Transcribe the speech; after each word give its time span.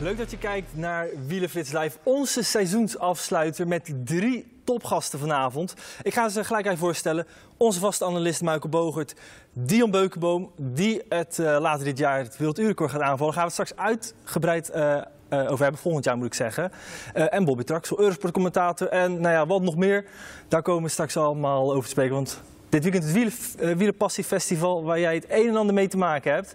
Leuk 0.00 0.18
dat 0.18 0.30
je 0.30 0.38
kijkt 0.38 0.76
naar 0.76 1.08
Wielenflits 1.26 1.72
Live, 1.72 1.98
onze 2.02 2.42
seizoensafsluiter 2.42 3.68
met 3.68 3.90
drie 4.04 4.60
topgasten 4.64 5.18
vanavond. 5.18 5.74
Ik 6.02 6.14
ga 6.14 6.28
ze 6.28 6.44
gelijk 6.44 6.66
even 6.66 6.78
voorstellen. 6.78 7.26
Onze 7.56 7.80
vaste 7.80 8.04
analist 8.04 8.40
Michael 8.40 8.68
Bogert, 8.68 9.14
Dion 9.52 9.90
Beukenboom, 9.90 10.52
die 10.56 11.02
het 11.08 11.38
uh, 11.40 11.56
later 11.60 11.84
dit 11.84 11.98
jaar 11.98 12.18
het 12.18 12.36
Wilduurrecord 12.36 12.90
gaat 12.90 13.00
aanvallen. 13.00 13.34
Daar 13.34 13.42
gaan 13.42 13.50
we 13.50 13.62
het 13.62 13.68
straks 13.68 13.88
uitgebreid 13.88 14.70
uh, 14.74 14.96
uh, 15.30 15.50
over 15.50 15.62
hebben, 15.62 15.80
volgend 15.80 16.04
jaar 16.04 16.16
moet 16.16 16.26
ik 16.26 16.34
zeggen. 16.34 16.72
en 17.12 17.44
Bobby 17.44 17.62
Traxel, 17.62 18.00
Eurosport-commentator 18.00 18.88
en 18.88 19.20
nou 19.20 19.34
ja, 19.34 19.46
wat 19.46 19.62
nog 19.62 19.76
meer. 19.76 20.04
Daar 20.48 20.62
komen 20.62 20.82
we 20.82 20.88
straks 20.88 21.16
allemaal 21.16 21.70
over 21.70 21.84
te 21.84 21.90
spreken, 21.90 22.14
want 22.14 22.40
dit 22.68 22.82
weekend 22.82 23.04
het 23.04 23.12
Wielen, 23.12 23.76
Wielenpassiefestival 23.76 24.84
waar 24.84 25.00
jij 25.00 25.14
het 25.14 25.26
een 25.28 25.48
en 25.48 25.56
ander 25.56 25.74
mee 25.74 25.88
te 25.88 25.96
maken 25.96 26.32
hebt. 26.32 26.54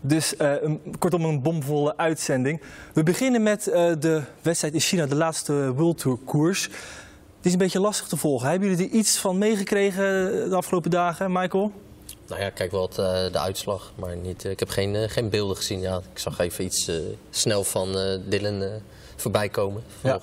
Dus 0.00 0.34
uh, 0.38 0.62
een, 0.62 0.80
kortom 0.98 1.24
een 1.24 1.42
bomvolle 1.42 1.96
uitzending. 1.96 2.60
We 2.92 3.02
beginnen 3.02 3.42
met 3.42 3.66
uh, 3.66 3.74
de 3.98 4.22
wedstrijd 4.42 4.74
in 4.74 4.80
China, 4.80 5.06
de 5.06 5.14
laatste 5.14 5.74
World 5.74 5.98
Tour 5.98 6.18
koers. 6.24 6.62
Het 7.36 7.46
is 7.46 7.52
een 7.52 7.58
beetje 7.58 7.80
lastig 7.80 8.06
te 8.06 8.16
volgen. 8.16 8.48
Hebben 8.48 8.68
jullie 8.68 8.88
er 8.88 8.94
iets 8.94 9.18
van 9.18 9.38
meegekregen 9.38 10.04
de 10.50 10.56
afgelopen 10.56 10.90
dagen, 10.90 11.32
Michael? 11.32 11.72
Nou 12.26 12.40
ja, 12.40 12.50
kijk 12.50 12.70
wel 12.70 12.82
het, 12.82 12.98
uh, 12.98 13.32
de 13.32 13.38
uitslag, 13.38 13.92
maar 13.94 14.16
niet, 14.16 14.44
ik 14.44 14.58
heb 14.58 14.68
geen, 14.68 15.10
geen 15.10 15.28
beelden 15.28 15.56
gezien. 15.56 15.80
Ja, 15.80 16.00
ik 16.12 16.18
zag 16.18 16.38
even 16.38 16.64
iets 16.64 16.90
snel 17.30 17.64
van 17.64 17.92
Dylan 18.28 18.64
voorbij 19.16 19.48
komen. 19.48 19.82
Ja. 20.02 20.20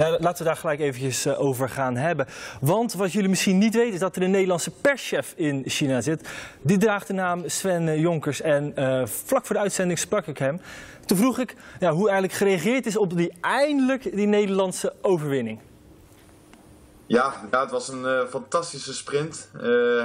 Ja, 0.00 0.10
laten 0.10 0.38
we 0.38 0.44
daar 0.44 0.56
gelijk 0.56 0.80
eventjes 0.80 1.26
uh, 1.26 1.40
over 1.40 1.68
gaan 1.68 1.96
hebben. 1.96 2.26
Want 2.60 2.92
wat 2.92 3.12
jullie 3.12 3.28
misschien 3.28 3.58
niet 3.58 3.74
weten 3.74 3.92
is 3.92 3.98
dat 3.98 4.16
er 4.16 4.22
een 4.22 4.30
Nederlandse 4.30 4.70
perschef 4.70 5.32
in 5.36 5.62
China 5.66 6.00
zit. 6.00 6.28
Die 6.60 6.78
draagt 6.78 7.06
de 7.06 7.12
naam 7.12 7.48
Sven 7.48 8.00
Jonkers. 8.00 8.40
En 8.40 8.72
uh, 8.78 9.06
vlak 9.06 9.46
voor 9.46 9.56
de 9.56 9.62
uitzending 9.62 9.98
sprak 9.98 10.26
ik 10.26 10.38
hem. 10.38 10.60
Toen 11.06 11.16
vroeg 11.16 11.38
ik 11.38 11.54
ja, 11.80 11.90
hoe 11.90 12.08
eigenlijk 12.08 12.38
gereageerd 12.38 12.86
is 12.86 12.96
op 12.96 13.16
die 13.16 13.32
eindelijk 13.40 14.16
die 14.16 14.26
Nederlandse 14.26 14.92
overwinning. 15.00 15.60
Ja, 17.06 17.34
het 17.50 17.70
was 17.70 17.88
een 17.88 18.04
uh, 18.04 18.26
fantastische 18.26 18.94
sprint. 18.94 19.50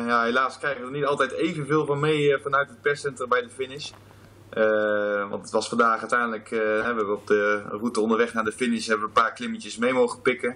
Ja, 0.07 0.23
helaas 0.23 0.57
krijgen 0.57 0.81
we 0.81 0.87
er 0.87 0.93
niet 0.93 1.05
altijd 1.05 1.31
evenveel 1.31 1.85
van 1.85 1.99
mee 1.99 2.37
vanuit 2.43 2.69
het 2.69 2.81
perscentrum 2.81 3.29
bij 3.29 3.41
de 3.41 3.49
finish. 3.49 3.91
Uh, 4.55 5.29
want 5.29 5.41
het 5.41 5.51
was 5.51 5.69
vandaag 5.69 5.99
uiteindelijk, 5.99 6.51
uh, 6.51 6.59
we 6.95 7.11
op 7.11 7.27
de 7.27 7.61
route 7.69 7.99
onderweg 7.99 8.33
naar 8.33 8.43
de 8.43 8.51
finish 8.51 8.87
hebben 8.87 9.05
we 9.05 9.13
een 9.15 9.23
paar 9.23 9.33
klimmetjes 9.33 9.77
mee 9.77 9.93
mogen 9.93 10.21
pikken. 10.21 10.55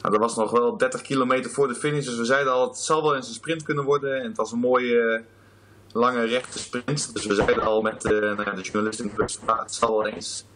Nou, 0.00 0.12
dat 0.12 0.20
was 0.20 0.36
nog 0.36 0.50
wel 0.50 0.76
30 0.76 1.02
kilometer 1.02 1.50
voor 1.50 1.68
de 1.68 1.74
finish, 1.74 2.04
dus 2.04 2.16
we 2.16 2.24
zeiden 2.24 2.52
al, 2.52 2.68
het 2.68 2.76
zal 2.76 3.02
wel 3.02 3.16
eens 3.16 3.28
een 3.28 3.34
sprint 3.34 3.62
kunnen 3.62 3.84
worden. 3.84 4.20
En 4.20 4.26
het 4.26 4.36
was 4.36 4.52
een 4.52 4.58
mooie, 4.58 5.22
lange, 5.92 6.24
rechte 6.24 6.58
sprint. 6.58 7.14
Dus 7.14 7.26
we 7.26 7.34
zeiden 7.34 7.62
al 7.62 7.82
met 7.82 8.04
uh, 8.04 8.20
nou, 8.20 8.54
de 8.54 8.62
journalisten 8.62 9.04
in 9.04 9.10
de 9.10 9.16
bus, 9.16 9.38
nou, 9.46 9.60
het 9.60 9.74
zal 9.74 9.96
wel 9.96 10.06
eens 10.06 10.46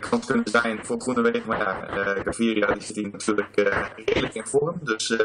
kans 0.00 0.26
kunnen 0.26 0.48
zijn 0.48 0.84
voor 0.84 1.00
Groenewegen. 1.00 1.42
Maar 1.46 1.58
ja, 1.58 1.86
Gaviria 2.24 2.66
die 2.66 2.82
zit 2.82 2.96
hier 2.96 3.10
natuurlijk 3.10 3.56
redelijk 4.04 4.34
in 4.34 4.46
vorm. 4.46 4.78
Dus 4.82 5.16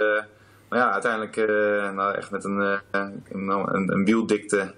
maar 0.69 0.79
ja, 0.79 0.91
uiteindelijk 0.91 1.35
nou, 1.95 2.15
echt 2.15 2.31
met 2.31 2.43
een, 2.43 2.81
een, 2.91 3.23
een, 3.31 3.91
een 3.91 4.05
wieldikte 4.05 4.73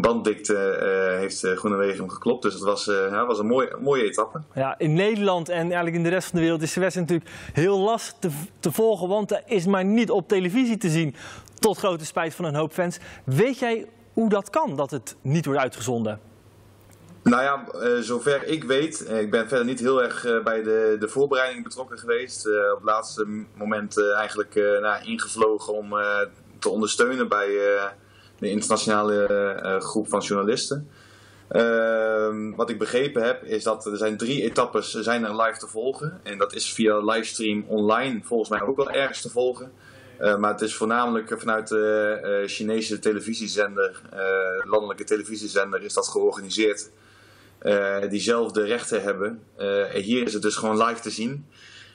banddikte 0.00 0.54
uh, 0.54 1.18
heeft 1.18 1.44
uh, 1.44 1.56
Groenewegen 1.56 1.98
hem 1.98 2.08
geklopt. 2.08 2.42
Dus 2.42 2.54
het 2.54 2.62
was, 2.62 2.86
uh, 2.86 3.10
ja, 3.10 3.26
was 3.26 3.38
een 3.38 3.46
mooie, 3.46 3.76
mooie 3.80 4.04
etappe. 4.04 4.40
Ja, 4.54 4.78
in 4.78 4.94
Nederland 4.94 5.48
en 5.48 5.62
eigenlijk 5.62 5.94
in 5.94 6.02
de 6.02 6.08
rest 6.08 6.28
van 6.28 6.38
de 6.38 6.44
wereld 6.44 6.62
is 6.62 6.72
de 6.72 6.80
wedstrijd 6.80 7.08
natuurlijk 7.08 7.36
heel 7.52 7.78
lastig 7.78 8.14
te, 8.18 8.30
te 8.60 8.72
volgen. 8.72 9.08
Want 9.08 9.30
er 9.30 9.42
is 9.46 9.66
maar 9.66 9.84
niet 9.84 10.10
op 10.10 10.28
televisie 10.28 10.76
te 10.76 10.88
zien. 10.88 11.14
Tot 11.58 11.78
grote 11.78 12.04
spijt 12.04 12.34
van 12.34 12.44
een 12.44 12.54
hoop 12.54 12.72
fans. 12.72 12.98
Weet 13.24 13.58
jij 13.58 13.86
hoe 14.12 14.28
dat 14.28 14.50
kan, 14.50 14.76
dat 14.76 14.90
het 14.90 15.16
niet 15.20 15.44
wordt 15.44 15.60
uitgezonden? 15.60 16.20
Nou 17.22 17.42
ja, 17.42 17.64
zover 18.02 18.46
ik 18.46 18.64
weet, 18.64 19.10
ik 19.10 19.30
ben 19.30 19.48
verder 19.48 19.66
niet 19.66 19.80
heel 19.80 20.02
erg 20.02 20.42
bij 20.44 20.62
de, 20.62 20.96
de 20.98 21.08
voorbereiding 21.08 21.64
betrokken 21.64 21.98
geweest. 21.98 22.46
op 22.46 22.76
het 22.76 22.84
laatste 22.84 23.44
moment 23.54 24.12
eigenlijk 24.16 24.54
nou, 24.54 25.04
ingevlogen 25.04 25.74
om 25.74 25.94
te 26.58 26.68
ondersteunen 26.68 27.28
bij 27.28 27.48
de 28.42 28.50
internationale 28.50 29.28
uh, 29.62 29.80
groep 29.80 30.08
van 30.08 30.20
journalisten. 30.20 30.88
Uh, 31.50 32.56
wat 32.56 32.70
ik 32.70 32.78
begrepen 32.78 33.22
heb 33.22 33.44
is 33.44 33.62
dat 33.62 33.86
er 33.86 33.96
zijn 33.96 34.16
drie 34.16 34.42
etappes 34.42 34.90
zijn 34.90 35.24
er 35.24 35.42
live 35.42 35.58
te 35.58 35.66
volgen. 35.66 36.20
En 36.22 36.38
dat 36.38 36.54
is 36.54 36.72
via 36.72 36.98
livestream 36.98 37.64
online 37.68 38.20
volgens 38.24 38.50
mij 38.50 38.62
ook 38.62 38.76
wel 38.76 38.90
ergens 38.90 39.20
te 39.20 39.30
volgen. 39.30 39.72
Uh, 40.20 40.36
maar 40.36 40.52
het 40.52 40.60
is 40.60 40.74
voornamelijk 40.74 41.34
vanuit 41.38 41.68
de 41.68 42.20
uh, 42.42 42.48
Chinese 42.48 42.98
televisiezender, 42.98 44.00
landelijke 44.64 45.04
televisiezender, 45.04 45.82
is 45.82 45.94
dat 45.94 46.08
georganiseerd. 46.08 46.90
die 48.10 48.20
zelf 48.20 48.52
de 48.52 48.64
rechten 48.64 49.02
hebben. 49.02 49.42
hier 49.92 50.22
is 50.22 50.32
het 50.32 50.42
dus 50.42 50.56
gewoon 50.56 50.84
live 50.84 51.00
te 51.00 51.10
zien. 51.10 51.46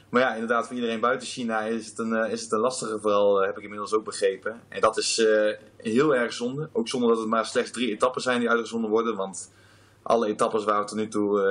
Maar 0.09 0.21
ja, 0.21 0.33
inderdaad, 0.33 0.67
voor 0.67 0.75
iedereen 0.75 0.99
buiten 0.99 1.27
China 1.27 1.61
is 1.61 1.87
het 1.87 1.99
een, 1.99 2.11
uh, 2.11 2.31
is 2.31 2.41
het 2.41 2.51
een 2.51 2.59
lastige 2.59 2.99
vooral, 2.99 3.39
uh, 3.39 3.45
heb 3.45 3.57
ik 3.57 3.63
inmiddels 3.63 3.93
ook 3.93 4.03
begrepen. 4.03 4.61
En 4.69 4.81
dat 4.81 4.97
is 4.97 5.19
uh, 5.19 5.53
heel 5.77 6.15
erg 6.15 6.33
zonde. 6.33 6.69
Ook 6.73 6.87
zonder 6.87 7.09
dat 7.09 7.17
het 7.17 7.27
maar 7.27 7.45
slechts 7.45 7.71
drie 7.71 7.91
etappen 7.91 8.21
zijn 8.21 8.39
die 8.39 8.49
uitgezonden 8.49 8.89
worden. 8.89 9.15
Want 9.15 9.51
alle 10.01 10.27
etappes 10.27 10.63
waar 10.63 10.79
we 10.79 10.85
tot 10.85 10.97
nu 10.97 11.07
toe 11.07 11.41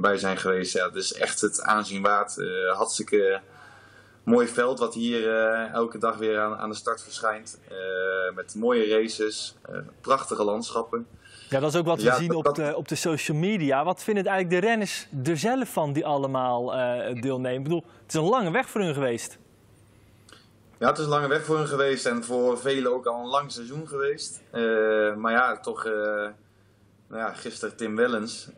bij 0.00 0.18
zijn 0.18 0.36
geweest, 0.36 0.72
ja, 0.72 0.86
het 0.86 0.94
is 0.94 1.12
echt 1.12 1.40
het 1.40 1.62
aanzien 1.62 2.02
waard. 2.02 2.36
hartstikke 2.74 3.40
mooi 4.22 4.46
veld 4.46 4.78
wat 4.78 4.94
hier 4.94 5.30
elke 5.72 5.98
dag 5.98 6.16
weer 6.16 6.38
aan, 6.38 6.56
aan 6.56 6.68
de 6.68 6.76
start 6.76 7.02
verschijnt. 7.02 7.58
met 8.34 8.54
mooie 8.54 8.88
races, 8.88 9.56
prachtige 10.00 10.44
landschappen. 10.44 11.06
Ja, 11.48 11.60
dat 11.60 11.72
is 11.72 11.78
ook 11.78 11.86
wat 11.86 11.98
we 11.98 12.04
ja, 12.04 12.16
zien 12.16 12.34
op, 12.34 12.54
de, 12.54 12.76
op 12.76 12.88
de 12.88 12.94
social 12.94 13.36
media. 13.36 13.84
Wat 13.84 14.02
vinden 14.02 14.24
eigenlijk 14.24 14.60
de 14.60 14.68
renners 14.68 15.06
er 15.24 15.38
zelf 15.38 15.68
van 15.68 15.92
die 15.92 16.06
allemaal 16.06 16.74
uh, 16.74 17.22
deelnemen? 17.22 17.58
Ik 17.58 17.62
bedoel, 17.62 17.84
het 18.02 18.14
is 18.14 18.20
een 18.20 18.28
lange 18.28 18.50
weg 18.50 18.68
voor 18.68 18.80
hun 18.80 18.94
geweest. 18.94 19.38
Ja, 20.78 20.88
het 20.88 20.98
is 20.98 21.04
een 21.04 21.10
lange 21.10 21.28
weg 21.28 21.44
voor 21.44 21.56
hun 21.56 21.66
geweest 21.66 22.06
en 22.06 22.24
voor 22.24 22.58
velen 22.58 22.94
ook 22.94 23.06
al 23.06 23.20
een 23.20 23.28
lang 23.28 23.52
seizoen 23.52 23.88
geweest. 23.88 24.40
Uh, 24.52 25.14
maar 25.16 25.32
ja, 25.32 25.60
toch, 25.60 25.86
uh, 25.86 25.92
nou 25.92 26.32
ja, 27.08 27.32
gisteren 27.32 27.76
Tim 27.76 27.96
Wellens, 27.96 28.48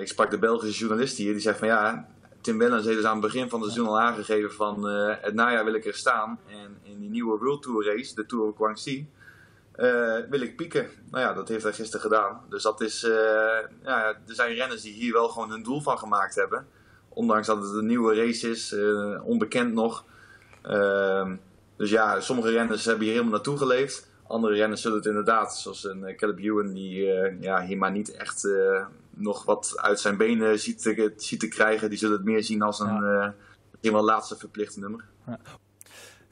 ik 0.00 0.08
sprak 0.08 0.30
de 0.30 0.38
Belgische 0.38 0.78
journalist 0.78 1.16
hier, 1.16 1.32
die 1.32 1.40
zei 1.40 1.56
van 1.56 1.68
ja, 1.68 2.08
Tim 2.40 2.58
Wellens 2.58 2.84
heeft 2.84 2.96
dus 2.96 3.06
aan 3.06 3.22
het 3.22 3.32
begin 3.32 3.48
van 3.48 3.60
het 3.60 3.70
seizoen 3.72 3.94
al 3.94 4.00
aangegeven 4.00 4.52
van 4.52 4.84
het 5.20 5.34
najaar 5.34 5.64
wil 5.64 5.74
ik 5.74 5.86
er 5.86 5.94
staan. 5.94 6.38
En 6.46 6.78
in 6.82 7.00
die 7.00 7.10
nieuwe 7.10 7.38
World 7.38 7.62
Tour 7.62 7.84
race, 7.84 8.14
de 8.14 8.26
Tour 8.26 8.48
of 8.48 8.56
Guangxi, 8.56 9.08
wil 10.30 10.40
ik 10.40 10.56
pieken. 10.56 10.88
Nou 11.10 11.24
ja, 11.24 11.32
dat 11.32 11.48
heeft 11.48 11.62
hij 11.62 11.72
gisteren 11.72 12.00
gedaan. 12.00 12.40
Dus 12.48 12.62
dat 12.62 12.80
is, 12.80 13.04
uh, 13.04 13.10
ja, 13.82 14.06
er 14.06 14.34
zijn 14.34 14.54
renners 14.54 14.82
die 14.82 14.92
hier 14.92 15.12
wel 15.12 15.28
gewoon 15.28 15.50
hun 15.50 15.62
doel 15.62 15.80
van 15.80 15.98
gemaakt 15.98 16.34
hebben. 16.34 16.66
Ondanks 17.08 17.46
dat 17.46 17.62
het 17.62 17.72
een 17.72 17.86
nieuwe 17.86 18.14
race 18.14 18.50
is, 18.50 18.72
uh, 18.72 19.26
onbekend 19.26 19.72
nog. 19.72 20.04
Ehm, 20.62 21.36
dus 21.76 21.90
ja, 21.90 22.20
sommige 22.20 22.50
renners 22.50 22.84
hebben 22.84 23.04
hier 23.04 23.12
helemaal 23.12 23.34
naartoe 23.34 23.56
geleefd. 23.56 24.08
Andere 24.26 24.54
renners 24.54 24.82
zullen 24.82 24.96
het 24.96 25.06
inderdaad, 25.06 25.56
zoals 25.56 25.84
een 25.84 26.16
Caleb 26.16 26.38
Ewan, 26.38 26.72
die 26.72 27.04
ja, 27.40 27.62
hier 27.62 27.78
maar 27.78 27.90
niet 27.90 28.12
echt 28.12 28.48
nog 29.10 29.44
wat 29.44 29.72
uit 29.76 30.00
zijn 30.00 30.16
benen 30.16 30.58
ziet 30.58 30.82
te, 30.82 31.12
ziet 31.16 31.40
te 31.40 31.48
krijgen. 31.48 31.88
Die 31.88 31.98
zullen 31.98 32.16
het 32.16 32.24
meer 32.24 32.44
zien 32.44 32.62
als 32.62 32.80
een 32.80 33.34
ja. 33.80 34.02
laatste 34.02 34.36
verplichte 34.36 34.80
nummer. 34.80 35.04
Ja. 35.26 35.38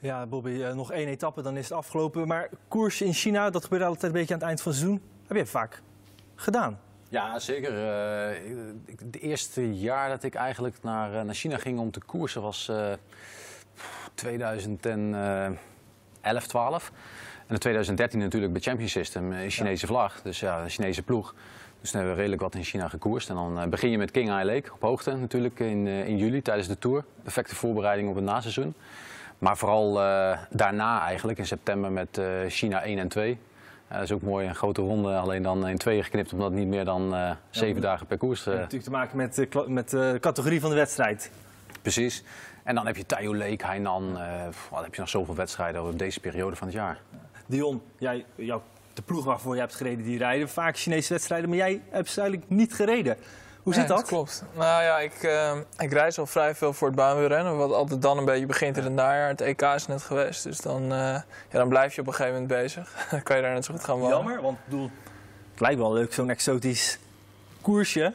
Ja, 0.01 0.25
Bobby, 0.25 0.61
eh, 0.61 0.73
nog 0.73 0.91
één 0.91 1.07
etappe, 1.07 1.41
dan 1.41 1.57
is 1.57 1.69
het 1.69 1.77
afgelopen. 1.77 2.27
Maar 2.27 2.49
koers 2.67 3.01
in 3.01 3.13
China, 3.13 3.49
dat 3.49 3.63
gebeurt 3.63 3.83
altijd 3.83 4.03
een 4.03 4.11
beetje 4.11 4.33
aan 4.33 4.39
het 4.39 4.47
eind 4.47 4.61
van 4.61 4.71
het 4.71 4.81
seizoen. 4.81 5.01
Heb 5.27 5.37
je 5.37 5.45
vaak 5.45 5.81
gedaan? 6.35 6.79
Ja, 7.09 7.39
zeker. 7.39 7.73
Het 8.85 9.15
uh, 9.15 9.23
eerste 9.23 9.79
jaar 9.79 10.09
dat 10.09 10.23
ik 10.23 10.35
eigenlijk 10.35 10.75
naar, 10.81 11.13
uh, 11.13 11.21
naar 11.21 11.35
China 11.35 11.57
ging 11.57 11.79
om 11.79 11.91
te 11.91 11.99
koersen 11.99 12.41
was 12.41 12.67
uh, 12.71 12.91
2011, 14.13 15.57
12. 16.47 16.91
En 17.47 17.53
in 17.53 17.59
2013 17.59 18.19
natuurlijk 18.19 18.51
bij 18.53 18.61
Champion 18.61 18.89
System, 18.89 19.31
een 19.31 19.49
Chinese 19.49 19.85
ja. 19.85 19.91
vlag. 19.91 20.21
Dus 20.21 20.39
ja, 20.39 20.61
een 20.63 20.69
Chinese 20.69 21.01
ploeg. 21.01 21.35
Dus 21.81 21.91
dan 21.91 21.99
hebben 22.01 22.17
we 22.17 22.21
redelijk 22.21 22.41
wat 22.41 22.55
in 22.55 22.63
China 22.63 22.87
gekoerst. 22.87 23.29
En 23.29 23.35
dan 23.35 23.69
begin 23.69 23.89
je 23.89 23.97
met 23.97 24.11
King 24.11 24.29
Ai 24.29 24.45
Lake 24.45 24.73
op 24.73 24.81
hoogte 24.81 25.15
natuurlijk 25.15 25.59
in, 25.59 25.87
in 25.87 26.17
juli 26.17 26.41
tijdens 26.41 26.67
de 26.67 26.77
Tour. 26.77 27.03
Perfecte 27.23 27.55
voorbereiding 27.55 28.09
op 28.09 28.15
het 28.15 28.23
naseizoen. 28.23 28.73
Maar 29.39 29.57
vooral 29.57 30.01
uh, 30.01 30.37
daarna 30.49 31.01
eigenlijk, 31.01 31.37
in 31.37 31.45
september 31.45 31.91
met 31.91 32.17
uh, 32.17 32.25
China 32.47 32.83
1 32.83 32.99
en 32.99 33.07
2. 33.07 33.37
Ja, 33.89 33.95
dat 33.95 34.03
is 34.03 34.11
ook 34.11 34.21
mooi, 34.21 34.47
een 34.47 34.55
grote 34.55 34.81
ronde, 34.81 35.15
alleen 35.15 35.43
dan 35.43 35.67
in 35.67 35.77
tweeën 35.77 36.03
geknipt, 36.03 36.33
omdat 36.33 36.49
het 36.49 36.59
niet 36.59 36.67
meer 36.67 36.85
dan 36.85 37.15
eh, 37.15 37.31
zeven 37.49 37.81
dagen 37.81 38.07
per 38.07 38.17
koers. 38.17 38.43
Dat 38.43 38.53
eh, 38.53 38.59
heeft 38.59 38.73
natuurlijk 38.73 39.11
te 39.11 39.17
maken 39.17 39.17
met, 39.17 39.67
met 39.67 39.89
de 39.89 40.17
categorie 40.19 40.59
van 40.59 40.69
de 40.69 40.75
wedstrijd. 40.75 41.31
Precies. 41.81 42.23
En 42.63 42.75
dan 42.75 42.85
heb 42.85 42.95
je 42.95 43.05
Tayo 43.05 43.35
Lake, 43.35 43.65
Hainan, 43.65 44.17
eh, 44.17 44.43
wat 44.69 44.83
heb 44.83 44.93
je 44.93 44.99
nog 44.99 45.09
zoveel 45.09 45.35
wedstrijden 45.35 45.83
op 45.83 45.99
deze 45.99 46.19
periode 46.19 46.55
van 46.55 46.67
het 46.67 46.75
jaar. 46.75 46.99
Dion, 47.45 47.81
jij, 47.97 48.25
jou, 48.35 48.61
de 48.93 49.01
ploeg 49.01 49.25
waarvoor 49.25 49.53
je 49.53 49.59
hebt 49.59 49.75
gereden, 49.75 50.03
die 50.03 50.17
rijden 50.17 50.49
vaak 50.49 50.77
Chinese 50.77 51.13
wedstrijden, 51.13 51.49
maar 51.49 51.57
jij 51.57 51.81
hebt 51.89 52.09
ze 52.09 52.21
eigenlijk 52.21 52.49
niet 52.49 52.73
gereden. 52.73 53.17
Hoe 53.63 53.73
zit 53.73 53.87
Nee, 53.87 53.97
dat? 53.97 54.07
klopt. 54.07 54.43
Nou 54.53 54.83
ja, 54.83 54.99
ik, 54.99 55.13
eh, 55.23 55.55
ik 55.77 55.91
reis 55.93 56.19
al 56.19 56.25
vrij 56.25 56.55
veel 56.55 56.73
voor 56.73 56.87
het 56.87 56.95
baanwielrennen. 56.97 57.57
Wat 57.57 57.71
altijd 57.73 58.01
dan 58.01 58.17
een 58.17 58.25
beetje 58.25 58.45
begint 58.45 58.77
in 58.77 58.83
het 58.83 58.93
najaar. 58.93 59.27
Het 59.27 59.41
EK 59.41 59.61
is 59.61 59.87
net 59.87 60.01
geweest. 60.01 60.43
Dus 60.43 60.57
dan, 60.57 60.81
eh, 60.83 60.97
ja, 60.97 61.23
dan 61.49 61.69
blijf 61.69 61.95
je 61.95 62.01
op 62.01 62.07
een 62.07 62.13
gegeven 62.13 62.41
moment 62.41 62.61
bezig. 62.61 62.93
dan 63.11 63.23
kan 63.23 63.35
je 63.35 63.41
daar 63.41 63.53
net 63.53 63.65
zo 63.65 63.73
goed 63.73 63.83
gaan 63.83 63.97
wonen. 63.97 64.15
Jammer, 64.17 64.41
want 64.41 64.57
ik 64.57 64.63
bedoel, 64.65 64.89
het 65.51 65.59
lijkt 65.59 65.79
wel 65.79 65.93
leuk, 65.93 66.13
zo'n 66.13 66.29
exotisch 66.29 66.99
koersje. 67.61 68.13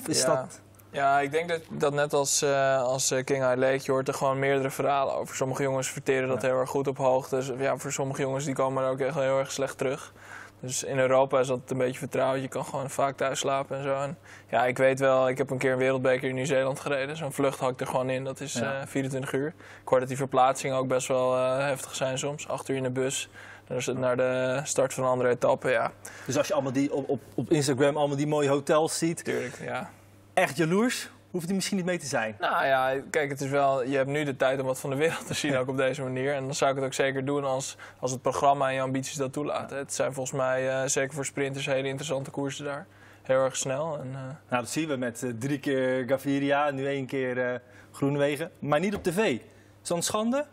Of 0.00 0.08
Is 0.08 0.20
Ja. 0.20 0.26
dat... 0.26 0.60
Ja, 0.90 1.20
ik 1.20 1.30
denk 1.30 1.48
dat, 1.48 1.60
dat 1.70 1.92
net 1.92 2.12
als, 2.12 2.42
eh, 2.42 2.82
als 2.82 3.08
King 3.24 3.44
High 3.44 3.56
Lake, 3.58 3.80
je 3.82 3.90
hoort 3.92 4.08
er 4.08 4.14
gewoon 4.14 4.38
meerdere 4.38 4.70
verhalen 4.70 5.14
over. 5.14 5.36
Sommige 5.36 5.62
jongens 5.62 5.88
verteren 5.90 6.28
dat 6.28 6.42
Ja. 6.42 6.48
heel 6.48 6.58
erg 6.58 6.70
goed 6.70 6.86
op 6.86 6.96
hoogte. 6.96 7.36
Dus 7.36 7.50
ja, 7.58 7.76
voor 7.76 7.92
sommige 7.92 8.20
jongens 8.20 8.44
die 8.44 8.54
komen 8.54 8.84
er 8.84 8.90
ook 8.90 8.98
echt 9.00 9.14
heel 9.14 9.38
erg 9.38 9.52
slecht 9.52 9.78
terug. 9.78 10.12
Dus 10.60 10.84
in 10.84 10.98
Europa 10.98 11.40
is 11.40 11.46
dat 11.46 11.60
een 11.66 11.78
beetje 11.78 11.98
vertrouwd. 11.98 12.40
Je 12.40 12.48
kan 12.48 12.64
gewoon 12.64 12.90
vaak 12.90 13.16
thuis 13.16 13.38
slapen 13.38 13.76
en 13.76 13.82
zo. 13.82 13.94
En 13.94 14.18
ja, 14.50 14.66
ik 14.66 14.78
weet 14.78 14.98
wel, 15.00 15.28
ik 15.28 15.38
heb 15.38 15.50
een 15.50 15.58
keer 15.58 15.72
een 15.72 15.78
wereldbeker 15.78 16.28
in 16.28 16.34
Nieuw-Zeeland 16.34 16.80
gereden. 16.80 17.16
Zo'n 17.16 17.32
vlucht 17.32 17.58
hakt 17.58 17.80
er 17.80 17.86
gewoon 17.86 18.10
in. 18.10 18.24
Dat 18.24 18.40
is 18.40 18.52
Ja. 18.52 18.80
eh, 18.80 18.86
24 18.86 19.32
uur. 19.32 19.48
Ik 19.82 19.88
hoor 19.88 19.98
dat 19.98 20.08
die 20.08 20.16
verplaatsingen 20.16 20.76
ook 20.76 20.88
best 20.88 21.08
wel 21.08 21.36
eh, 21.36 21.58
heftig 21.58 21.94
zijn 21.94 22.18
soms. 22.18 22.48
Acht 22.48 22.68
uur 22.68 22.76
in 22.76 22.82
de 22.82 22.90
bus. 22.90 23.28
Dan 23.66 23.76
is 23.76 23.86
het 23.86 23.98
naar 23.98 24.16
de 24.16 24.60
start 24.64 24.94
van 24.94 25.04
een 25.04 25.10
andere 25.10 25.28
etappe. 25.28 25.70
Ja, 25.70 25.92
Dus 26.26 26.36
als 26.38 26.46
je 26.46 26.52
allemaal 26.54 26.72
die, 26.72 26.92
op, 26.92 27.08
op, 27.08 27.20
op 27.34 27.50
Instagram 27.50 27.96
allemaal 27.96 28.16
die 28.16 28.26
mooie 28.26 28.48
hotels 28.48 28.98
ziet, 28.98 29.24
tuurlijk. 29.24 29.58
Ja. 29.62 29.90
echt 30.34 30.56
jaloers, 30.56 31.10
hoeft 31.30 31.46
hij 31.46 31.54
misschien 31.54 31.76
niet 31.76 31.86
mee 31.86 31.98
te 31.98 32.06
zijn. 32.06 32.36
Nou 32.40 32.66
ja, 32.66 32.94
kijk, 33.10 33.30
het 33.30 33.40
is 33.40 33.50
wel, 33.50 33.84
je 33.84 33.96
hebt 33.96 34.08
nu 34.08 34.24
de 34.24 34.36
tijd 34.36 34.60
om 34.60 34.66
wat 34.66 34.80
van 34.80 34.90
de 34.90 34.96
wereld 34.96 35.26
te 35.26 35.34
zien, 35.34 35.56
ook 35.56 35.68
op 35.68 35.76
deze 35.76 36.02
manier. 36.02 36.34
En 36.34 36.44
dan 36.44 36.54
zou 36.54 36.70
ik 36.70 36.76
het 36.76 36.84
ook 36.84 36.92
zeker 36.92 37.24
doen 37.24 37.44
als, 37.44 37.76
als 37.98 38.10
het 38.10 38.22
programma 38.22 38.68
en 38.68 38.74
je 38.74 38.80
ambities 38.80 39.14
dat 39.16 39.32
toelaten. 39.32 39.76
Het 39.76 39.94
zijn 39.94 40.12
volgens 40.12 40.36
mij, 40.36 40.68
eh, 40.70 40.88
zeker 40.88 41.14
voor 41.14 41.24
sprinters, 41.24 41.66
hele 41.66 41.88
interessante 41.88 42.30
koersen 42.30 42.64
daar. 42.64 42.86
Heel 43.22 43.44
erg 43.44 43.56
snel. 43.56 43.98
En, 43.98 44.08
eh, 44.14 44.20
Nou, 44.48 44.62
dat 44.62 44.70
zien 44.70 44.88
we 44.88 44.96
met 44.96 45.22
eh, 45.22 45.30
drie 45.38 45.58
keer 45.58 46.04
Gaviria, 46.08 46.70
nu 46.70 46.86
één 46.86 47.06
keer 47.06 47.60
Groenewegen. 47.92 48.50
Maar 48.58 48.80
niet 48.80 48.94
op 48.94 49.02
tv. 49.02 49.18
Is 49.18 49.88
dat 49.88 49.96
een 49.96 50.02
schande? 50.02 50.46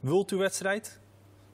World-tour-wedstrijd? 0.00 1.00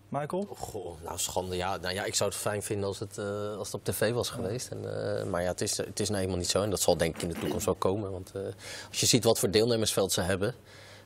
Michael? 0.08 0.46
Goh, 0.56 1.02
nou 1.04 1.18
schande. 1.18 1.56
Ja, 1.56 1.76
nou 1.76 1.94
ja, 1.94 2.04
ik 2.04 2.14
zou 2.14 2.30
het 2.30 2.38
fijn 2.38 2.62
vinden 2.62 2.86
als 2.86 2.98
het, 2.98 3.18
eh, 3.18 3.56
als 3.56 3.66
het 3.72 3.74
op 3.76 3.84
tv 3.84 4.12
was 4.12 4.30
geweest. 4.30 4.68
En, 4.70 4.78
eh, 5.18 5.24
maar 5.24 5.42
ja, 5.42 5.48
het 5.48 5.60
is, 5.60 5.76
het 5.76 6.00
is 6.00 6.08
nou 6.08 6.22
eenmaal 6.22 6.36
niet 6.36 6.48
zo. 6.48 6.62
En 6.62 6.70
dat 6.70 6.80
zal 6.80 6.96
denk 6.96 7.16
ik 7.16 7.22
in 7.22 7.28
de 7.28 7.38
toekomst 7.38 7.64
wel 7.66 7.74
komen. 7.74 8.10
Want 8.12 8.32
eh, 8.34 8.42
als 8.88 9.00
je 9.00 9.06
ziet 9.06 9.24
wat 9.24 9.38
voor 9.38 9.50
deelnemersveld 9.50 10.12
ze 10.12 10.20
hebben... 10.20 10.54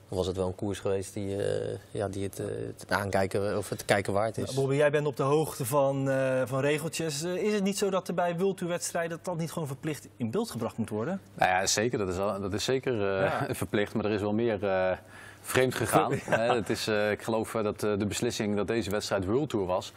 dan 0.09 0.19
was 0.19 0.27
het 0.27 0.37
wel 0.37 0.47
een 0.47 0.55
koers 0.55 0.79
geweest 0.79 1.15
die, 1.15 1.45
eh, 1.45 1.79
ja, 1.91 2.09
die 2.09 2.23
het, 2.25 2.39
eh, 2.41 2.47
het 2.79 2.91
aankijken 2.91 3.57
of 3.59 3.69
het 3.69 3.85
kijken 3.85 4.13
waard 4.13 4.39
is. 4.39 4.55
Bobby, 4.55 4.75
jij 4.75 4.91
bent 4.91 5.07
op 5.07 5.17
de 5.17 5.23
hoogte 5.23 5.65
van, 5.65 6.11
eh, 6.11 6.43
van 6.47 6.61
regeltjes. 6.61 7.23
Is 7.23 7.53
het 7.55 7.63
niet 7.63 7.79
zo 7.79 7.91
dat 7.91 8.09
er 8.09 8.15
bij 8.15 8.37
World-tour-wedstrijden 8.39 9.11
dat 9.17 9.25
dat 9.25 9.37
niet 9.37 9.53
gewoon 9.53 9.69
verplicht 9.69 10.09
in 10.17 10.31
beeld 10.31 10.51
gebracht 10.51 10.77
moet 10.77 10.89
worden? 10.91 11.21
Nou 11.35 11.51
ja, 11.51 11.67
zeker. 11.67 11.99
Dat 11.99 12.09
is, 12.09 12.19
al- 12.19 12.41
dat 12.41 12.53
is 12.53 12.65
zeker 12.65 12.93
eh, 12.93 13.21
Ja. 13.49 13.55
verplicht, 13.55 13.95
maar 13.95 14.05
er 14.05 14.11
is 14.11 14.21
wel 14.21 14.33
meer 14.33 14.65
eh, 14.69 14.97
vreemd 15.43 15.75
gegaan. 15.75 16.13
Het 16.29 16.71
is, 16.71 16.87
eh, 16.87 17.11
ik 17.11 17.23
geloof 17.23 17.55
eh, 17.55 17.63
dat 17.63 17.83
eh, 17.83 17.99
de 17.99 18.07
beslissing 18.07 18.57
dat 18.57 18.67
deze 18.67 18.91
wedstrijd 18.91 19.25
World 19.25 19.49
Tour 19.49 19.67
was, 19.67 19.93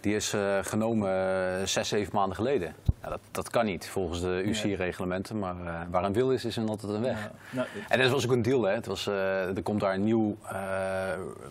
die 0.00 0.14
is 0.14 0.34
genomen 0.62 1.10
eh, 1.10 1.66
zes, 1.66 1.88
zeven 1.88 2.14
maanden 2.14 2.36
geleden. 2.36 2.74
Ja, 3.02 3.08
dat, 3.08 3.20
dat 3.30 3.50
kan 3.50 3.64
niet 3.64 3.88
volgens 3.88 4.20
de 4.20 4.42
UCI-reglementen, 4.44 5.38
maar 5.38 5.54
waar 5.90 6.04
een 6.04 6.12
wil 6.12 6.32
is, 6.32 6.44
is 6.44 6.56
er 6.56 6.68
altijd 6.68 6.92
een 6.92 7.02
weg. 7.02 7.30
Nou, 7.50 7.66
En 7.88 7.98
dat 7.98 8.10
was 8.10 8.24
ook 8.24 8.32
een 8.32 8.42
deal. 8.42 8.62
Hè. 8.62 8.74
Het 8.74 8.86
was, 8.86 9.06
er 9.06 9.62
komt 9.62 9.80
daar 9.80 9.94
een 9.94 10.04
nieuw 10.04 10.36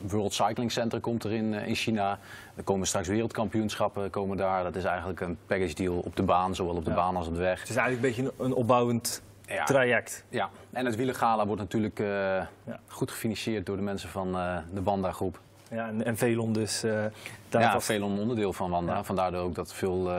World 0.07 0.33
Cycling 0.33 0.71
Center 0.71 0.99
komt 0.99 1.23
er 1.23 1.31
in, 1.31 1.53
in 1.53 1.75
China. 1.75 2.19
Er 2.55 2.63
komen 2.63 2.87
straks 2.87 3.07
wereldkampioenschappen 3.07 4.09
komen 4.09 4.37
daar. 4.37 4.63
Dat 4.63 4.75
is 4.75 4.83
eigenlijk 4.83 5.19
een 5.19 5.37
package 5.47 5.73
deal 5.73 5.97
op 5.97 6.15
de 6.15 6.23
baan, 6.23 6.55
zowel 6.55 6.75
op 6.75 6.83
de 6.85 6.89
Ja. 6.89 6.95
baan 6.95 7.15
als 7.15 7.27
op 7.27 7.33
de 7.33 7.39
weg. 7.39 7.59
het 7.59 7.69
is 7.69 7.75
eigenlijk 7.75 8.17
een 8.17 8.23
beetje 8.23 8.43
een 8.43 8.53
opbouwend 8.53 9.21
Ja. 9.47 9.63
traject. 9.63 10.23
Ja, 10.29 10.49
en 10.71 10.85
het 10.85 10.95
wielengala 10.95 11.45
wordt 11.45 11.61
natuurlijk 11.61 11.99
eh, 11.99 12.41
goed 12.87 13.11
gefinancierd 13.11 13.65
door 13.65 13.75
de 13.75 13.81
mensen 13.81 14.09
van 14.09 14.35
eh, 14.35 14.57
de 14.73 14.83
Wanda-groep. 14.83 15.39
Ja, 15.69 15.87
en, 15.87 16.05
en 16.05 16.17
Velon 16.17 16.53
dus. 16.53 16.83
eh 16.83 16.91
daar 17.49 17.61
Ja, 17.61 17.71
vast- 17.71 17.89
een 17.89 18.03
onderdeel 18.03 18.53
van 18.53 18.69
Wanda. 18.69 18.93
Ja. 18.93 19.03
Vandaar 19.03 19.33
ook 19.33 19.55
dat 19.55 19.73
veel, 19.73 20.11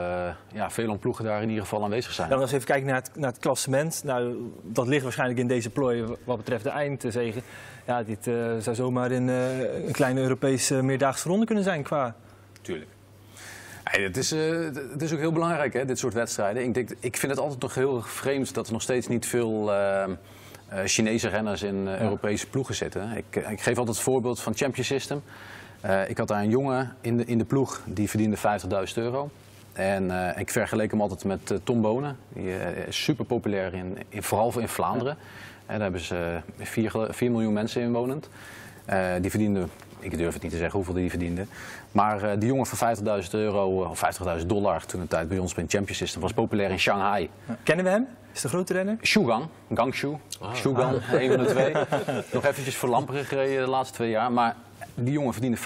ja, 0.53 0.69
veel 0.69 0.97
ploegen 0.97 1.25
daar 1.25 1.41
in 1.41 1.47
ieder 1.49 1.63
geval 1.63 1.83
aanwezig 1.83 2.11
zijn. 2.11 2.29
Dan 2.29 2.41
eens 2.41 2.51
even 2.51 2.65
kijken 2.65 2.85
naar 2.87 2.95
het, 2.95 3.11
naar 3.15 3.29
het 3.29 3.39
klassement. 3.39 4.01
Nou, 4.03 4.51
dat 4.63 4.87
ligt 4.87 5.03
waarschijnlijk 5.03 5.39
in 5.39 5.47
deze 5.47 5.69
plooi 5.69 6.05
wat 6.23 6.37
betreft 6.37 6.63
de 6.63 6.69
eindzege. 6.69 7.41
Ja, 7.85 8.03
dit 8.03 8.23
zou 8.63 8.75
zomaar 8.75 9.11
in, 9.11 9.29
eh, 9.29 9.85
een 9.85 9.91
kleine 9.91 10.21
Europese 10.21 10.81
meerdaagse 10.83 11.29
ronde 11.29 11.45
kunnen 11.45 11.63
zijn 11.63 11.83
qua... 11.83 12.15
Tuurlijk. 12.61 12.89
Het, 14.03 14.17
is, 14.17 14.31
eh, 14.31 14.59
het 14.91 15.01
is 15.01 15.13
ook 15.13 15.19
heel 15.19 15.31
belangrijk, 15.31 15.73
hè, 15.73 15.85
dit 15.85 15.99
soort 15.99 16.13
wedstrijden. 16.13 16.63
Ik, 16.63 16.73
denk, 16.73 16.89
ik 16.99 17.17
vind 17.17 17.31
het 17.31 17.41
altijd 17.41 17.61
nog 17.61 17.75
heel 17.75 18.01
vreemd 18.01 18.53
dat 18.53 18.67
er 18.67 18.73
nog 18.73 18.81
steeds 18.81 19.07
niet 19.07 19.25
veel 19.25 19.73
eh, 19.73 20.03
eh, 20.03 20.09
Chinese 20.85 21.27
renners 21.27 21.63
in 21.63 21.87
eh, 21.87 22.01
Europese 22.01 22.47
ploegen 22.47 22.75
zitten. 22.75 23.11
Ik, 23.17 23.35
ik 23.35 23.61
geef 23.61 23.77
altijd 23.77 23.95
het 23.95 24.05
voorbeeld 24.05 24.41
van 24.41 24.55
Champion 24.55 24.85
System. 24.85 25.21
Ik 26.07 26.17
had 26.17 26.27
daar 26.27 26.41
een 26.41 26.49
jongen 26.49 26.95
in 27.01 27.17
de, 27.17 27.25
in 27.25 27.37
de 27.37 27.45
ploeg 27.45 27.81
die 27.85 28.09
verdiende 28.09 28.37
50.000 28.37 28.43
euro. 28.95 29.29
En 29.73 30.35
ik 30.37 30.49
vergeleek 30.49 30.91
hem 30.91 31.01
altijd 31.01 31.23
met 31.23 31.59
Tom 31.63 31.81
Bonen. 31.81 32.17
Die 32.33 32.85
is 32.87 33.03
super 33.03 33.25
populair, 33.25 33.73
in, 33.73 33.97
in, 34.09 34.23
vooral 34.23 34.59
in 34.59 34.67
Vlaanderen. 34.67 35.17
En 35.65 35.73
daar 35.73 35.81
hebben 35.81 36.01
ze 36.01 36.39
4 36.57 37.31
miljoen 37.31 37.53
mensen 37.53 37.81
inwonend. 37.81 38.29
Die 39.21 39.29
verdiende, 39.29 39.65
ik 39.99 40.17
durf 40.17 40.33
het 40.33 40.41
niet 40.41 40.51
te 40.51 40.57
zeggen 40.57 40.75
hoeveel 40.75 40.93
die 40.93 41.09
verdiende. 41.09 41.45
Maar 41.91 42.23
eh, 42.23 42.39
die 42.39 42.47
jongen 42.47 42.65
van 42.65 42.95
50.000 42.97 43.03
euro, 43.31 43.83
eh, 43.83 43.89
of 43.89 43.99
50.000 44.39 44.45
dollar 44.45 44.85
toen 44.85 45.01
de 45.01 45.07
tijd 45.07 45.27
bij 45.29 45.37
ons 45.37 45.53
bij 45.53 45.63
een 45.63 45.69
Champion 45.69 45.95
System 45.95 46.21
was 46.21 46.33
populair 46.33 46.69
in 46.69 46.79
Shanghai. 46.79 47.29
Kennen 47.63 47.85
we 47.85 47.91
hem? 47.91 48.07
Is 48.33 48.41
de 48.41 48.47
grote 48.49 48.73
renner? 48.73 48.97
Shugang, 49.01 49.45
Gangshu, 49.73 50.15
Shugang, 50.53 50.93
een 51.11 51.31
van 51.31 51.43
de 51.43 51.49
twee. 51.49 51.73
Nog 52.33 52.45
eventjes 52.45 52.75
voor 52.75 52.89
Lamperen 52.89 53.25
gereden 53.25 53.63
de 53.63 53.69
laatste 53.69 53.95
twee 53.95 54.09
jaar. 54.09 54.31
Maar 54.31 54.55
die 54.95 55.13
jongen 55.13 55.33
verdiende 55.33 55.57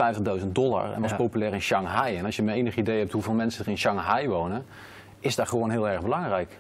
50.000 0.42 0.45
dollar 0.51 0.94
en 0.94 1.01
was 1.01 1.10
Ja. 1.12 1.16
populair 1.16 1.54
in 1.54 1.62
Shanghai. 1.62 2.18
En 2.18 2.25
als 2.25 2.36
je 2.36 2.44
maar 2.44 2.54
enig 2.54 2.75
idee 2.75 3.00
hebt 3.00 3.12
hoeveel 3.12 3.33
mensen 3.33 3.66
er 3.66 3.72
in 3.72 3.78
Shanghai 3.78 4.28
wonen, 4.28 4.66
is 5.19 5.36
dat 5.36 5.48
gewoon 5.48 5.69
heel 5.69 5.89
erg 5.89 6.01
belangrijk. 6.01 6.57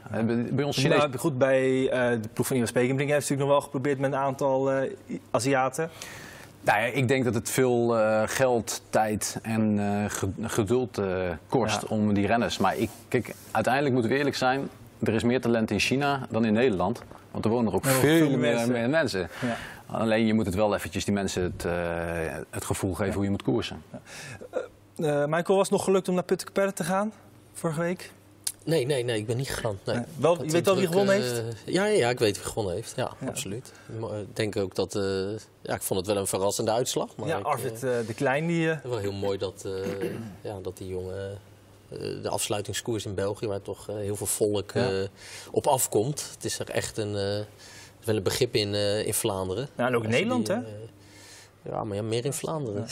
Bij 0.49 0.63
ons 0.63 0.77
Chinees 0.77 0.97
Nou, 0.97 1.17
goed, 1.17 1.37
bij 1.37 1.89
eh, 1.89 2.21
de 2.21 2.29
ploeg 2.33 2.47
van 2.47 2.55
Iwan 2.55 2.67
Spekenbrink 2.67 3.09
heeft 3.09 3.21
natuurlijk 3.21 3.49
nog 3.49 3.57
wel 3.57 3.61
geprobeerd 3.61 3.99
met 3.99 4.11
een 4.11 4.19
aantal 4.19 4.71
eh, 4.71 4.91
Aziaten. 5.31 5.89
Nou 6.63 6.79
ja, 6.79 6.85
ik 6.85 7.07
denk 7.07 7.23
dat 7.23 7.33
het 7.33 7.49
veel 7.49 7.97
eh, 7.99 8.21
geld, 8.25 8.81
tijd 8.89 9.39
en 9.41 9.79
eh, 9.79 10.09
ge- 10.09 10.29
geduld 10.41 10.97
eh, 10.97 11.05
kost 11.49 11.81
Ja. 11.81 11.87
om 11.87 12.13
die 12.13 12.27
renners. 12.27 12.57
Maar 12.57 12.77
ik, 12.77 12.89
kijk, 13.07 13.33
uiteindelijk 13.51 13.93
moeten 13.93 14.11
we 14.11 14.17
eerlijk 14.17 14.35
zijn. 14.35 14.69
Er 15.03 15.13
is 15.13 15.23
meer 15.23 15.41
talent 15.41 15.71
in 15.71 15.79
China 15.79 16.27
dan 16.29 16.45
in 16.45 16.53
Nederland. 16.53 17.01
Want 17.31 17.45
er 17.45 17.51
wonen 17.51 17.67
er 17.71 17.75
ook 17.75 17.85
veel, 17.85 18.29
meer 18.29 18.37
mensen. 18.37 18.71
mensen. 18.71 18.89
mensen. 18.89 19.29
Ja. 19.41 19.55
Alleen 19.85 20.25
je 20.25 20.33
moet 20.33 20.45
het 20.45 20.55
wel 20.55 20.75
eventjes 20.75 21.05
die 21.05 21.13
mensen 21.13 21.43
het, 21.43 21.65
het 22.49 22.65
gevoel 22.65 22.93
geven 22.93 23.13
hoe 23.13 23.23
je 23.23 23.29
moet 23.29 23.43
koersen. 23.43 23.83
Michael, 24.95 25.43
was 25.57 25.59
het 25.59 25.69
nog 25.71 25.83
gelukt 25.83 26.07
om 26.09 26.13
naar 26.13 26.23
Puttekaperre 26.23 26.73
te 26.73 26.83
gaan 26.83 27.11
vorige 27.53 27.79
week? 27.81 28.11
Nee, 28.65 28.85
nee, 28.85 29.03
nee, 29.03 29.17
ik 29.17 29.25
ben 29.25 29.37
niet 29.37 29.49
gegaan. 29.49 29.79
Nee. 29.85 29.95
Nee. 29.95 30.05
Wel- 30.17 30.43
je 30.45 30.51
weet 30.51 30.65
wel 30.65 30.75
wie 30.75 30.87
gewonnen 30.87 31.15
eh, 31.15 31.21
heeft? 31.21 31.41
Ja, 31.65 31.85
ja, 31.85 31.95
ja, 31.97 32.09
ik 32.09 32.19
weet 32.19 32.37
wie 32.37 32.45
gewonnen 32.45 32.73
heeft. 32.73 32.93
Ja, 32.95 33.11
Ja. 33.21 33.27
absoluut. 33.27 33.71
Maar 33.99 34.19
Ik 34.19 34.35
denk 34.35 34.55
ook 34.57 34.75
dat... 34.75 34.95
eh, 34.95 35.01
ja, 35.61 35.73
ik 35.75 35.81
vond 35.81 35.99
het 35.99 36.07
wel 36.09 36.17
een 36.17 36.27
verrassende 36.27 36.71
uitslag. 36.71 37.15
Maar 37.15 37.27
ja, 37.27 37.37
ik, 37.37 37.45
Arvid 37.45 37.83
eh, 37.83 37.99
eh, 37.99 38.07
de 38.07 38.13
Klein 38.13 38.47
die... 38.47 38.69
eh, 38.71 38.77
wel 38.83 38.97
heel 38.97 39.11
mooi 39.11 39.37
dat, 39.37 39.65
eh, 39.65 40.11
ja, 40.41 40.59
dat 40.61 40.77
die 40.77 40.87
jongen... 40.87 41.39
eh, 41.89 41.97
de 42.21 42.29
afsluitingskoers 42.29 43.05
in 43.05 43.15
België, 43.15 43.47
waar 43.47 43.61
toch 43.61 43.89
eh, 43.89 43.95
heel 43.95 44.15
veel 44.15 44.25
volk 44.27 44.71
eh, 44.71 44.87
op 45.51 45.67
afkomt. 45.67 46.29
Het 46.33 46.45
is 46.45 46.59
er 46.59 46.69
echt 46.69 46.97
een, 46.97 47.15
eh, 47.15 47.39
wel 48.05 48.15
een 48.15 48.23
begrip 48.23 48.55
in, 48.55 48.73
eh, 48.73 49.05
in 49.05 49.13
Vlaanderen. 49.13 49.67
Ja, 49.77 49.87
en 49.87 49.95
ook 49.95 50.03
in 50.03 50.09
Nederland, 50.09 50.45
die, 50.45 50.55
hè? 50.55 50.61
eh, 50.61 50.67
ja, 51.61 51.83
maar 51.83 51.95
ja, 51.95 52.01
meer 52.03 52.25
in 52.25 52.33
Vlaanderen. 52.33 52.87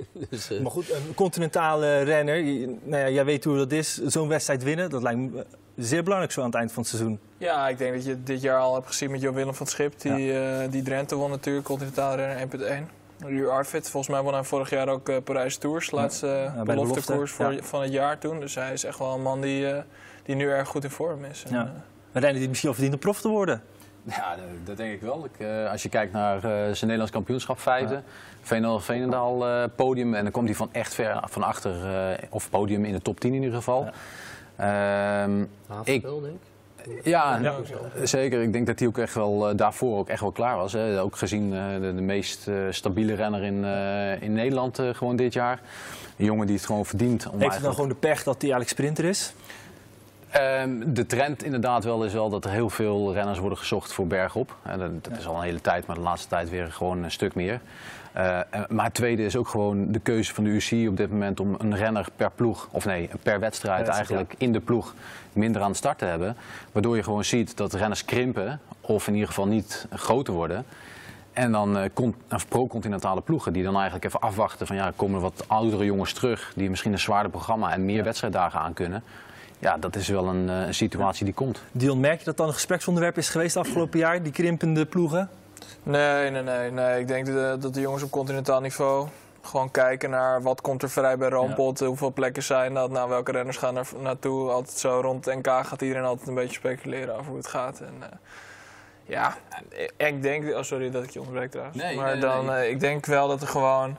dus, 0.30 0.50
eh, 0.50 0.60
Maar 0.60 0.70
goed, 0.70 0.90
een 0.90 1.14
continentale 1.14 2.02
renner, 2.02 2.36
je- 2.36 2.76
nou 2.82 3.02
ja, 3.02 3.08
jij 3.08 3.24
weet 3.24 3.44
hoe 3.44 3.56
dat 3.56 3.72
is. 3.72 3.94
Zo'n 4.04 4.28
wedstrijd 4.28 4.62
winnen, 4.62 4.90
dat 4.90 5.02
lijkt 5.02 5.18
me 5.18 5.38
eh, 5.38 5.44
zeer 5.76 6.02
belangrijk 6.02 6.32
zo 6.32 6.40
aan 6.40 6.46
het 6.46 6.54
eind 6.54 6.72
van 6.72 6.82
het 6.82 6.90
seizoen. 6.90 7.18
Ja, 7.38 7.68
ik 7.68 7.78
denk 7.78 7.94
dat 7.94 8.04
je 8.04 8.10
het 8.10 8.26
dit 8.26 8.40
jaar 8.42 8.58
al 8.58 8.74
hebt 8.74 8.86
gezien 8.86 9.10
met 9.10 9.20
Jo 9.20 9.32
Willem 9.32 9.54
van 9.54 9.66
het 9.66 9.74
Schip. 9.74 10.00
Die, 10.00 10.38
eh, 10.40 10.70
die 10.70 10.82
Drenthe 10.82 11.14
won 11.16 11.30
natuurlijk, 11.30 11.66
continentaal 11.66 12.14
renner 12.16 12.36
1.1. 12.38 12.88
Nu 13.26 13.48
Arvid, 13.48 13.88
volgens 13.90 14.12
mij 14.12 14.22
won 14.22 14.32
hij 14.34 14.42
vorig 14.44 14.70
jaar 14.70 14.88
ook 14.88 15.24
Parijs 15.24 15.56
Tours. 15.56 15.90
Laatste 15.90 16.26
uh, 16.26 16.58
de 16.58 16.62
beloftekoers 16.64 17.32
voor, 17.32 17.52
ja. 17.52 17.62
van 17.62 17.82
het 17.82 17.92
jaar 17.92 18.18
toen. 18.18 18.40
Dus 18.40 18.54
hij 18.54 18.72
is 18.72 18.84
echt 18.84 18.98
wel 18.98 19.14
een 19.14 19.22
man 19.22 19.40
die, 19.40 19.66
eh, 19.70 19.82
die 20.22 20.34
nu 20.34 20.48
erg 20.48 20.68
goed 20.68 20.84
in 20.84 20.90
vorm 20.90 21.24
is. 21.24 21.44
En, 21.48 21.54
Ja. 21.54 21.62
eh, 21.64 21.70
Een 22.12 22.20
renner 22.20 22.38
die 22.40 22.48
misschien 22.48 22.68
al 22.68 22.74
verdient 22.74 22.94
om 22.96 23.00
prof 23.00 23.20
te 23.20 23.28
worden. 23.28 23.62
Ja, 24.16 24.36
dat- 24.64 24.76
denk 24.76 24.92
ik 24.92 25.00
wel. 25.00 25.24
Ik, 25.34 25.46
eh, 25.46 25.70
als 25.70 25.82
je 25.82 25.88
kijkt 25.88 26.12
naar 26.12 26.36
eh, 26.36 26.42
zijn 26.42 26.76
Nederlands 26.80 27.10
kampioenschap 27.12 27.58
vijfde, 27.60 28.02
Veenendaal, 28.42 28.80
Veenendaal 28.80 29.46
eh, 29.46 29.64
podium 29.76 30.14
en 30.14 30.22
dan 30.22 30.32
komt 30.32 30.46
hij 30.46 30.54
van 30.56 30.68
echt 30.72 30.94
ver 30.94 31.20
van 31.24 31.42
achter, 31.42 31.72
eh, 32.10 32.18
of 32.30 32.50
podium 32.50 32.84
in 32.84 32.92
de 32.92 33.02
top 33.02 33.20
10 33.20 33.34
in 33.34 33.42
ieder 33.42 33.56
geval. 33.56 33.88
Ehm, 34.56 35.44
Havenspel, 35.66 36.20
denk 36.20 36.34
ik. 36.34 37.04
ja, 37.04 37.38
Ja. 37.38 37.54
zeker. 38.04 38.42
Ik 38.42 38.52
denk 38.52 38.66
dat 38.66 38.78
hij 38.78 38.88
ook 38.88 38.98
echt 38.98 39.14
wel 39.14 39.56
daarvoor 39.56 39.98
ook 39.98 40.08
echt 40.08 40.20
wel 40.20 40.32
klaar 40.32 40.56
was. 40.56 40.72
Hè. 40.72 41.00
Ook 41.00 41.16
gezien 41.16 41.54
eh, 41.54 41.60
de, 41.80 41.94
de 41.94 42.00
meest 42.02 42.48
eh, 42.48 42.54
stabiele 42.70 43.14
renner 43.14 43.42
in, 43.42 43.64
eh, 43.64 44.22
in 44.22 44.32
Nederland 44.32 44.78
eh, 44.78 44.88
gewoon 44.94 45.16
dit 45.16 45.32
jaar. 45.32 45.60
Een 46.16 46.24
jongen 46.24 46.46
die 46.46 46.56
het 46.56 46.66
gewoon 46.66 46.86
verdient. 46.86 47.10
Om 47.10 47.30
Heeft 47.30 47.30
hij 47.30 47.38
dan 47.40 47.50
eigenlijk- 47.50 47.74
gewoon 47.74 47.88
de 47.88 47.94
pech 48.08 48.22
dat 48.22 48.42
hij 48.42 48.50
eigenlijk 48.52 48.68
sprinter 48.70 49.04
is? 49.04 49.32
Ehm, 50.32 50.92
de 50.92 51.06
trend 51.06 51.42
inderdaad 51.42 51.84
wel 51.84 52.04
is 52.04 52.12
wel 52.12 52.30
dat 52.30 52.44
er 52.44 52.50
heel 52.50 52.70
veel 52.70 53.12
renners 53.12 53.38
worden 53.38 53.58
gezocht 53.58 53.92
voor 53.92 54.06
bergop. 54.06 54.56
En 54.62 54.78
dat, 54.78 55.04
dat 55.04 55.18
is 55.18 55.26
al 55.26 55.36
een 55.36 55.42
hele 55.42 55.60
tijd, 55.60 55.86
maar 55.86 55.96
de 55.96 56.02
laatste 56.02 56.28
tijd 56.28 56.50
weer 56.50 56.72
gewoon 56.72 57.02
een 57.02 57.10
stuk 57.10 57.34
meer. 57.34 57.60
Eh, 58.12 58.40
maar 58.68 58.84
het 58.84 58.94
tweede 58.94 59.24
is 59.24 59.36
ook 59.36 59.48
gewoon 59.48 59.92
de 59.92 59.98
keuze 59.98 60.34
van 60.34 60.44
de 60.44 60.50
UCI 60.50 60.88
op 60.88 60.96
dit 60.96 61.10
moment 61.10 61.40
om 61.40 61.54
een 61.58 61.76
renner 61.76 62.06
per 62.16 62.30
ploeg, 62.30 62.68
of 62.70 62.84
nee, 62.84 63.10
per 63.22 63.40
wedstrijd 63.40 63.88
eigenlijk 63.88 64.34
in 64.38 64.52
de 64.52 64.60
ploeg 64.60 64.94
minder 65.32 65.62
aan 65.62 65.70
de 65.70 65.76
start 65.76 65.98
te 65.98 66.04
hebben. 66.04 66.36
Waardoor 66.72 66.96
je 66.96 67.02
gewoon 67.02 67.24
ziet 67.24 67.56
dat 67.56 67.72
renners 67.72 68.04
krimpen, 68.04 68.60
of 68.80 69.06
in 69.06 69.12
ieder 69.12 69.28
geval 69.28 69.46
niet 69.46 69.86
groter 69.90 70.34
worden. 70.34 70.64
En 71.32 71.52
dan 71.52 71.76
een 71.76 72.12
pro-continentale 72.48 73.20
ploegen 73.20 73.52
die 73.52 73.62
dan 73.62 73.74
eigenlijk 73.74 74.04
even 74.04 74.20
afwachten 74.20 74.66
van 74.66 74.76
ja, 74.76 74.92
komen 74.96 75.16
er 75.16 75.22
wat 75.22 75.44
oudere 75.46 75.84
jongens 75.84 76.12
terug 76.12 76.52
die 76.56 76.70
misschien 76.70 76.92
een 76.92 76.98
zwaarder 76.98 77.30
programma 77.30 77.72
en 77.72 77.84
meer 77.84 78.04
wedstrijddagen 78.04 78.60
aan 78.60 78.74
kunnen. 78.74 79.02
Ja, 79.62 79.76
dat 79.78 79.96
is 79.96 80.08
wel 80.08 80.26
een, 80.28 80.48
eh, 80.48 80.66
een 80.66 80.74
situatie 80.74 81.24
die 81.24 81.34
komt. 81.34 81.62
Dion, 81.72 82.00
merk 82.00 82.18
je 82.18 82.24
dat 82.24 82.36
dan 82.36 82.46
een 82.46 82.52
gespreksonderwerp 82.52 83.18
is 83.18 83.28
geweest 83.28 83.56
afgelopen 83.56 83.98
jaar, 83.98 84.22
die 84.22 84.32
krimpende 84.32 84.86
ploegen? 84.86 85.30
Nee, 85.82 86.30
nee, 86.30 86.42
nee, 86.42 86.70
nee. 86.70 87.00
Ik 87.00 87.08
denk 87.08 87.26
dat, 87.26 87.62
dat 87.62 87.74
de 87.74 87.80
jongens 87.80 88.02
op 88.02 88.10
continentaal 88.10 88.60
niveau 88.60 89.08
gewoon 89.42 89.70
kijken 89.70 90.10
naar 90.10 90.42
wat 90.42 90.60
komt 90.60 90.82
er 90.82 90.90
vrij 90.90 91.18
bij 91.18 91.28
Rampot, 91.28 91.80
hoeveel 91.80 92.12
plekken 92.12 92.42
zijn 92.42 92.74
dat, 92.74 92.90
nou, 92.90 93.08
welke 93.08 93.32
renners 93.32 93.56
gaan 93.56 93.76
er 93.76 93.88
naartoe. 94.02 94.50
Altijd 94.50 94.78
zo 94.78 95.00
rond 95.00 95.24
het 95.24 95.34
NK 95.34 95.46
gaat 95.46 95.82
iedereen 95.82 96.04
altijd 96.04 96.28
een 96.28 96.34
beetje 96.34 96.54
speculeren 96.54 97.14
over 97.14 97.26
hoe 97.26 97.36
het 97.36 97.46
gaat. 97.46 97.80
En, 97.80 97.94
eh, 98.00 98.08
ja, 99.04 99.36
ik- 99.68 99.92
ik 99.96 100.22
denk, 100.22 100.54
oh 100.56 100.62
sorry 100.62 100.90
dat 100.90 101.02
ik 101.04 101.10
je 101.10 101.18
onderbreek 101.18 101.50
trouwens. 101.50 101.76
Nee, 101.76 101.96
maar 101.96 102.12
nee, 102.12 102.20
dan, 102.20 102.46
nee. 102.46 102.64
eh, 102.64 102.70
ik 102.70 102.80
denk 102.80 103.06
wel 103.06 103.28
dat 103.28 103.40
er 103.42 103.48
gewoon, 103.48 103.96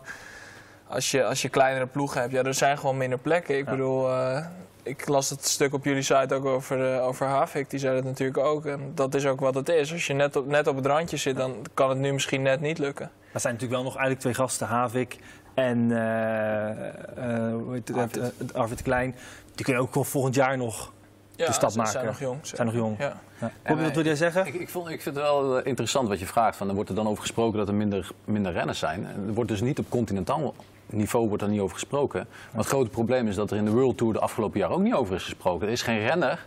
als 0.88 1.12
je, 1.12 1.25
als 1.25 1.41
je 1.41 1.50
kleinere 1.50 1.86
ploegen 1.88 2.22
hebt, 2.22 2.34
ja, 2.34 2.43
er 2.43 2.53
zijn 2.53 2.77
gewoon 2.77 2.98
minder 2.98 3.20
plekken. 3.20 3.58
Ik 3.58 3.65
Ja. 3.65 3.72
bedoel, 3.72 4.10
eh, 4.10 4.46
ik 4.84 5.08
las 5.08 5.30
het 5.30 5.46
stuk 5.46 5.74
op 5.74 5.84
jullie 5.84 6.02
site 6.02 6.34
ook 6.34 6.46
over, 6.46 6.94
eh, 6.94 7.06
over 7.06 7.28
Havik, 7.28 7.70
die 7.70 7.80
zei 7.80 7.96
dat 7.96 8.04
natuurlijk 8.04 8.38
ook. 8.38 8.66
En 8.66 8.92
dat 8.96 9.16
is 9.16 9.25
ook 9.25 9.40
wat 9.40 9.56
het 9.56 9.70
is. 9.70 9.92
Als 9.92 10.08
je 10.08 10.13
net 10.13 10.36
op, 10.36 10.48
net 10.48 10.68
op 10.68 10.75
het 10.75 10.86
randje 10.86 11.18
zit, 11.18 11.36
dan 11.36 11.56
kan 11.74 11.90
het 11.90 11.98
nu 11.98 12.13
misschien 12.13 12.42
net 12.42 12.62
niet 12.62 12.78
lukken. 12.78 13.12
Er 13.32 13.40
zijn 13.40 13.54
natuurlijk 13.54 13.82
wel 13.82 13.92
nog 13.92 14.00
eigenlijk 14.02 14.20
twee 14.20 14.34
gasten, 14.34 14.68
Havik 14.68 15.18
en 15.54 15.92
eh, 15.92 16.88
eh, 16.88 17.54
hoe 17.54 17.74
heet 17.74 17.88
het, 17.88 17.98
Arvid. 17.98 18.54
Arvid 18.54 18.82
Klein. 18.82 19.16
Die 19.56 19.66
kunnen 19.66 19.84
ook 19.84 20.06
volgend 20.06 20.36
jaar 20.36 20.58
nog. 20.58 20.92
Ja, 21.36 21.52
stap 21.52 21.70
ze 21.72 21.78
maken. 21.78 21.92
zijn 21.94 22.06
nog 22.06 22.20
jong. 22.20 22.40
Zijn 22.42 22.66
nog 22.68 22.75
jong. 22.75 23.00
Ja. 23.00 23.22
Wat 23.66 23.94
wil 23.94 24.04
jij 24.04 24.16
zeggen? 24.16 24.46
Ik, 24.46 24.54
ik, 24.54 24.70
vond, 24.70 24.90
ik 24.90 25.02
vind 25.02 25.16
het 25.16 25.24
wel 25.24 25.60
interessant 25.60 26.08
wat 26.08 26.20
je 26.20 26.25
vraagt. 26.25 26.58
Van, 26.58 26.70
er 26.70 26.75
wordt 26.75 26.90
er 26.90 26.96
dan 26.96 27.08
over 27.08 27.22
gesproken 27.22 27.58
dat 27.58 27.68
er 27.68 27.74
minder, 27.74 28.12
minder 28.25 28.52
renners 28.52 28.80
zijn. 28.80 29.06
En 29.06 29.28
Er 29.28 29.34
wordt 29.34 29.50
dus 29.50 29.62
niet 29.62 29.80
op 29.80 29.90
continentaal 29.90 30.54
niveau 30.95 31.27
wordt 31.27 31.43
er 31.43 31.50
niet 31.50 31.59
over 31.59 31.75
gesproken. 31.75 32.27
Maar 32.51 32.62
het 32.62 32.69
grote 32.69 32.89
probleem 32.89 33.27
is 33.27 33.35
dat 33.35 33.51
er 33.51 33.57
in 33.57 33.65
de 33.65 33.71
World 33.71 33.97
Tour 33.97 34.13
de 34.13 34.19
afgelopen 34.19 34.59
jaar 34.59 34.69
ook 34.69 34.81
niet 34.81 34.93
over 34.93 35.15
is 35.15 35.23
gesproken. 35.23 35.67
Er 35.67 35.73
is 35.73 35.81
geen 35.81 36.00
renner 36.00 36.45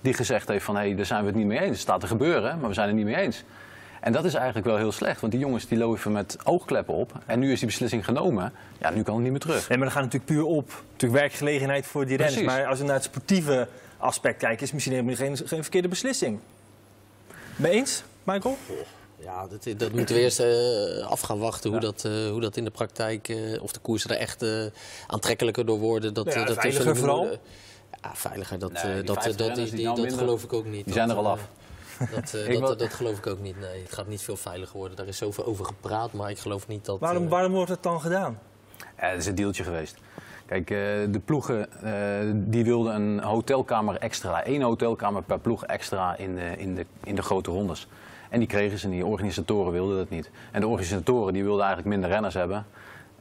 die 0.00 0.14
gezegd 0.14 0.48
heeft 0.48 0.64
van 0.64 0.76
hé, 0.76 0.86
hey, 0.86 0.94
daar 0.94 1.06
zijn 1.06 1.20
we 1.20 1.26
het 1.26 1.36
niet 1.36 1.46
mee 1.46 1.58
eens. 1.58 1.70
Het 1.70 1.78
staat 1.78 2.00
te 2.00 2.06
gebeuren, 2.06 2.58
maar 2.58 2.68
we 2.68 2.74
zijn 2.74 2.86
het 2.86 2.96
niet 2.96 3.04
mee 3.04 3.16
eens. 3.16 3.44
En 4.00 4.12
dat 4.12 4.24
is 4.24 4.34
eigenlijk 4.34 4.66
wel 4.66 4.76
heel 4.76 4.92
slecht, 4.92 5.20
want 5.20 5.32
die 5.32 5.40
jongens 5.40 5.66
die 5.66 5.78
lopen 5.78 6.12
met 6.12 6.38
oogkleppen 6.44 6.94
op. 6.94 7.12
En 7.26 7.38
nu 7.38 7.52
is 7.52 7.58
die 7.58 7.68
beslissing 7.68 8.04
genomen. 8.04 8.52
Ja, 8.80 8.90
nu 8.90 9.02
kan 9.02 9.14
het 9.14 9.22
niet 9.22 9.32
meer 9.32 9.40
terug. 9.40 9.68
Nee, 9.68 9.78
maar 9.78 9.86
dan 9.86 9.96
gaat 9.96 10.04
het 10.04 10.12
natuurlijk 10.12 10.46
puur 10.48 10.56
op 10.56 10.82
natuurlijk 10.92 11.20
werkgelegenheid 11.20 11.86
voor 11.86 12.06
die 12.06 12.16
renners. 12.16 12.42
Precies. 12.42 12.56
Maar 12.56 12.66
als 12.66 12.78
we 12.78 12.84
naar 12.84 12.94
het 12.94 13.04
sportieve 13.04 13.68
aspect 13.98 14.38
kijken, 14.38 14.58
is 14.58 14.62
het 14.62 14.72
misschien 14.72 14.94
helemaal 14.94 15.14
geen, 15.14 15.48
geen 15.48 15.62
verkeerde 15.62 15.88
beslissing. 15.88 16.38
Mee 17.56 17.72
eens, 17.72 18.04
Michael? 18.24 18.56
Ja, 19.20 19.46
dat, 19.46 19.78
dat 19.78 19.92
moeten 19.92 20.14
we 20.14 20.20
eerst 20.20 20.40
eh, 20.40 21.06
af 21.06 21.20
gaan 21.20 21.38
wachten 21.38 21.70
hoe, 21.70 21.80
dat, 21.80 22.04
eh, 22.04 22.12
hoe 22.30 22.40
dat 22.40 22.56
in 22.56 22.64
de 22.64 22.70
praktijk, 22.70 23.28
eh, 23.28 23.62
of 23.62 23.72
de 23.72 23.80
koersen 23.80 24.10
er 24.10 24.16
echt 24.16 24.42
eh, 24.42 24.64
aantrekkelijker 25.06 25.66
door 25.66 25.78
worden. 25.78 26.14
Dat, 26.14 26.26
Ja, 26.26 26.40
eh, 26.40 26.46
dat 26.46 26.56
veiliger 26.58 26.96
vooral. 26.96 27.24
Ja, 28.02 28.10
veiliger, 28.14 28.58
dat, 28.58 28.72
Nee, 28.72 28.82
eh, 28.82 28.94
die 28.94 29.02
dat, 29.02 29.22
50 29.22 29.46
dat, 29.46 29.56
die, 29.56 29.70
die 29.74 29.84
dat 29.84 29.96
minder- 29.96 30.18
geloof 30.18 30.42
ik 30.44 30.52
ook 30.52 30.64
niet. 30.66 30.84
die 30.84 30.94
zijn 30.94 31.10
er 31.10 31.16
al 31.16 31.26
af. 31.28 31.40
Dat, 31.98 32.10
eh, 32.34 32.46
dat, 32.46 32.58
wil- 32.58 32.76
dat 32.76 32.94
geloof 32.94 33.18
ik 33.18 33.26
ook 33.26 33.40
niet. 33.40 33.60
Nee, 33.60 33.82
het 33.82 33.92
gaat 33.92 34.06
niet 34.08 34.22
veel 34.22 34.36
veiliger 34.36 34.76
worden. 34.76 34.96
Daar 34.96 35.06
is 35.06 35.16
zoveel 35.16 35.44
over 35.46 35.64
gepraat, 35.64 36.12
maar 36.12 36.30
ik 36.30 36.38
geloof 36.38 36.68
niet 36.68 36.84
dat. 36.84 37.00
Waarom, 37.00 37.28
waarom 37.28 37.52
wordt 37.52 37.70
het 37.70 37.82
dan 37.82 38.00
gedaan? 38.00 38.38
Ja, 38.78 39.06
het 39.08 39.18
is 39.20 39.26
een 39.26 39.34
deeltje 39.34 39.62
geweest. 39.64 39.96
Kijk, 40.46 40.70
eh, 40.70 40.76
de 41.08 41.20
ploegen 41.24 41.82
eh, 41.82 42.30
die 42.34 42.64
wilden 42.64 42.94
een 42.94 43.20
hotelkamer 43.22 43.96
extra. 43.96 44.44
één 44.44 44.62
hotelkamer 44.62 45.22
per 45.22 45.38
ploeg 45.38 45.64
extra 45.64 46.16
in 46.16 46.34
de, 46.34 46.52
in 46.56 46.74
de, 46.74 46.86
in 47.04 47.14
de 47.14 47.22
grote 47.22 47.50
rondes. 47.50 47.86
En 48.28 48.38
die 48.38 48.48
kregen 48.48 48.78
ze 48.78 48.88
niet. 48.88 49.00
De 49.00 49.06
organisatoren 49.06 49.72
wilden 49.72 49.96
dat 49.96 50.10
niet. 50.10 50.30
En 50.52 50.60
de 50.60 50.66
organisatoren 50.66 51.32
die 51.32 51.42
wilden 51.42 51.64
eigenlijk 51.64 51.94
minder 51.94 52.10
renners 52.10 52.34
hebben. 52.34 52.66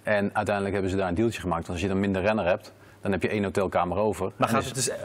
En 0.03 0.29
uiteindelijk 0.33 0.73
hebben 0.73 0.91
ze 0.91 0.97
daar 0.97 1.07
een 1.07 1.15
deeltje 1.15 1.41
gemaakt. 1.41 1.61
Want 1.67 1.73
als 1.73 1.81
je 1.81 1.87
dan 1.87 1.99
minder 1.99 2.21
renner 2.21 2.45
hebt, 2.45 2.73
dan 3.01 3.11
heb 3.11 3.21
je 3.21 3.27
één 3.29 3.43
hotelkamer 3.43 3.97
over. 3.97 4.31
Maar 4.35 4.49
gaat 4.49 4.65
het 4.65 4.75
dus, 4.75 4.89
eh, 4.89 4.97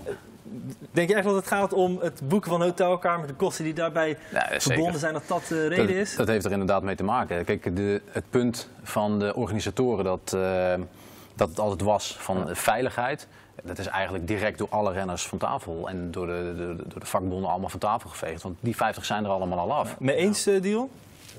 denk 0.90 1.08
je 1.08 1.14
echt 1.14 1.24
dat 1.24 1.34
het 1.34 1.46
gaat 1.46 1.72
om 1.72 1.98
het 2.00 2.20
boeken 2.24 2.50
van 2.50 2.62
hotelkamer, 2.62 3.26
de 3.26 3.34
kosten 3.34 3.64
die 3.64 3.74
daarbij 3.74 4.18
Ja, 4.32 4.44
zeker. 4.46 4.60
verbonden 4.60 5.00
zijn, 5.00 5.12
dat 5.12 5.22
dat 5.26 5.46
de 5.48 5.66
reden 5.68 5.86
dat, 5.86 5.94
is? 5.96 6.16
Dat 6.16 6.28
heeft 6.28 6.44
er 6.44 6.52
inderdaad 6.52 6.82
mee 6.82 6.96
te 6.96 7.04
maken. 7.04 7.44
Kijk, 7.44 7.76
de, 7.76 8.00
het 8.10 8.24
punt 8.30 8.68
van 8.82 9.18
de 9.18 9.34
organisatoren 9.34 10.04
dat, 10.04 10.32
eh, 10.34 10.74
dat 11.34 11.48
het 11.48 11.58
altijd 11.58 11.80
was 11.80 12.16
van 12.18 12.48
veiligheid. 12.52 13.28
Dat 13.62 13.78
is 13.78 13.86
eigenlijk 13.86 14.26
direct 14.26 14.58
door 14.58 14.68
alle 14.70 14.92
renners 14.92 15.26
van 15.26 15.38
tafel 15.38 15.88
en 15.88 16.10
door 16.10 16.26
de, 16.26 16.54
de- 16.56 16.88
door 16.88 17.00
de 17.00 17.06
vakbonden 17.06 17.50
allemaal 17.50 17.68
van 17.68 17.80
tafel 17.80 18.10
geveegd. 18.10 18.42
Want 18.42 18.56
die 18.60 18.76
50 18.76 19.04
zijn 19.04 19.24
er 19.24 19.30
allemaal 19.30 19.58
al 19.58 19.72
af. 19.72 20.00
Mee 20.00 20.16
eens, 20.16 20.46
eh, 20.46 20.62
Dion? 20.62 20.90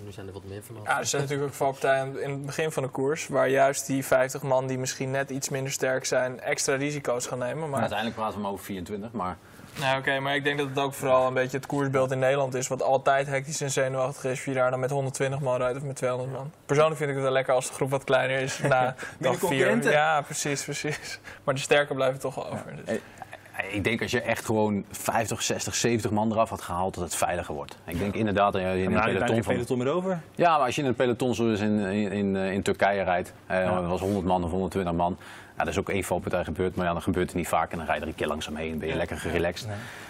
Nu 0.05 0.11
zijn 0.11 0.27
er 0.27 0.33
wat 0.33 0.43
meer 0.43 0.63
vanaf. 0.63 0.83
Ja, 0.85 0.97
er 0.99 1.05
zijn 1.05 1.21
natuurlijk 1.21 1.49
ook 1.49 1.55
valpartijen 1.55 2.21
in 2.23 2.29
het 2.29 2.45
begin 2.45 2.71
van 2.71 2.83
de 2.83 2.89
koers... 2.89 3.27
waar 3.27 3.49
juist 3.49 3.87
die 3.87 4.05
50 4.05 4.41
man 4.41 4.67
die 4.67 4.77
misschien 4.77 5.11
net 5.11 5.29
iets 5.29 5.49
minder 5.49 5.71
sterk 5.71 6.05
zijn... 6.05 6.39
extra 6.39 6.75
risico's 6.75 7.27
gaan 7.27 7.37
nemen. 7.39 7.69
Maar, 7.69 7.79
Uiteindelijk 7.79 8.17
praten 8.17 8.35
we 8.37 8.43
maar 8.43 8.51
over 8.51 8.65
24, 8.65 9.11
maar 9.11 9.37
nou, 9.79 9.99
oké, 9.99 10.19
maar 10.19 10.35
ik 10.35 10.43
denk 10.43 10.57
dat 10.57 10.67
het 10.69 10.79
ook 10.79 10.93
vooral 10.93 11.27
een 11.27 11.33
beetje 11.33 11.57
het 11.57 11.65
koersbeeld 11.65 12.11
in 12.11 12.19
Nederland 12.19 12.53
is... 12.53 12.67
wat 12.67 12.81
altijd 12.81 13.27
hectisch 13.27 13.61
en 13.61 13.71
zenuwachtig 13.71 14.31
is... 14.31 14.45
je 14.45 14.53
daar 14.53 14.71
dan 14.71 14.79
met 14.79 14.89
120 14.89 15.39
man 15.39 15.57
rijdt 15.57 15.77
of 15.77 15.83
met 15.83 15.95
200 15.95 16.31
man. 16.31 16.51
Persoonlijk 16.65 16.97
vind 16.97 17.09
ik 17.09 17.15
het 17.15 17.25
wel 17.25 17.33
lekker 17.33 17.53
als 17.53 17.67
de 17.67 17.73
groep 17.73 17.89
wat 17.89 18.03
kleiner 18.03 18.39
is... 18.39 18.59
na 18.69 18.95
dag 19.19 19.37
vier. 19.39 19.91
Ja, 19.91 20.21
precies, 20.21 20.63
precies. 20.63 21.19
Maar 21.43 21.53
de 21.53 21.59
sterke 21.59 21.93
blijven 21.93 22.19
toch 22.19 22.35
wel 22.35 22.51
over. 22.51 22.75
Dus. 22.75 22.95
eh, 22.95 23.75
ik 23.75 23.83
denk 23.83 24.01
als 24.01 24.11
je 24.11 24.21
echt 24.21 24.45
gewoon 24.45 24.85
50, 24.91 25.41
60, 25.41 25.75
70 25.75 26.11
man 26.11 26.31
eraf 26.31 26.49
had 26.49 26.61
gehaald, 26.61 26.93
dat 26.93 27.03
het 27.03 27.15
veiliger 27.15 27.53
wordt. 27.53 27.77
Ik 27.85 27.99
denk 27.99 28.13
inderdaad 28.15 28.53
dat 28.53 28.61
je 28.61 28.67
in 28.67 28.95
een 28.95 29.03
peloton 29.03 29.43
van... 29.43 29.53
peloton 29.53 29.77
meer 29.77 29.91
over. 29.91 30.21
Ja, 30.35 30.57
maar 30.57 30.65
als 30.65 30.75
je 30.75 30.81
in 30.81 30.87
een 30.87 30.95
peloton 30.95 31.35
zoals 31.35 31.59
in, 31.59 31.79
in, 31.79 32.11
in, 32.11 32.35
eh, 32.35 32.51
in 32.51 32.61
Turkije 32.61 33.03
rijdt, 33.03 33.33
eh, 33.45 33.75
dat 33.75 33.85
was 33.85 33.99
100 33.99 34.25
man 34.25 34.43
of 34.43 34.51
120 34.51 34.93
man. 34.93 35.17
Ja, 35.57 35.63
dat 35.63 35.67
is 35.67 35.79
ook 35.79 35.89
één 35.89 36.03
valpartij 36.03 36.43
gebeurd, 36.43 36.75
maar 36.75 36.85
ja, 36.85 36.91
dan 36.93 37.01
gebeurt 37.01 37.27
het 37.27 37.35
niet 37.35 37.47
vaak. 37.47 37.71
En 37.71 37.77
dan 37.77 37.85
rij 37.85 37.95
je 37.95 38.01
er 38.01 38.07
een 38.07 38.15
keer 38.15 38.27
langzaam 38.27 38.55
heen, 38.55 38.77
ben 38.79 38.87
je 38.87 38.95
lekker 38.95 39.17
gerelaxed. 39.17 39.67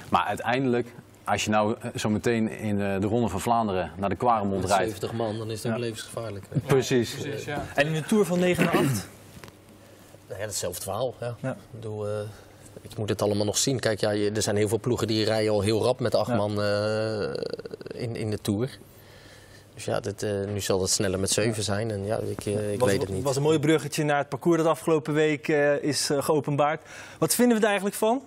Maar 0.10 0.24
uiteindelijk, 0.24 0.88
als 1.24 1.44
je 1.44 1.50
nou 1.50 1.76
eh, 1.82 1.90
zo 1.96 2.10
meteen 2.10 2.50
in 2.50 2.82
eh, 2.82 3.00
de 3.00 3.08
Ronde 3.08 3.28
van 3.30 3.40
Vlaanderen 3.42 3.92
naar 3.98 4.10
de 4.10 4.16
Quaremont 4.16 4.62
Met 4.62 4.70
rijdt. 4.70 4.84
70 4.84 5.14
man, 5.14 5.38
dan 5.38 5.52
is 5.52 5.58
het 5.64 5.72
ook 5.72 5.78
Ja. 5.78 5.84
levensgevaarlijk. 5.84 6.46
Precies. 6.66 7.14
Precies, 7.16 7.46
ja. 7.46 7.64
En 7.76 7.88
in 7.88 7.94
de 7.94 8.04
Tour 8.04 8.26
van 8.26 8.40
9 8.40 8.64
naar 8.66 8.78
8? 8.78 9.08
Ja, 10.30 10.36
hetzelfde 10.40 10.82
verhaal. 10.82 11.14
Ja. 11.20 11.36
Ja. 11.40 11.52
Ik 11.52 11.58
bedoel, 11.72 12.08
eh, 12.08 12.14
je 12.82 12.90
moet 12.98 13.10
het 13.10 13.22
allemaal 13.22 13.46
nog 13.46 13.58
zien. 13.58 13.80
Kijk, 13.80 14.00
ja, 14.00 14.10
je- 14.12 14.32
er 14.32 14.42
zijn 14.42 14.56
heel 14.56 14.68
veel 14.68 14.80
ploegen 14.80 15.08
die 15.08 15.26
rijden 15.26 15.52
al 15.52 15.62
heel 15.62 15.84
rap 15.84 16.00
met 16.00 16.16
acht 16.16 16.28
Ja. 16.30 16.36
man 16.36 16.62
eh, 16.62 18.02
in, 18.02 18.16
in 18.16 18.30
de 18.30 18.38
Tour. 18.42 18.78
Dus 19.74 19.86
ja, 19.86 20.00
dit, 20.00 20.24
eh, 20.24 20.32
nu 20.48 20.60
zal 20.62 20.82
het 20.82 20.90
sneller 20.90 21.20
met 21.20 21.30
zeven 21.30 21.64
zijn. 21.64 21.92
En 21.92 22.06
ja, 22.06 22.18
ik, 22.18 22.46
eh, 22.46 22.74
ik 22.74 22.80
was, 22.80 22.90
weet 22.90 23.02
het 23.02 23.10
niet. 23.10 23.24
was 23.24 23.36
een 23.36 23.42
mooi 23.42 23.60
bruggetje 23.60 24.04
naar 24.04 24.18
het 24.18 24.30
parcours 24.30 24.58
dat 24.58 24.68
afgelopen 24.68 25.14
week 25.14 25.48
eh, 25.48 25.84
is 25.84 26.10
geopenbaard. 26.18 26.82
Wat 27.20 27.36
vinden 27.36 27.56
we 27.56 27.62
er 27.62 27.68
eigenlijk 27.68 27.98
van? 27.98 28.22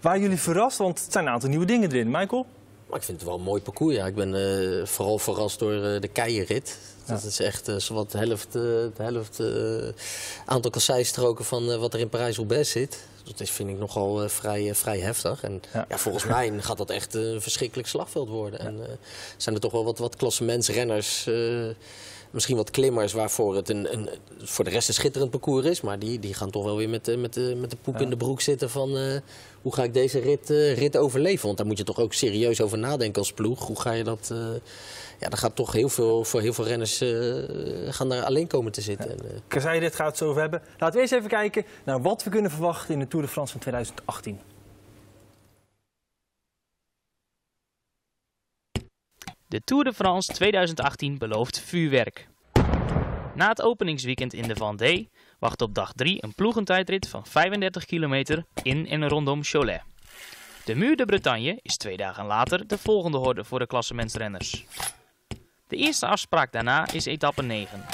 Waren 0.00 0.20
jullie 0.20 0.40
verrast? 0.40 0.78
Want 0.78 1.00
het 1.00 1.12
zijn 1.12 1.26
een 1.26 1.32
aantal 1.32 1.48
nieuwe 1.48 1.64
dingen 1.64 1.90
erin. 1.90 2.10
Michael? 2.10 2.46
Maar 2.90 2.98
ik 2.98 3.04
vind 3.04 3.18
het 3.18 3.28
wel 3.28 3.38
een 3.38 3.44
mooi 3.44 3.62
parcours. 3.62 3.94
Ja. 3.94 4.06
Ik 4.06 4.14
ben 4.14 4.34
eh, 4.34 4.86
vooral 4.86 5.18
verrast 5.18 5.58
door 5.58 5.72
eh, 5.72 6.00
de 6.00 6.08
keienrit. 6.08 6.78
Dat 7.06 7.24
is 7.24 7.40
echt 7.40 7.68
eh, 7.68 7.76
zowat 7.76 8.10
de 8.12 8.18
helft, 8.18 8.52
de 8.52 8.90
helft 8.96 9.42
aantal 10.46 10.70
kasseistroken 10.70 11.44
van 11.44 11.78
wat 11.78 11.94
er 11.94 12.00
in 12.00 12.08
Parijs-Roubaix 12.08 12.70
zit. 12.70 12.98
Dat 13.24 13.40
is, 13.40 13.50
vind 13.50 13.68
ik 13.68 13.78
nogal 13.78 14.28
vrij, 14.28 14.74
vrij 14.74 14.98
heftig. 14.98 15.42
En 15.42 15.62
Ja. 15.72 15.86
ja. 15.88 15.98
volgens 15.98 16.24
mij 16.24 16.52
gaat 16.58 16.78
dat 16.78 16.90
echt 16.90 17.14
een 17.14 17.42
verschrikkelijk 17.42 17.88
slagveld 17.88 18.28
worden. 18.28 18.60
En 18.60 18.98
zijn 19.36 19.54
er 19.54 19.60
toch 19.60 19.72
wel 19.72 19.84
wat, 19.84 19.98
wat 19.98 20.16
klassementsrenners 20.16 21.26
eh, 21.26 21.68
misschien 22.30 22.56
wat 22.56 22.70
klimmers 22.70 23.12
waarvoor 23.12 23.56
het 23.56 23.68
een, 23.68 23.92
een, 23.92 24.08
voor 24.38 24.64
de 24.64 24.70
rest 24.70 24.88
een 24.88 24.94
schitterend 24.94 25.30
parcours 25.30 25.66
is. 25.66 25.80
Maar 25.80 25.98
die, 25.98 26.18
die 26.18 26.34
gaan 26.34 26.50
toch 26.50 26.64
wel 26.64 26.76
weer 26.76 26.88
met, 26.88 27.04
de- 27.04 27.16
met, 27.16 27.34
de, 27.34 27.54
met 27.60 27.70
de 27.70 27.76
poep 27.82 28.00
in 28.00 28.10
de 28.10 28.16
broek 28.16 28.40
zitten 28.40 28.70
van 28.70 28.96
eh, 28.96 29.16
hoe 29.62 29.74
ga 29.74 29.82
ik 29.82 29.94
deze 29.94 30.18
rit, 30.18 30.50
eh, 30.50 30.76
rit 30.78 30.96
overleven. 30.96 31.46
Want 31.46 31.56
daar 31.58 31.66
moet 31.66 31.78
je 31.78 31.84
toch 31.84 31.98
ook 31.98 32.12
serieus 32.12 32.60
over 32.60 32.78
nadenken 32.78 33.18
als 33.20 33.32
ploeg. 33.32 33.66
Hoe 33.66 33.80
ga 33.80 33.92
je 33.92 34.04
dat... 34.04 34.28
eh, 34.32 34.38
ja, 35.20 35.28
dan 35.28 35.38
gaat 35.38 35.56
toch 35.56 35.72
heel 35.72 35.88
veel, 35.88 36.24
voor 36.24 36.40
heel 36.40 36.52
veel 36.52 36.66
renners 36.66 37.00
eh, 37.00 37.08
gaan 37.88 38.08
daar 38.08 38.24
alleen 38.24 38.46
komen 38.46 38.72
te 38.72 38.80
zitten. 38.80 39.10
En, 39.10 39.18
eh, 39.24 39.30
Kazai, 39.48 39.80
dit 39.80 39.94
gaat 39.94 40.06
het 40.06 40.16
zo 40.16 40.28
over 40.28 40.40
hebben. 40.40 40.62
Laten 40.78 40.94
we 40.96 41.00
eerst 41.00 41.12
even 41.12 41.28
kijken 41.28 41.64
naar 41.84 42.02
wat 42.02 42.24
we 42.24 42.30
kunnen 42.30 42.50
verwachten 42.50 42.94
in 42.94 43.00
de 43.00 43.08
Tour 43.08 43.24
de 43.26 43.30
France 43.32 43.52
van 43.52 43.60
2018. 43.60 44.38
De 49.50 49.60
Tour 49.64 49.84
de 49.84 49.92
France 49.92 50.32
2018 50.32 51.18
belooft 51.18 51.60
vuurwerk. 51.60 52.28
Na 53.34 53.48
het 53.48 53.62
openingsweekend 53.62 54.32
in 54.32 54.48
de 54.48 54.54
Vendée 54.54 55.10
wacht 55.38 55.62
op 55.62 55.74
dag 55.74 55.92
3 55.92 56.24
een 56.24 56.34
ploegentijdrit 56.34 57.08
van 57.08 57.26
35 57.26 57.84
kilometer 57.84 58.44
in 58.62 58.86
en 58.86 59.08
rondom 59.08 59.44
Cholet. 59.44 59.82
De 60.64 60.74
Muur 60.74 60.96
de 60.96 61.04
Bretagne 61.04 61.58
is 61.62 61.76
twee 61.76 61.96
dagen 61.96 62.24
later 62.26 62.66
de 62.66 62.78
volgende 62.78 63.18
horde 63.18 63.44
voor 63.44 63.58
de 63.58 63.66
klassementsrenners. 63.66 64.64
De 65.66 65.76
eerste 65.76 66.06
afspraak 66.06 66.52
daarna 66.52 66.92
is 66.92 67.04
etappe 67.04 67.42
9. 67.42 67.84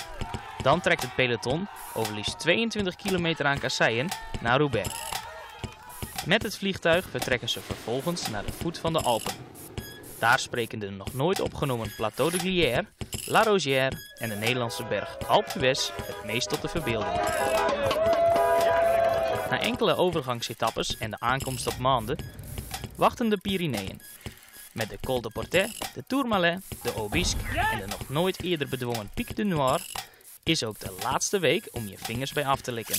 Dan 0.63 0.81
trekt 0.81 1.03
het 1.03 1.15
peloton 1.15 1.69
over 1.95 2.15
liefst 2.15 2.39
22 2.39 2.97
kilometer 2.97 3.47
aan 3.47 3.59
kasseien 3.59 4.09
naar 4.41 4.59
Roubaix. 4.59 4.89
Met 6.27 6.43
het 6.43 6.59
vliegtuig 6.59 7.09
vertrekken 7.11 7.49
ze 7.49 7.61
vervolgens 7.61 8.31
naar 8.31 8.45
de 8.45 8.53
voet 8.53 8.79
van 8.79 8.93
de 8.93 9.01
Alpen. 9.01 9.56
Daar 10.19 10.39
spreken 10.39 10.79
de 10.79 10.91
nog 10.91 11.15
nooit 11.15 11.41
opgenomen 11.41 11.93
Plateau 11.97 12.31
de 12.31 12.39
Glières, 12.39 12.87
La 13.25 13.43
Rosière 13.43 13.97
en 14.19 14.29
de 14.29 14.35
Nederlandse 14.35 14.85
berg 14.85 15.19
Alpe 15.27 15.51
d'Huez 15.59 15.91
het 16.03 16.25
meest 16.25 16.49
tot 16.49 16.63
de 16.63 16.69
verbeelding. 16.69 17.15
Na 19.51 19.61
enkele 19.61 19.97
overgangsetappes 19.97 20.99
en 20.99 21.11
de 21.11 21.21
aankomst 21.21 21.67
op 21.67 21.79
Mande 21.79 22.17
wachten 22.95 23.29
de 23.29 23.37
Pyreneeën. 23.37 24.01
Met 24.73 24.89
de 24.89 24.99
Col 25.05 25.21
de 25.21 25.31
Portet, 25.31 25.91
de 25.95 26.05
Tourmalet, 26.07 26.61
de 26.83 26.93
Aubisque 26.93 27.59
en 27.73 27.79
de 27.79 27.87
nog 27.87 28.09
nooit 28.09 28.43
eerder 28.43 28.69
bedwongen 28.69 29.11
Pic 29.15 29.37
de 29.37 29.45
Noir 29.45 29.81
is 30.43 30.65
ook 30.65 30.79
de 30.79 30.95
laatste 31.03 31.39
week 31.39 31.69
om 31.73 31.89
je 31.89 31.99
vingers 31.99 32.33
bij 32.33 32.47
af 32.47 32.61
te 32.61 32.73
likken. 32.73 32.99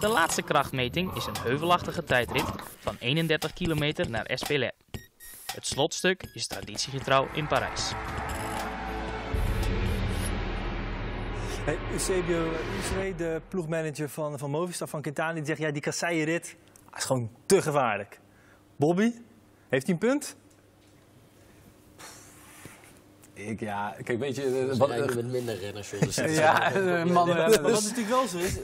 De 0.00 0.08
laatste 0.08 0.42
krachtmeting 0.42 1.14
is 1.14 1.26
een 1.26 1.36
heuvelachtige 1.42 2.04
tijdrit 2.04 2.44
van 2.78 2.96
31 2.98 3.52
kilometer 3.52 4.10
naar 4.10 4.24
Espelette. 4.24 4.85
Het 5.56 5.66
slotstuk 5.66 6.22
is 6.32 6.46
traditiegetrouw 6.46 7.28
in 7.32 7.46
Parijs. 7.46 7.92
Eusebio 11.92 12.52
de 13.16 13.40
ploegmanager 13.48 14.08
van, 14.08 14.38
van 14.38 14.50
Movistar, 14.50 14.88
van 14.88 15.02
Quintana, 15.02 15.32
die 15.32 15.44
zegt 15.44 15.58
ja, 15.58 15.70
die 15.70 15.82
kasseienrit 15.82 16.56
is 16.96 17.04
gewoon 17.04 17.30
te 17.46 17.62
gevaarlijk. 17.62 18.20
Bobby, 18.76 19.12
heeft 19.68 19.86
hij 19.86 19.94
een 19.94 19.98
punt? 19.98 20.36
Ik, 23.38 23.60
ja, 23.60 23.96
kijk, 24.04 24.18
weet 24.18 24.36
je... 24.36 24.68
eh, 24.72 24.76
wat- 24.78 24.88
rijden 24.88 25.16
met 25.16 25.30
minder 25.30 25.58
renners. 25.60 25.90
dus 26.00 26.14
ja, 26.44 26.72
eh, 26.72 27.04
mannen 27.04 27.36
rennen, 27.36 27.62
wat 27.62 27.82
natuurlijk 27.82 28.08
wel 28.08 28.26
zo 28.26 28.38
is, 28.38 28.54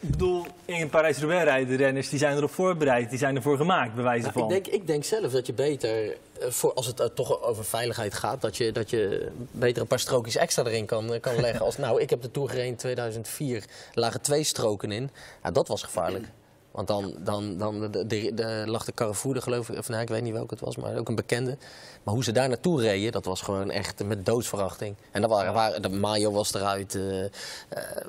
ik 0.00 0.10
bedoel, 0.10 0.46
in 0.64 0.88
Parijs-Roubaix 0.88 1.44
rijden 1.44 1.68
de 1.68 1.76
renners, 1.84 2.08
die 2.08 2.18
zijn 2.18 2.36
erop 2.36 2.50
voorbereid, 2.50 3.10
die 3.10 3.18
zijn 3.18 3.36
ervoor 3.36 3.56
gemaakt, 3.56 3.94
bij 3.94 4.04
wijze 4.04 4.22
Nou, 4.22 4.32
van. 4.32 4.42
ik, 4.42 4.48
denk, 4.48 4.66
ik 4.66 4.86
denk 4.86 5.04
zelf 5.04 5.32
dat 5.32 5.46
je 5.46 5.52
beter, 5.52 6.06
eh, 6.10 6.48
voor, 6.50 6.72
als 6.74 6.86
het 6.86 7.00
eh, 7.00 7.06
toch 7.06 7.42
over 7.42 7.64
veiligheid 7.64 8.14
gaat, 8.14 8.40
dat 8.40 8.56
je, 8.56 8.72
dat 8.72 8.90
je 8.90 9.28
beter 9.50 9.82
een 9.82 9.88
paar 9.88 9.98
strookjes 10.00 10.36
extra 10.36 10.64
erin 10.64 10.86
kan, 10.86 11.12
eh, 11.14 11.20
kan 11.20 11.40
leggen. 11.40 11.64
Als, 11.64 11.76
nou, 11.76 12.00
ik 12.00 12.10
heb 12.10 12.22
de 12.22 12.30
Tour 12.30 12.48
gereden 12.48 12.68
in 12.70 12.76
2004, 12.76 13.56
er 13.56 13.64
lagen 14.00 14.20
twee 14.20 14.44
stroken 14.44 14.92
in. 14.92 15.10
Ja, 15.42 15.50
dat 15.50 15.68
was 15.68 15.82
gevaarlijk. 15.82 16.24
Want 16.70 16.88
dan, 16.88 17.14
dan, 17.18 17.58
dan 17.58 17.80
de, 17.90 18.06
de, 18.06 18.34
de- 18.34 18.62
lag 18.66 18.84
de 18.84 18.92
Carrefour, 18.94 19.42
geloof 19.42 19.68
ik, 19.68 19.78
of 19.78 19.88
nou, 19.88 20.02
ik 20.02 20.08
weet 20.08 20.22
niet 20.22 20.32
welke 20.32 20.54
het 20.54 20.62
was, 20.64 20.76
maar 20.76 20.96
ook 20.98 21.08
een 21.08 21.14
bekende. 21.14 21.56
Maar 22.02 22.14
hoe 22.14 22.24
ze 22.24 22.32
daar 22.32 22.48
naartoe 22.48 22.80
reden, 22.80 23.12
dat 23.12 23.24
was 23.24 23.40
gewoon 23.40 23.70
echt 23.70 24.04
met 24.04 24.26
doodsverachting. 24.26 24.94
En 25.10 25.20
dat 25.20 25.30
waren, 25.30 25.52
waren, 25.52 25.82
de 25.82 25.88
Mayo 25.88 26.30
was 26.32 26.54
eruit, 26.54 26.94
er 26.94 27.30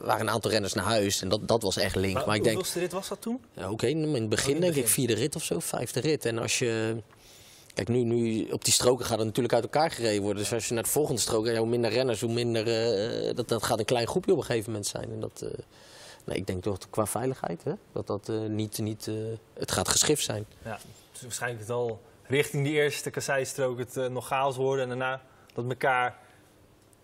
waren 0.01 0.22
een 0.22 0.30
aantal 0.34 0.51
renners 0.51 0.74
naar 0.74 0.86
huis. 0.86 1.22
En 1.22 1.30
dat, 1.30 1.48
dat 1.48 1.62
was 1.62 1.77
echt 1.77 1.96
link. 1.96 2.13
maar 2.13 2.25
Maar 2.27 2.36
ik 2.36 2.44
denk, 2.44 2.56
hoeveelste 2.56 2.80
rit 2.80 2.91
was 2.91 3.08
dat 3.08 3.22
toen? 3.22 3.39
ja, 3.53 3.72
Oké, 3.72 3.88
in 3.88 4.13
het 4.13 4.30
begin 4.30 4.60
denk 4.60 4.75
ik 4.75 4.88
vierde 4.88 5.13
rit 5.13 5.36
of 5.36 5.44
zo, 5.44 5.60
vijfde 5.60 6.00
rit. 6.00 6.25
En 6.25 6.38
als 6.38 6.60
je... 6.60 6.96
Kijk, 7.74 7.88
nu, 7.88 8.03
nu 8.03 8.50
op 8.51 8.63
die 8.65 8.74
stroken 8.74 9.06
gaat 9.06 9.18
het 9.18 9.27
natuurlijk 9.27 9.53
uit 9.53 9.63
elkaar 9.63 9.91
gereden 9.91 10.21
worden. 10.21 10.41
Dus 10.43 10.54
als 10.54 10.67
je 10.67 10.74
naar 10.74 10.84
de 10.84 10.89
volgende 10.89 11.21
strook 11.21 11.43
rijdt, 11.43 11.60
hoe 11.60 11.67
minder 11.67 11.91
renners, 11.91 12.21
hoe 12.21 12.34
minder... 12.34 12.67
eh, 12.67 13.36
dat, 13.36 13.47
dat 13.47 13.63
gaat 13.63 13.80
een 13.80 13.86
klein 13.86 14.08
groepje 14.08 14.32
op 14.32 14.38
een 14.38 14.43
gegeven 14.43 14.71
moment 14.71 14.89
zijn. 14.89 15.12
En 15.12 15.19
dat, 15.19 15.43
nee, 16.25 16.38
ik 16.38 16.47
denk 16.47 16.63
toch 16.63 16.77
qua 16.89 17.05
veiligheid, 17.05 17.63
hè, 17.63 17.73
dat 17.91 18.07
dat 18.07 18.29
eh, 18.29 18.39
niet... 18.39 18.77
niet 18.79 19.07
eh, 19.07 19.15
het 19.53 19.71
gaat 19.71 19.88
geschift 19.88 20.23
zijn. 20.23 20.45
Ja, 20.63 20.77
dus 21.12 21.21
waarschijnlijk 21.21 21.62
het 21.62 21.69
al 21.71 22.01
richting 22.23 22.63
die 22.63 22.73
eerste 22.73 23.10
kasseistrook 23.10 23.77
het 23.79 23.97
eh, 23.97 24.07
nog 24.07 24.27
chaos 24.27 24.55
worden 24.55 24.84
en 24.84 24.89
daarna 24.89 25.21
dat 25.53 25.65
elkaar 25.69 26.17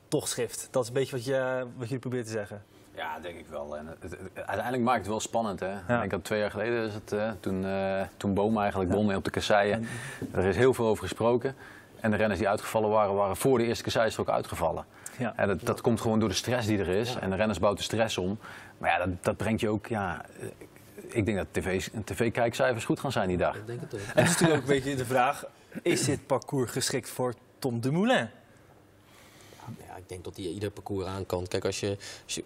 toch 0.08 0.28
schift. 0.28 0.68
Dat 0.72 0.82
is 0.84 0.88
een 0.88 0.94
beetje 0.94 1.16
wat 1.16 1.26
je, 1.26 1.66
wat 1.78 1.90
je 1.90 2.00
probeert 2.00 2.26
te 2.26 2.32
zeggen. 2.32 2.64
Ja, 2.96 3.20
denk 3.20 3.38
ik 3.40 3.48
wel. 3.48 3.78
En 3.78 3.88
het, 3.88 3.98
het- 4.12 4.20
uiteindelijk 4.36 4.84
maakt 4.84 4.98
het 5.00 5.08
wel 5.08 5.20
spannend. 5.20 5.60
Hè? 5.60 5.76
Ik 5.78 5.88
denk 5.88 6.12
dat 6.12 6.24
twee 6.24 6.40
jaar 6.40 6.52
geleden 6.52 6.88
is 6.88 6.94
het, 6.94 7.12
eh, 7.12 7.32
toen, 7.40 7.66
eh 7.66 8.02
toen 8.18 8.34
Boom 8.34 8.58
eigenlijk 8.58 8.92
won 8.92 9.16
op 9.16 9.24
de 9.24 9.30
kasseien. 9.30 9.88
Er 10.32 10.44
is 10.46 10.56
heel 10.56 10.74
veel 10.74 10.86
over 10.88 11.04
gesproken. 11.04 11.56
En 12.00 12.12
de 12.12 12.18
renners 12.18 12.40
die 12.40 12.50
uitgevallen 12.50 12.90
waren, 12.90 13.14
waren 13.14 13.38
voor 13.38 13.58
de 13.58 13.66
eerste 13.66 13.84
kasseistrook 13.84 14.30
uitgevallen. 14.30 14.86
Ja. 15.18 15.34
En 15.36 15.48
dat, 15.48 15.62
dat 15.62 15.82
komt 15.82 16.02
gewoon 16.02 16.20
door 16.20 16.30
de 16.30 16.36
stress 16.36 16.68
die 16.68 16.80
er 16.80 16.88
is. 16.88 17.16
En 17.16 17.30
de 17.30 17.36
renners 17.36 17.60
bouwt 17.60 17.78
de 17.78 17.84
stress 17.84 18.18
om. 18.18 18.40
Maar 18.78 18.90
ja, 18.90 19.06
dat, 19.06 19.24
dat 19.24 19.38
brengt 19.38 19.62
je 19.62 19.70
ook... 19.70 19.88
Ja, 19.88 20.26
ik 21.08 21.26
denk 21.26 21.38
dat 21.38 21.48
tv 21.52 21.88
tv-kijkcijfers 22.04 22.86
goed 22.86 23.00
gaan 23.00 23.12
zijn 23.12 23.28
die 23.28 23.38
dag. 23.38 23.56
Ik 23.56 23.68
denk 23.68 23.82
het 23.82 23.94
ook. 23.94 24.00
En 24.00 24.08
het 24.24 24.24
is 24.24 24.32
natuurlijk 24.32 24.62
ook 24.62 24.70
een 24.70 24.76
beetje 24.76 24.96
de 24.96 25.06
vraag, 25.06 25.46
is 25.82 26.06
dit 26.06 26.26
parcours 26.26 26.72
geschikt 26.72 27.10
voor 27.10 27.34
Tom 27.60 27.80
Dumoulin? 27.80 28.30
Ja, 29.88 29.96
ik 29.98 30.10
denk 30.10 30.24
dat 30.24 30.36
hij 30.36 30.46
ieder 30.46 30.72
parcours 30.72 31.06
aan 31.06 31.26
kan. 31.26 31.48
Kijk, 31.48 31.66
als 31.66 31.80
je... 31.80 31.98
Als 32.24 32.36
je 32.36 32.44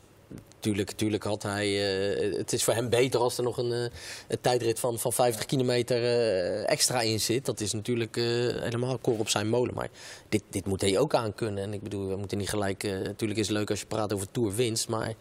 Tuurlijk, 0.62 0.92
tuurlijk 0.92 1.24
had 1.24 1.44
hij. 1.44 1.68
eh, 1.68 2.38
het 2.38 2.54
is 2.54 2.64
voor 2.64 2.74
hem 2.74 2.90
beter 2.90 3.20
als 3.20 3.38
er 3.38 3.44
nog 3.44 3.58
een, 3.58 3.72
eh, 3.72 3.80
een 4.28 4.42
tijdrit 4.42 4.80
van, 4.80 5.00
van 5.00 5.14
50 5.14 5.46
kilometer 5.46 6.04
eh, 6.04 6.70
extra 6.70 7.02
in 7.02 7.20
zit. 7.20 7.46
Dat 7.46 7.60
is 7.60 7.74
natuurlijk 7.74 8.16
helemaal 8.16 8.98
koor 8.98 9.20
op 9.20 9.30
zijn 9.30 9.50
molen. 9.50 9.74
Maar 9.74 9.90
dit, 10.30 10.44
dit 10.50 10.66
moet 10.66 10.82
hij 10.82 11.00
ook 11.00 11.16
aan 11.16 11.34
kunnen. 11.34 11.64
En 11.64 11.74
ik 11.74 11.82
bedoel, 11.82 12.08
we 12.08 12.16
moeten 12.16 12.38
niet 12.38 12.50
gelijk. 12.50 12.84
natuurlijk 12.84 13.40
is 13.40 13.48
het 13.48 13.58
leuk 13.58 13.70
als 13.70 13.80
je 13.80 13.86
praat 13.86 14.14
over 14.14 14.32
Tour 14.32 14.56
winst. 14.56 14.88
Maar 14.88 15.14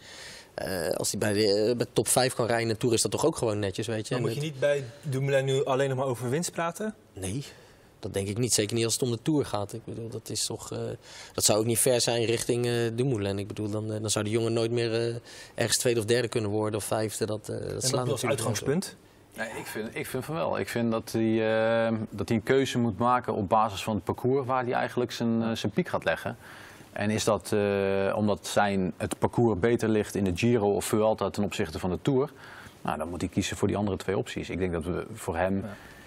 als 0.96 1.10
hij 1.10 1.18
bij 1.18 1.32
de, 1.32 1.74
bij 1.76 1.86
top 1.92 2.08
5 2.08 2.34
kan 2.34 2.46
rijden 2.46 2.66
in 2.66 2.72
de 2.72 2.78
Tour, 2.78 2.94
is 2.94 3.02
dat 3.02 3.10
toch 3.10 3.26
ook 3.26 3.36
gewoon 3.36 3.58
netjes, 3.58 3.86
weet 3.86 4.08
je. 4.08 4.14
En 4.14 4.20
moet 4.20 4.34
je 4.34 4.40
niet 4.40 4.58
bij 4.58 4.84
Dumoulin 5.02 5.44
nu 5.44 5.64
alleen 5.64 5.88
nog 5.88 5.98
maar 5.98 6.06
over 6.06 6.30
winst 6.30 6.52
praten. 6.52 6.94
Nee, 7.12 7.44
dat 8.00 8.14
denk 8.14 8.28
ik 8.28 8.38
niet. 8.38 8.52
Zeker 8.52 8.76
niet 8.76 8.84
als 8.84 8.94
het 8.94 9.02
om 9.02 9.10
de 9.10 9.22
Tour 9.22 9.44
gaat. 9.44 9.72
Ik 9.72 9.84
bedoel, 9.84 10.08
dat, 10.08 10.28
is 10.28 10.46
toch, 10.46 10.72
eh, 10.72 10.78
dat 11.32 11.44
zou 11.44 11.58
ook 11.58 11.66
niet 11.66 11.78
ver 11.78 12.00
zijn 12.00 12.24
richting 12.24 12.66
eh 12.66 12.72
Dumoulin. 12.94 13.38
Ik 13.38 13.46
bedoel, 13.46 13.70
dan, 13.70 13.92
eh, 13.92 14.00
dan 14.00 14.10
zou 14.10 14.24
die 14.24 14.32
jongen 14.32 14.52
nooit 14.52 14.70
meer 14.70 14.94
eh, 14.94 15.14
ergens 15.54 15.76
tweede 15.76 16.00
of 16.00 16.06
derde 16.06 16.28
kunnen 16.28 16.50
worden 16.50 16.78
of 16.78 16.84
vijfde. 16.84 17.26
Dat, 17.26 17.48
eh 17.48 17.58
dat 17.58 17.82
En 17.82 17.88
slaat 17.88 18.06
dat 18.06 18.24
uitgangspunt. 18.24 18.96
Nee, 19.36 19.48
ik, 19.48 19.66
vind, 19.66 19.88
ik 19.96 20.06
vind 20.06 20.24
van 20.24 20.34
wel. 20.34 20.58
Ik 20.58 20.68
vind 20.68 20.90
dat 20.90 21.12
hij, 21.12 21.32
eh, 21.86 21.96
dat 22.10 22.28
hij 22.28 22.36
een 22.36 22.42
keuze 22.42 22.78
moet 22.78 22.98
maken 22.98 23.34
op 23.34 23.48
basis 23.48 23.82
van 23.82 23.94
het 23.94 24.04
parcours 24.04 24.46
waar 24.46 24.64
hij 24.64 24.72
eigenlijk 24.72 25.12
zijn, 25.12 25.56
zijn 25.56 25.72
piek 25.72 25.88
gaat 25.88 26.04
leggen. 26.04 26.36
En 26.92 27.10
is 27.10 27.24
dat 27.24 27.52
eh, 27.52 28.16
omdat 28.16 28.46
zijn, 28.46 28.92
het 28.96 29.18
parcours 29.18 29.58
beter 29.58 29.88
ligt 29.88 30.14
in 30.14 30.24
de 30.24 30.32
Giro 30.34 30.74
of 30.74 30.84
Vuelta 30.84 31.30
ten 31.30 31.44
opzichte 31.44 31.78
van 31.78 31.90
de 31.90 31.98
Tour? 32.02 32.30
Nou, 32.82 32.98
dan 32.98 33.08
moet 33.08 33.20
hij 33.20 33.30
kiezen 33.30 33.56
voor 33.56 33.68
die 33.68 33.76
andere 33.76 33.96
twee 33.96 34.16
opties. 34.16 34.50
Ik 34.50 34.58
denk 34.58 34.72
dat 34.72 34.84
we 34.84 35.06
voor 35.14 35.36
hem... 35.36 35.64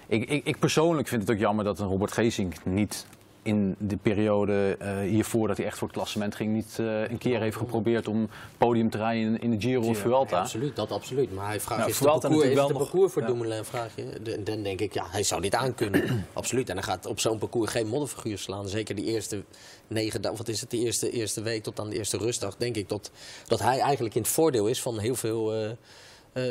Ik, 0.08 0.30
ik, 0.30 0.46
ik 0.46 0.60
persoonlijk 0.60 1.08
vind 1.08 1.22
het 1.22 1.32
ook 1.32 1.38
jammer 1.40 1.66
dat 1.66 1.80
een 1.80 1.88
Robert 1.88 2.12
Geesink 2.12 2.66
niet 2.66 3.06
in 3.44 3.76
de 3.78 3.98
periode 3.98 4.76
eh, 4.80 4.98
hiervoor 5.00 5.48
dat 5.48 5.58
hij 5.58 5.66
echt 5.66 5.78
voor 5.78 5.88
het 5.88 5.98
klassement 5.98 6.36
ging, 6.36 6.54
niet 6.54 6.78
eh, 6.80 7.10
een 7.10 7.18
keer 7.18 7.40
heeft 7.40 7.58
geprobeerd 7.58 8.08
om 8.08 8.30
podium 8.58 8.90
te 8.90 8.98
rijden 8.98 9.42
in, 9.42 9.52
de 9.52 9.62
Giro 9.62 9.82
of 9.82 9.88
Ja, 9.88 9.94
Vuelta. 10.02 10.40
absoluut, 10.40 10.76
dat 10.76 10.92
absoluut. 10.92 11.34
Maar 11.34 11.48
hij 11.48 11.60
vraagt, 11.60 11.80
Nou, 11.80 11.92
is 11.92 12.00
het 12.00 12.08
parcours, 12.08 12.34
is 12.34 12.40
natuurlijk 12.40 12.60
het 12.70 12.78
wel 12.78 12.88
parcours 12.88 13.14
voor 13.14 13.22
ja. 13.22 13.28
Dumoulin, 13.28 13.64
vraag 13.64 13.96
je. 13.96 14.20
De- 14.24 14.44
Dan 14.44 14.64
denk 14.64 14.80
ik, 14.80 14.94
ja, 14.94 15.06
hij 15.10 15.24
zou 15.24 15.42
dit 15.42 15.56
aankunnen. 15.56 16.26
absoluut. 16.34 16.70
En 16.70 16.76
hij 16.76 16.84
gaat 16.84 17.06
op 17.06 17.20
zo'n 17.20 17.38
parcours 17.38 17.72
geen 17.72 17.88
modderfiguur 17.88 18.38
slaan. 18.38 18.68
Zeker 18.68 18.96
die 18.96 19.06
eerste 19.06 19.44
negen 19.88 20.22
dagen, 20.22 20.38
wat 20.38 20.48
is 20.48 20.62
het, 20.62 20.72
de 20.72 20.78
eerste, 20.80 21.10
eerste 21.12 21.42
week 21.42 21.64
tot 21.64 21.80
aan 21.80 21.90
de 21.90 21.96
eerste 21.98 22.18
rustdag. 22.18 22.56
Denk 22.58 22.76
ik 22.76 22.90
dat, 22.90 23.12
dat 23.48 23.60
hij 23.60 23.80
eigenlijk 23.80 24.16
in 24.16 24.22
het 24.22 24.32
voordeel 24.32 24.68
is 24.68 24.82
van 24.82 25.00
heel 25.00 25.16
veel... 25.16 25.54
eh, 25.54 25.70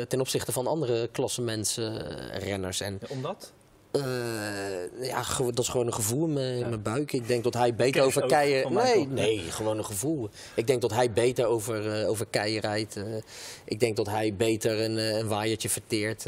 ten 0.07 0.19
opzichte 0.19 0.51
van 0.51 0.67
andere 0.67 1.07
klassementsrenners. 1.11 2.81
en 2.81 2.99
omdat? 3.09 3.53
Eh, 3.93 5.07
ja, 5.07 5.23
dat 5.37 5.59
is 5.59 5.67
gewoon 5.67 5.87
een 5.87 5.93
gevoel 5.93 6.25
in 6.25 6.33
mijn, 6.33 6.81
buik. 6.81 7.13
Ik 7.13 7.27
denk 7.27 7.43
dat 7.43 7.53
hij 7.53 7.75
beter 7.75 8.03
over 8.03 8.25
keien... 8.25 8.73
Nee, 8.73 9.07
nee, 9.07 9.39
gewoon 9.39 9.77
een 9.77 9.85
gevoel. 9.85 10.29
Ik 10.55 10.67
denk 10.67 10.81
dat 10.81 10.93
hij 10.93 11.11
beter 11.11 11.45
over, 11.45 12.01
eh, 12.01 12.09
over 12.09 12.25
keien 12.29 12.61
rijdt. 12.61 12.95
eh. 12.95 13.03
ik 13.65 13.79
denk 13.79 13.95
dat 13.95 14.07
hij 14.07 14.33
beter 14.35 14.81
een, 14.81 14.97
een 14.97 15.27
waaiertje 15.27 15.69
verteert. 15.69 16.23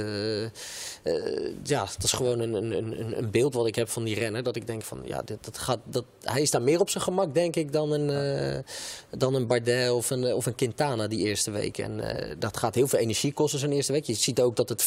ja, 1.64 1.80
dat 1.80 2.04
is 2.04 2.12
gewoon 2.12 2.40
een, 2.40 2.54
een, 2.54 2.72
een, 2.72 3.18
een 3.18 3.32
beeld 3.32 3.54
wat 3.54 3.68
ik 3.68 3.76
heb 3.76 3.90
van 3.90 4.04
die 4.04 4.16
renner. 4.16 4.44
Dat 4.44 4.56
ik 4.56 4.68
denk 4.68 4.84
van, 4.84 5.02
ja, 5.04 5.22
dit, 5.22 5.38
dat 5.42 5.58
gaat, 5.58 5.80
dat, 5.84 6.06
hij 6.22 6.42
is 6.42 6.52
daar 6.52 6.62
meer 6.62 6.80
op 6.80 6.90
zijn 6.90 7.04
gemak, 7.04 7.34
denk 7.34 7.56
ik, 7.56 7.72
dan 7.72 7.92
een, 7.92 8.64
dan 9.18 9.34
een 9.36 9.48
Bardet 9.48 9.92
of 9.92 10.10
een, 10.10 10.34
of 10.34 10.46
een 10.46 10.56
Quintana 10.56 11.08
die 11.08 11.20
eerste 11.20 11.52
week. 11.52 11.78
En 11.78 12.02
dat 12.40 12.58
gaat 12.58 12.76
heel 12.76 12.88
veel 12.88 13.00
energie 13.00 13.34
kosten 13.34 13.60
zo'n 13.60 13.72
eerste 13.72 13.92
week. 13.92 14.04
Je 14.04 14.14
ziet 14.14 14.42
ook 14.42 14.56
dat 14.56 14.70
het 14.70 14.84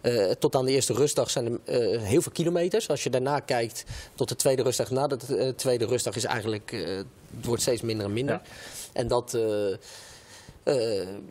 eh, 0.00 0.30
tot 0.30 0.54
aan 0.56 0.64
de 0.64 0.72
eerste 0.72 0.92
rustdag 0.92 1.30
zijn 1.30 1.58
heel 2.02 2.22
veel 2.22 2.32
kilometers. 2.32 2.88
Als 2.88 3.02
je 3.02 3.10
daarna 3.10 3.40
kijkt 3.40 3.84
tot 4.14 4.28
de 4.28 4.36
tweede 4.36 4.62
rustdag, 4.62 4.90
na 4.90 5.06
de 5.06 5.36
eh, 5.36 5.48
tweede 5.48 5.86
rustdag 5.86 6.16
is 6.16 6.24
eigenlijk, 6.24 6.72
eh, 6.72 6.96
het 7.36 7.46
wordt 7.46 7.62
steeds 7.62 7.82
minder 7.82 8.06
en 8.06 8.12
minder. 8.12 8.34
Ja. 8.34 8.50
En 8.92 9.08
dat... 9.08 9.34
eh, 9.34 9.76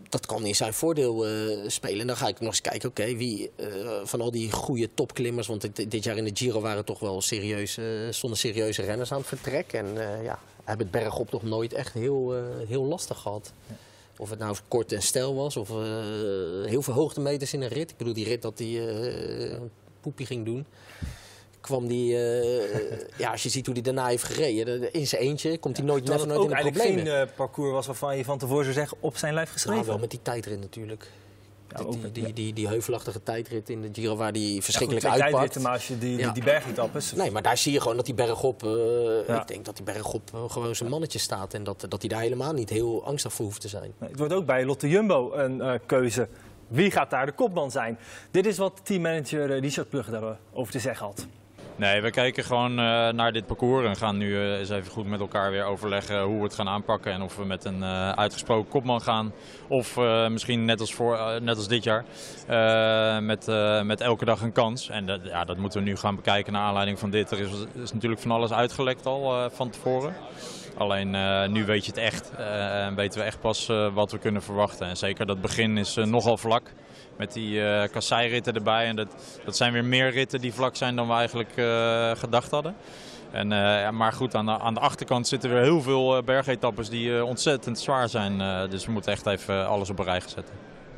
dat 0.10 0.26
kan 0.26 0.46
in 0.46 0.56
zijn 0.56 0.74
voordeel 0.74 1.26
spelen. 1.68 2.00
En 2.00 2.08
dan 2.08 2.18
ga 2.18 2.28
ik 2.28 2.40
nog 2.40 2.50
eens 2.50 2.62
kijken, 2.62 2.90
oké, 2.90 3.16
wie 3.16 3.52
van 4.04 4.22
al 4.22 4.32
die 4.32 4.52
goede 4.52 4.90
topklimmers... 4.94 5.48
want 5.48 5.62
dit, 5.62 5.92
dit 5.92 6.04
jaar 6.04 6.18
in 6.18 6.24
de 6.24 6.32
Giro 6.34 6.62
waren 6.62 6.86
toch 6.86 7.00
wel 7.00 7.22
serieuze, 7.22 8.08
stonden 8.10 8.40
serieuze 8.40 8.82
renners 8.82 9.12
aan 9.12 9.18
het 9.18 9.28
vertrek. 9.28 9.74
En 9.74 9.94
ja, 10.24 10.40
hebben 10.64 10.88
het 10.88 11.02
bergop 11.02 11.30
toch 11.30 11.44
nooit 11.44 11.74
echt 11.74 11.94
heel, 11.94 12.36
heel 12.68 12.84
lastig 12.84 13.18
gehad. 13.18 13.54
Of 14.18 14.30
het 14.30 14.40
nou 14.40 14.56
kort 14.68 14.92
en 14.92 15.02
stijl 15.02 15.36
was, 15.36 15.58
of 15.58 15.70
heel 16.66 16.82
veel 16.82 16.94
hoogtemeters 16.94 17.54
in 17.54 17.62
een 17.62 17.68
rit. 17.68 17.92
Ik 17.92 17.98
bedoel, 17.98 18.14
die 18.14 18.26
rit 18.26 18.42
dat 18.42 18.60
hij 18.60 18.68
een 18.68 19.72
poepie 20.02 20.26
ging 20.26 20.46
doen 20.46 20.66
kwam 21.62 21.88
die, 21.88 22.16
eh, 22.16 23.00
ja, 23.18 23.32
als 23.32 23.44
je 23.44 23.50
ziet 23.50 23.66
hoe 23.66 23.74
hij 23.76 23.84
daarna 23.84 24.08
heeft 24.08 24.24
gereden, 24.24 24.82
de- 24.82 24.92
in 24.92 25.08
zijn 25.08 25.22
eentje, 25.22 25.58
komt 25.58 25.78
hij 25.78 25.86
nooit, 25.86 26.08
het 26.08 26.18
nooit 26.28 26.42
in 26.42 26.48
de 26.48 26.54
eigenlijk 26.54 26.76
problemen. 26.78 27.06
geen 27.16 27.28
eh, 27.28 27.36
parcours 27.36 27.72
was 27.72 27.86
waarvan 27.86 28.18
je 28.18 28.24
van 28.24 28.38
tevoren 28.38 28.64
zou 28.64 28.76
zeggen 28.76 28.98
op 29.00 29.18
zijn 29.18 29.34
lijf 29.34 29.52
geschreven. 29.52 29.76
Nou, 29.80 29.88
wel 29.92 30.00
met 30.00 30.10
die 30.12 30.20
tijdrit 30.22 30.60
natuurlijk. 30.60 31.12
Ja, 31.70 31.84
die, 31.84 32.12
die, 32.12 32.34
die, 32.34 32.54
die 32.54 32.68
heuvelachtige 32.68 33.24
tijdrit 33.24 33.70
in 33.70 33.82
de 33.82 33.90
Giro 33.94 34.16
waar 34.16 34.32
die 34.34 34.48
Ja, 34.48 34.54
goed, 34.56 34.64
verschrikkelijk 34.64 35.06
uitpakt. 35.06 35.60
maar 35.60 35.72
als 35.72 35.88
je 35.88 35.98
die, 35.98 36.10
die, 36.16 36.26
Ja. 36.26 36.32
die 36.32 36.44
bergetappes... 36.44 37.12
Nee, 37.14 37.32
maar 37.32 37.42
daar 37.42 37.58
zie 37.58 37.72
je 37.74 37.82
gewoon 37.82 37.96
dat 37.96 38.06
die 38.06 38.14
bergop, 38.14 38.64
eh 38.64 38.70
Ja. 39.28 39.42
ik 39.42 39.48
denk 39.48 39.66
dat 39.66 39.76
die 39.76 39.86
bergop 39.86 40.30
eh, 40.34 40.50
gewoon 40.50 40.76
zijn 40.76 40.90
mannetje 40.90 41.20
staat. 41.20 41.54
En 41.54 41.64
dat, 41.64 41.86
dat 41.90 42.00
hij 42.02 42.10
daar 42.10 42.22
helemaal 42.22 42.54
niet 42.54 42.70
heel 42.70 43.06
angstig 43.06 43.34
voor 43.34 43.46
hoeft 43.46 43.62
te 43.62 43.68
zijn. 43.68 43.94
Nee, 44.00 44.10
Het 44.10 44.20
wordt 44.20 44.34
ook 44.34 44.46
bij 44.46 44.66
Lotte 44.66 44.90
Jumbo 44.90 45.34
een 45.34 45.62
eh, 45.62 45.74
keuze. 45.86 46.28
Wie 46.70 46.92
gaat 46.92 47.10
daar 47.10 47.26
de 47.26 47.32
kopman 47.32 47.72
zijn? 47.72 48.00
Dit 48.32 48.46
is 48.46 48.58
wat 48.58 48.82
teammanager 48.84 49.52
eh, 49.52 49.60
Richard 49.60 49.90
Plugge 49.90 50.12
daarover 50.12 50.72
te 50.74 50.80
zeggen 50.80 51.06
had. 51.06 51.28
Nee, 51.76 52.02
we 52.02 52.10
kijken 52.12 52.44
gewoon 52.44 52.72
eh, 52.72 53.10
naar 53.10 53.32
dit 53.32 53.46
parcours 53.46 53.86
en 53.88 53.96
gaan 53.96 54.18
nu 54.18 54.36
eh, 54.36 54.60
eens 54.60 54.70
even 54.70 54.92
goed 54.92 55.06
met 55.06 55.20
elkaar 55.20 55.52
weer 55.52 55.64
overleggen 55.64 56.22
hoe 56.22 56.38
we 56.38 56.44
het 56.44 56.54
gaan 56.54 56.68
aanpakken. 56.68 57.12
En 57.12 57.22
of 57.22 57.36
we 57.36 57.46
met 57.46 57.66
een 57.66 57.84
eh, 57.84 58.12
uitgesproken 58.12 58.70
kopman 58.70 59.02
gaan. 59.02 59.34
Of 59.68 59.98
eh, 59.98 60.28
misschien 60.28 60.66
net 60.66 60.80
als, 60.80 60.94
voor, 60.94 61.16
eh, 61.16 61.40
net 61.40 61.56
als 61.58 61.68
dit 61.68 61.84
jaar, 61.84 62.06
eh, 62.48 63.20
met, 63.26 63.48
eh, 63.48 63.82
met 63.82 64.02
elke 64.02 64.26
dag 64.26 64.42
een 64.42 64.52
kans. 64.52 64.90
En 64.90 65.06
dat, 65.06 65.20
ja, 65.24 65.44
dat 65.46 65.58
moeten 65.58 65.80
we 65.80 65.86
nu 65.86 65.96
gaan 65.96 66.16
bekijken 66.16 66.54
naar 66.54 66.62
aanleiding 66.62 67.00
van 67.00 67.10
dit. 67.10 67.32
Er 67.32 67.40
is, 67.40 67.50
is 67.84 67.94
natuurlijk 67.94 68.22
van 68.22 68.32
alles 68.32 68.52
uitgelekt 68.52 69.06
al 69.06 69.34
eh, 69.44 69.50
van 69.52 69.70
tevoren. 69.70 70.14
Alleen 70.80 71.16
eh, 71.16 71.48
nu 71.48 71.66
weet 71.66 71.86
je 71.86 71.92
het 71.92 72.00
echt 72.00 72.32
en 72.36 72.96
weten 72.96 73.20
we 73.20 73.26
echt 73.26 73.40
pas 73.40 73.70
eh, 73.70 73.94
wat 73.94 74.12
we 74.12 74.18
kunnen 74.18 74.42
verwachten. 74.42 74.88
En 74.88 74.98
zeker 74.98 75.26
dat 75.26 75.42
begin 75.42 75.78
is 75.78 75.96
nogal 75.96 76.38
vlak. 76.38 76.72
Met 77.18 77.34
die 77.34 77.88
kasseiritten 77.88 78.54
erbij. 78.54 78.86
En 78.86 78.96
dat, 78.96 79.08
dat 79.46 79.58
zijn 79.58 79.74
weer 79.74 79.86
meer 79.86 80.10
ritten 80.10 80.42
die 80.42 80.54
vlak 80.54 80.76
zijn 80.76 80.96
dan 80.96 81.08
we 81.08 81.14
eigenlijk 81.14 81.52
gedacht 82.20 82.52
hadden. 82.52 82.76
En, 83.32 83.50
ja, 83.50 83.92
maar 83.92 84.14
goed, 84.14 84.36
aan 84.36 84.46
de, 84.46 84.60
aan 84.60 84.74
de 84.74 84.80
achterkant 84.80 85.28
zitten 85.28 85.50
weer 85.50 85.62
heel 85.62 85.82
veel 85.82 86.24
bergetappes 86.24 86.90
die 86.90 87.26
ontzettend 87.26 87.80
zwaar 87.80 88.10
zijn. 88.10 88.38
Dus 88.70 88.86
we 88.86 88.92
moeten 88.92 89.12
echt 89.12 89.26
even 89.26 89.68
alles 89.68 89.90
op 89.90 90.00
een 90.00 90.06
rij 90.06 90.20
zetten. 90.20 90.56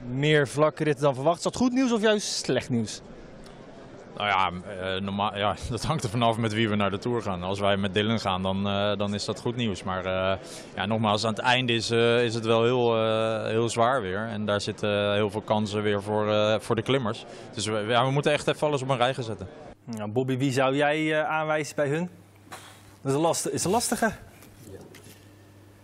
Meer 0.07 0.47
vlakke 0.47 0.83
ritten 0.83 1.03
dan 1.03 1.15
verwacht. 1.15 1.37
Is 1.37 1.43
dat 1.43 1.55
goed 1.55 1.71
nieuws 1.71 1.91
of 1.91 2.01
juist 2.01 2.27
slecht 2.27 2.69
nieuws? 2.69 3.01
Nou 4.17 4.27
ja, 4.27 4.51
eh, 4.95 5.01
normaal, 5.01 5.37
ja, 5.37 5.55
dat 5.69 5.83
hangt 5.83 6.03
er 6.03 6.09
vanaf 6.09 6.37
met 6.37 6.53
wie 6.53 6.69
we 6.69 6.75
naar 6.75 6.91
de 6.91 6.97
Tour 6.97 7.21
gaan. 7.21 7.43
Als 7.43 7.59
wij 7.59 7.77
met 7.77 7.93
Dylan 7.93 8.19
gaan, 8.19 8.41
dan, 8.41 8.67
eh, 8.67 8.97
dan 8.97 9.13
is 9.13 9.25
dat 9.25 9.39
goed 9.39 9.55
nieuws. 9.55 9.83
Maar 9.83 10.05
eh, 10.05 10.37
ja, 10.75 10.85
nogmaals, 10.85 11.25
aan 11.25 11.33
het 11.33 11.41
einde 11.41 11.73
is, 11.73 11.89
eh, 11.89 12.23
is 12.23 12.33
het 12.33 12.45
wel 12.45 12.63
heel, 12.63 12.97
eh, 12.97 13.43
heel 13.45 13.69
zwaar 13.69 14.01
weer. 14.01 14.27
En 14.27 14.45
daar 14.45 14.61
zitten 14.61 15.13
heel 15.13 15.29
veel 15.29 15.41
kansen 15.41 15.83
weer 15.83 16.03
voor, 16.03 16.29
eh, 16.31 16.55
voor 16.59 16.75
de 16.75 16.81
klimmers. 16.81 17.25
Dus 17.53 17.65
we, 17.65 17.85
ja, 17.87 18.05
we 18.05 18.11
moeten 18.11 18.31
echt 18.31 18.47
even 18.47 18.67
alles 18.67 18.81
op 18.81 18.89
een 18.89 18.97
rij 18.97 19.13
gaan 19.13 19.23
zetten. 19.23 19.47
Ja, 19.85 20.07
Bobby, 20.07 20.37
wie 20.37 20.51
zou 20.51 20.75
jij 20.75 21.19
eh, 21.19 21.29
aanwijzen 21.29 21.75
bij 21.75 21.87
hun? 21.87 22.09
Dat 23.01 23.11
is 23.11 23.13
een, 23.13 23.19
last, 23.19 23.45
is 23.47 23.63
een 23.63 23.71
lastige. 23.71 24.11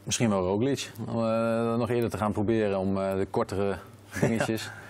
Misschien 0.04 0.30
wel 0.30 0.46
Roglic. 0.46 0.92
Om 1.08 1.24
eh, 1.26 1.76
nog 1.76 1.90
eerder 1.90 2.10
te 2.10 2.18
gaan 2.18 2.32
proberen 2.32 2.78
om 2.80 2.98
eh, 2.98 3.16
de 3.16 3.26
kortere 3.30 3.78
dingetjes. 4.22 4.70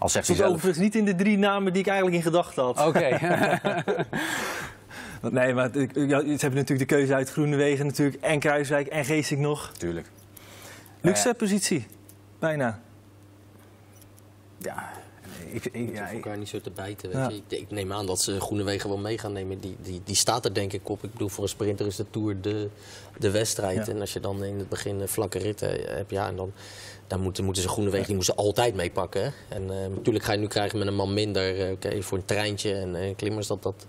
Al 0.00 0.08
zegt 0.08 0.26
hij 0.26 0.36
Stond 0.36 0.38
zelf. 0.38 0.52
overigens 0.52 0.84
niet 0.84 0.94
in 0.94 1.04
de 1.04 1.14
drie 1.14 1.38
namen 1.38 1.72
die 1.72 1.82
ik 1.82 1.88
eigenlijk 1.88 2.16
in 2.16 2.22
gedachten 2.22 2.62
had. 2.62 2.86
Oké. 2.86 3.18
Want 5.20 5.32
Nee, 5.38 5.54
maar 5.54 5.70
het- 5.72 5.90
ja, 5.94 6.20
ze 6.20 6.26
hebben 6.26 6.54
natuurlijk 6.54 6.78
de 6.88 6.94
keuze 6.96 7.14
uit 7.14 7.30
Groenewegen 7.30 7.86
natuurlijk. 7.86 8.22
En 8.22 8.38
Kruiswijk 8.38 8.86
en 8.86 9.04
Geesink 9.04 9.40
nog. 9.40 9.72
Tuurlijk. 9.78 10.06
Luxe 11.00 11.34
positie. 11.36 11.86
Bijna. 12.38 12.80
Ja, 14.58 14.90
ik, 15.52 15.64
ik, 15.64 15.88
Ja, 15.88 15.92
ja, 15.94 16.06
ik- 16.08 16.14
elkaar 16.14 16.38
niet 16.38 16.48
zo 16.48 16.60
te 16.60 16.70
bijten. 16.70 17.08
Weet 17.08 17.16
Ja. 17.18 17.28
je. 17.28 17.42
Ik, 17.56 17.60
ik 17.60 17.70
neem 17.70 17.92
aan 17.92 18.06
dat 18.06 18.20
ze 18.20 18.40
Groenewegen 18.40 18.88
wel 18.88 18.98
mee 18.98 19.18
gaan 19.18 19.32
nemen. 19.32 19.58
Die, 19.60 19.76
die, 19.82 20.00
die 20.04 20.14
staat 20.14 20.44
er 20.44 20.54
denk 20.54 20.72
ik 20.72 20.88
op. 20.88 21.04
Ik 21.04 21.12
bedoel, 21.12 21.28
voor 21.28 21.42
een 21.42 21.48
sprinter 21.50 21.86
is 21.86 21.96
de 21.96 22.06
Tour 22.10 22.40
de, 22.40 22.68
de 23.18 23.30
wedstrijd. 23.30 23.86
Ja. 23.86 23.92
En 23.92 24.00
als 24.00 24.12
je 24.12 24.20
dan 24.20 24.44
in 24.44 24.58
het 24.58 24.68
begin 24.68 25.00
eh, 25.00 25.06
vlakke 25.08 25.38
ritten 25.38 25.68
hebt, 25.94 26.10
ja, 26.10 26.26
en 26.28 26.36
dan, 26.36 26.52
dan 27.10 27.20
moeten, 27.20 27.44
moeten 27.44 27.62
ze 27.62 27.68
Groenewegen 27.68 28.06
die 28.06 28.14
moeten 28.16 28.34
ze 28.34 28.40
altijd 28.40 28.74
meepakken. 28.74 29.22
hè. 29.22 29.28
En 29.48 29.70
eh, 29.70 29.86
natuurlijk 29.94 30.24
ga 30.24 30.32
je 30.32 30.38
nu 30.38 30.46
krijgen 30.46 30.78
met 30.78 30.86
een 30.86 30.94
man 30.94 31.14
minder. 31.14 31.60
eh, 31.60 31.72
Oké, 31.72 32.02
voor 32.02 32.18
een 32.18 32.24
treintje 32.24 32.74
en 32.74 32.96
eh, 32.96 33.14
klimmers, 33.16 33.46
dat, 33.46 33.62
dat 33.62 33.86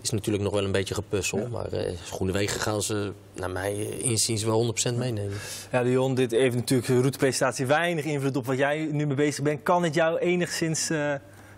is 0.00 0.10
natuurlijk 0.10 0.44
nog 0.44 0.52
wel 0.52 0.64
een 0.64 0.72
beetje 0.72 0.94
gepuzzel. 0.94 1.48
Maar 1.50 1.72
eh 1.72 1.92
Groenewegen 2.04 2.60
gaan 2.60 2.82
ze, 2.82 3.12
naar 3.34 3.50
mij 3.50 3.74
inziens, 3.98 4.42
wel 4.44 4.74
100% 4.92 4.94
meenemen. 4.96 5.36
Ja, 5.72 5.82
Dion, 5.82 6.14
dit 6.14 6.30
heeft 6.30 6.54
natuurlijk 6.54 6.88
de 6.88 7.00
routepresentatie 7.00 7.66
weinig 7.66 8.04
invloed 8.04 8.36
op 8.36 8.46
wat 8.46 8.56
jij 8.58 8.88
nu 8.92 9.06
mee 9.06 9.16
bezig 9.16 9.44
bent. 9.44 9.62
Kan 9.62 9.82
het 9.82 9.94
jou 9.94 10.18
enigszins 10.18 10.90
eh, 10.90 11.12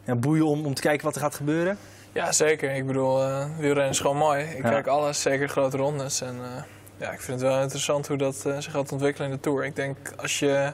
ja, 0.06 0.14
boeien 0.16 0.46
om, 0.46 0.66
om 0.66 0.74
te 0.74 0.82
kijken 0.82 1.04
wat 1.04 1.14
er 1.14 1.20
gaat 1.20 1.34
gebeuren? 1.34 1.78
Ja, 2.12 2.32
zeker. 2.32 2.74
Ik 2.74 2.86
bedoel, 2.86 3.22
eh 3.22 3.46
wielrennen 3.58 3.90
is 3.92 4.00
gewoon 4.00 4.16
mooi. 4.16 4.44
Ik 4.44 4.62
Ja. 4.62 4.70
kijk 4.70 4.86
alles, 4.86 5.20
zeker 5.22 5.48
grote 5.48 5.76
rondes. 5.76 6.20
En 6.20 6.34
eh, 6.42 6.62
ja, 6.96 7.10
ik 7.12 7.20
vind 7.20 7.40
het 7.40 7.50
wel 7.50 7.60
interessant 7.62 8.06
hoe 8.08 8.16
dat 8.16 8.36
zich 8.36 8.70
gaat 8.70 8.92
ontwikkelen 8.92 9.28
in 9.30 9.34
de 9.34 9.40
Tour. 9.40 9.64
Ik 9.64 9.76
denk, 9.76 9.96
als 10.16 10.38
je 10.38 10.72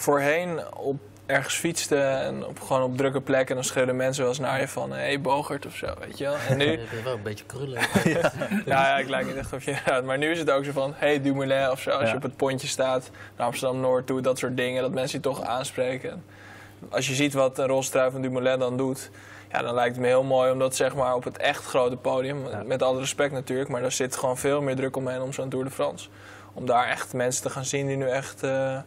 voorheen 0.00 0.60
op 0.74 1.00
ergens 1.26 1.54
fietste 1.54 1.96
en 2.00 2.46
op, 2.46 2.60
gewoon 2.60 2.82
op 2.82 2.96
drukke 2.96 3.20
plekken... 3.20 3.54
dan 3.54 3.64
schreeuwden 3.64 3.96
mensen 3.96 4.22
wel 4.22 4.32
eens 4.32 4.40
naar 4.40 4.60
je 4.60 4.68
van... 4.68 4.90
hé, 4.92 4.96
hey, 4.98 5.20
Bogert 5.20 5.66
of 5.66 5.76
zo, 5.76 5.86
weet 6.00 6.18
je 6.18 6.24
wel. 6.24 6.34
En 6.48 6.56
nu, 6.56 6.64
Ik 6.72 6.90
ben 6.90 7.04
wel 7.04 7.14
een 7.14 7.22
beetje 7.22 7.44
krullen. 7.44 7.80
ja, 8.14 8.30
ja, 8.64 8.98
ik 8.98 9.08
lijk 9.08 9.26
niet 9.26 9.36
echt 9.36 9.52
op 9.52 9.60
je. 9.62 9.76
Maar 10.04 10.18
nu 10.18 10.30
is 10.30 10.38
het 10.38 10.50
ook 10.50 10.64
zo 10.64 10.72
van, 10.72 10.92
hey 10.96 11.20
Dumoulin 11.22 11.70
of 11.70 11.80
zo. 11.80 11.90
Als 11.90 12.02
Ja. 12.02 12.08
je 12.08 12.16
op 12.16 12.22
het 12.22 12.36
pontje 12.36 12.66
staat, 12.66 13.10
naar 13.36 13.46
Amsterdam-Noord 13.46 14.06
toe, 14.06 14.20
dat 14.20 14.38
soort 14.38 14.56
dingen. 14.56 14.82
Dat 14.82 14.92
mensen 14.92 15.18
je 15.18 15.24
toch 15.24 15.42
aanspreken. 15.42 16.24
Als 16.88 17.08
je 17.08 17.14
ziet 17.14 17.32
wat 17.34 17.58
een 17.58 17.66
rolstrui 17.66 18.10
van 18.10 18.22
Dumoulin 18.22 18.58
dan 18.58 18.76
doet... 18.76 19.10
Ja, 19.52 19.62
dan 19.62 19.74
lijkt 19.74 19.94
het 19.94 20.00
me 20.00 20.06
heel 20.06 20.22
mooi 20.22 20.50
om 20.50 20.58
dat 20.58 20.76
zeg 20.76 20.94
maar 20.94 21.14
op 21.14 21.24
het 21.24 21.36
echt 21.36 21.64
grote 21.64 21.96
podium... 21.96 22.42
met 22.66 22.82
alle 22.82 22.98
respect 22.98 23.32
natuurlijk, 23.32 23.68
maar 23.68 23.80
daar 23.80 23.92
zit 23.92 24.16
gewoon 24.16 24.38
veel 24.38 24.62
meer 24.62 24.76
druk 24.76 24.96
omheen 24.96 25.20
om 25.20 25.32
zo'n 25.32 25.48
Tour 25.48 25.64
de 25.64 25.70
France. 25.70 26.08
Om 26.52 26.66
daar 26.66 26.86
echt 26.86 27.12
mensen 27.12 27.42
te 27.42 27.50
gaan 27.50 27.64
zien 27.64 27.86
die 27.86 27.96
nu 27.96 28.08
echt... 28.08 28.42
eh 28.42 28.78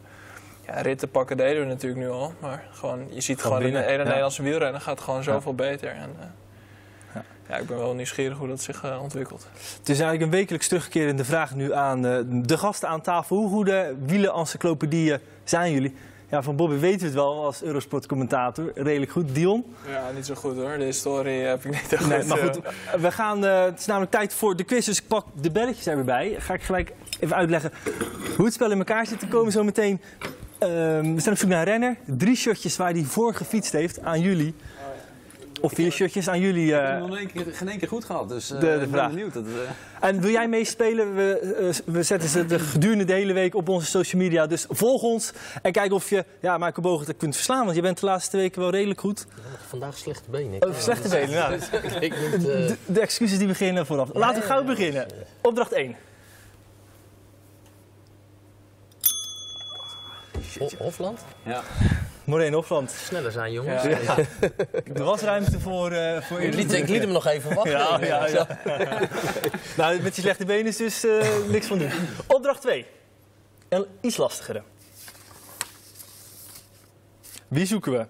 ja, 0.66 0.80
ritten 0.80 1.10
pakken 1.10 1.36
deden 1.36 1.62
we 1.62 1.68
natuurlijk 1.68 2.00
nu 2.00 2.10
al. 2.10 2.32
Maar 2.40 2.64
gewoon, 2.72 3.06
je 3.10 3.20
ziet 3.20 3.42
gewoon, 3.42 3.62
in 3.62 3.72
de 3.72 3.78
hele 3.78 3.98
ja. 3.98 4.04
Nederlandse 4.04 4.42
wielrennen 4.42 4.80
gaat 4.80 5.00
gewoon 5.00 5.22
zoveel 5.22 5.54
beter. 5.54 5.90
En, 5.90 6.10
eh, 6.20 6.26
ja, 7.48 7.56
ik 7.56 7.66
ben 7.66 7.78
wel 7.78 7.94
nieuwsgierig 7.94 8.38
hoe 8.38 8.48
dat 8.48 8.60
zich 8.60 8.84
eh, 8.84 9.02
ontwikkelt. 9.02 9.46
Het 9.78 9.88
is 9.88 10.00
eigenlijk 10.00 10.22
een 10.22 10.38
wekelijks 10.38 10.68
terugkerende 10.68 11.24
vraag 11.24 11.54
nu 11.54 11.72
aan 11.72 12.06
eh, 12.06 12.18
de 12.26 12.58
gasten 12.58 12.88
aan 12.88 13.00
tafel. 13.00 13.36
Hoe 13.36 13.48
goede 13.48 13.94
wielen-encyclopedieën 14.06 15.18
zijn 15.44 15.72
jullie? 15.72 15.94
Ja, 16.28 16.42
van 16.42 16.56
Bobby 16.56 16.76
weten 16.76 16.98
we 16.98 17.04
het 17.04 17.14
wel 17.14 17.44
als 17.44 17.62
Eurosport-commentator. 17.62 18.70
Redelijk 18.74 19.10
goed. 19.10 19.34
Dion? 19.34 19.74
Ja, 19.88 20.10
niet 20.14 20.26
zo 20.26 20.34
goed 20.34 20.56
hoor. 20.56 20.78
De 20.78 20.84
historie 20.84 21.40
heb 21.40 21.64
ik 21.64 21.70
niet 21.70 21.92
echt 21.92 22.06
Nee, 22.06 22.20
goed, 22.20 22.28
maar 22.28 22.38
goed, 22.38 22.60
we 23.00 23.12
gaan, 23.12 23.42
het 23.42 23.78
is 23.78 23.86
namelijk 23.86 24.12
tijd 24.12 24.34
voor 24.34 24.56
de 24.56 24.64
quiz, 24.64 24.86
dus 24.86 24.98
ik 24.98 25.06
pak 25.06 25.26
de 25.40 25.50
belletjes 25.50 25.86
er 25.86 25.94
weer 25.94 26.04
bij. 26.04 26.36
Ga 26.38 26.54
ik 26.54 26.62
gelijk 26.62 26.92
even 27.20 27.36
uitleggen 27.36 27.72
hoe 28.36 28.44
het 28.44 28.54
spel 28.54 28.70
in 28.70 28.78
elkaar 28.78 29.06
zit. 29.06 29.22
Er 29.22 29.28
komen 29.28 29.52
zo 29.52 29.64
meteen, 29.64 30.00
we 30.58 31.14
zijn 31.16 31.30
op 31.30 31.38
zoek 31.38 31.48
naar 31.48 31.58
een 31.58 31.64
renner. 31.64 31.96
Drie 32.04 32.36
shotjes 32.36 32.76
waar 32.76 32.92
hij 32.92 33.02
voor 33.04 33.34
gefietst 33.34 33.72
heeft 33.72 34.00
aan 34.02 34.20
jullie. 34.20 34.54
Of 35.60 35.72
vier 35.72 35.92
shirtjes 35.92 36.28
aan 36.28 36.40
jullie. 36.40 36.66
Ik 36.66 36.72
eh, 36.72 36.88
heb 36.88 37.00
het 37.00 37.08
nog 37.08 37.26
keer, 37.32 37.54
geen 37.54 37.68
één 37.68 37.78
keer 37.78 37.88
goed 37.88 38.04
gehad, 38.04 38.28
dus 38.28 38.50
eh, 38.50 38.60
de 38.60 38.72
ik 38.72 38.78
ben 38.78 38.88
vraag. 38.88 39.08
benieuwd. 39.10 39.32
Dat, 39.34 39.44
eh, 39.44 40.08
En 40.08 40.20
wil 40.20 40.30
jij 40.30 40.48
meespelen? 40.48 41.14
We, 41.14 41.38
eh, 41.38 41.92
we 41.94 42.02
zetten 42.02 42.28
ze 42.28 42.46
de 42.46 42.58
gedurende 42.58 43.04
de 43.04 43.12
hele 43.12 43.32
week 43.32 43.54
op 43.54 43.68
onze 43.68 43.86
social 43.86 44.22
media. 44.22 44.46
Dus 44.46 44.66
volg 44.68 45.02
ons 45.02 45.32
en 45.62 45.72
kijk 45.72 45.92
of 45.92 46.10
je 46.10 46.24
ja, 46.40 46.58
Michael 46.58 46.82
Bogert 46.82 47.16
kunt 47.16 47.34
verslaan. 47.34 47.64
Want 47.64 47.76
je 47.76 47.82
bent 47.82 48.00
de 48.00 48.06
laatste 48.06 48.36
weken 48.36 48.60
wel 48.60 48.70
redelijk 48.70 49.00
goed. 49.00 49.26
Vandaag 49.68 49.96
slechte 49.98 50.30
benen. 50.30 50.54
Ik, 50.54 50.66
Over 50.66 50.82
slechte 50.82 51.08
benen. 51.08 51.30
Nou, 51.34 51.52
ik 52.00 52.14
moet, 52.20 52.34
eh, 52.34 52.40
de, 52.40 52.76
de 52.86 53.00
excuses 53.00 53.38
die 53.38 53.46
beginnen 53.46 53.86
vooraf. 53.86 54.08
Laten 54.12 54.40
we 54.40 54.46
gauw 54.46 54.64
beginnen. 54.64 55.06
Opdracht 55.40 55.72
1. 55.72 55.96
Hofland? 60.78 61.20
ja. 61.42 61.62
Moreno 62.24 62.56
Hofland. 62.56 62.90
Sneller 62.90 63.32
zijn, 63.32 63.52
jongens. 63.52 63.82
Ja. 63.82 64.16
Er 64.94 65.04
was 65.04 65.20
ruimte 65.20 65.60
voor, 65.60 65.90
eh 65.92 66.22
voor 66.22 66.40
Ik, 66.40 66.54
liet, 66.54 66.72
ik 66.72 66.88
liet 66.88 67.00
hem 67.00 67.12
nog 67.12 67.26
even 67.26 67.54
wachten. 67.54 67.72
Ja, 67.72 67.98
ja, 68.04 68.26
ja. 68.26 68.46
nou, 69.76 70.02
met 70.02 70.14
die 70.14 70.22
slechte 70.22 70.44
benen 70.44 70.66
is 70.66 70.76
dus 70.76 71.04
eh, 71.04 71.28
niks 71.48 71.66
van 71.66 71.78
doen. 71.78 71.90
Opdracht 72.26 72.60
2. 72.60 72.86
Een 73.68 73.86
iets 74.00 74.16
lastigere. 74.16 74.62
Wie 77.48 77.66
zoeken 77.66 77.92
we? 77.92 78.06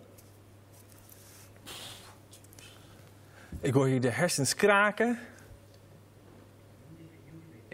Ik 3.60 3.74
hoor 3.74 3.86
hier 3.86 4.00
de 4.00 4.10
hersens 4.10 4.54
kraken. 4.54 5.18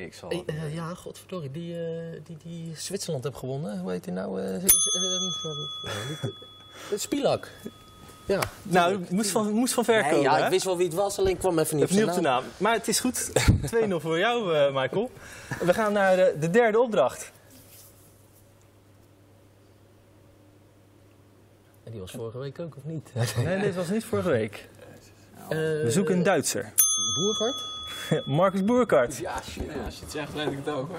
Ik 0.04 0.14
zal... 0.14 0.28
Hey, 0.28 0.42
eh, 0.46 0.74
ja, 0.74 0.94
godverdorie, 0.94 1.50
die, 1.50 1.74
eh, 1.74 2.20
die, 2.24 2.36
die 2.42 2.72
Zwitserland 2.76 3.24
heeft 3.24 3.36
gewonnen. 3.36 3.78
Hoe 3.78 3.90
heet 3.90 4.04
hij 4.04 4.14
nou? 4.14 4.42
eh, 4.42 4.54
z- 4.54 4.64
z- 4.66 4.86
eh, 4.94 6.24
eh, 6.92 6.98
Spilak. 6.98 7.48
Ja. 8.24 8.40
Nou, 8.62 9.00
het 9.00 9.10
moest 9.10 9.30
van, 9.30 9.50
moest 9.52 9.74
van 9.74 9.84
ver 9.84 10.00
Nee, 10.02 10.10
komen. 10.10 10.22
ja, 10.30 10.36
hè? 10.36 10.44
ik 10.44 10.50
wist 10.50 10.64
wel 10.64 10.76
wie 10.76 10.86
het 10.86 10.94
was, 10.94 11.18
alleen 11.18 11.32
ik 11.32 11.38
kwam 11.38 11.58
even 11.58 11.76
niet 11.76 11.84
Even 11.84 11.96
niet 11.96 12.04
op 12.04 12.10
op 12.10 12.16
de 12.16 12.22
naam. 12.28 12.44
Maar 12.56 12.72
het 12.74 12.88
is 12.88 13.00
goed. 13.00 13.30
2-0 13.88 13.94
voor 13.96 14.18
jou, 14.18 14.54
eh, 14.56 14.74
Michael. 14.74 15.10
We 15.64 15.74
gaan 15.74 15.92
naar 15.92 16.16
de, 16.16 16.36
de 16.40 16.50
derde 16.50 16.80
opdracht. 16.80 17.32
En 21.84 21.90
die 21.92 22.00
was 22.00 22.10
vorige 22.10 22.38
week 22.38 22.58
ook, 22.60 22.76
of 22.76 22.84
niet? 22.84 23.10
Nee, 23.44 23.60
dit 23.60 23.74
was 23.74 23.88
niet 23.88 24.04
vorige 24.04 24.28
week. 24.28 24.68
Eh, 25.48 25.48
We 25.58 25.86
zoeken 25.90 26.14
een 26.16 26.22
Duitser. 26.22 26.72
Boergaard? 27.14 27.68
Marcus 28.24 28.64
Boerkaart. 28.64 29.16
Ja, 29.16 29.32
shit. 29.50 29.62
Ja, 29.74 29.84
als 29.84 29.94
je 29.94 30.00
het 30.02 30.12
zegt, 30.12 30.32
weet 30.34 30.46
ik 30.46 30.56
het 30.64 30.74
ook 30.74 30.88
hoor. 30.88 30.98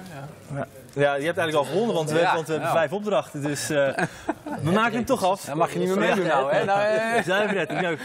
Ja. 0.54 0.67
Ja, 0.93 1.13
je 1.15 1.26
hebt 1.26 1.38
eigenlijk 1.38 1.56
al 1.58 1.63
gewonnen, 1.74 1.95
want 1.95 2.10
we, 2.12 2.19
Ja, 2.19 2.34
want 2.34 2.45
we 2.47 2.52
hebben 2.54 2.69
ja. 2.71 2.76
vijf 2.76 2.91
opdrachten. 2.91 3.41
Dus 3.41 3.69
eh, 3.69 3.97
we 4.62 4.71
maken 4.71 4.93
hem 4.93 5.06
toch 5.06 5.24
af. 5.24 5.45
Dan 5.45 5.58
mag 5.58 5.74
je 5.74 5.80
niet 5.80 5.88
meer 5.88 5.97
meedoen 5.97 6.26
nou, 6.28 6.52
hè? 6.54 6.63
Nou, 6.63 6.82
eh. 6.82 7.82
Nou, 7.82 7.97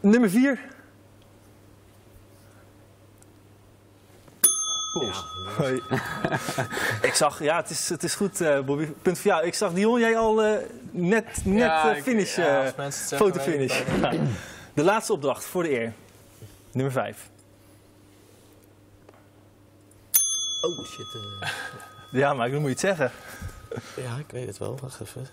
nummer 0.00 0.30
vier. 0.30 0.58
Hoi. 5.56 5.82
Ik 7.02 7.14
zag, 7.14 7.42
ja, 7.42 7.56
het 7.56 7.70
is, 7.70 7.88
het 7.88 8.02
is 8.02 8.14
goed, 8.14 8.40
eh, 8.40 8.60
Bobby. 8.60 8.86
Punt 9.02 9.18
voor 9.18 9.30
jou. 9.30 9.46
Ik 9.46 9.54
zag 9.54 9.72
Dion, 9.72 10.00
jij 10.00 10.16
al 10.16 10.42
eh, 10.42 10.52
net, 10.90 11.26
net 11.44 11.58
Ja, 11.58 11.94
ik- 11.94 12.02
finish, 12.02 12.38
fotofinish. 13.14 13.80
De 14.74 14.82
laatste 14.84 15.12
opdracht 15.12 15.44
voor 15.44 15.62
de 15.62 15.70
eer. 15.80 15.92
Nummer 16.72 16.92
vijf. 16.92 17.30
Oh, 20.62 20.84
shit. 20.86 21.06
eh. 21.40 21.48
Ja, 22.20 22.34
maar 22.34 22.50
dan 22.50 22.60
moet 22.60 22.80
je 22.80 22.86
het 22.86 22.98
zeggen. 22.98 23.10
Ja, 23.96 24.16
ik 24.18 24.30
weet 24.30 24.46
het 24.46 24.58
wel. 24.58 24.78
Wacht 24.82 25.00
even. 25.00 25.26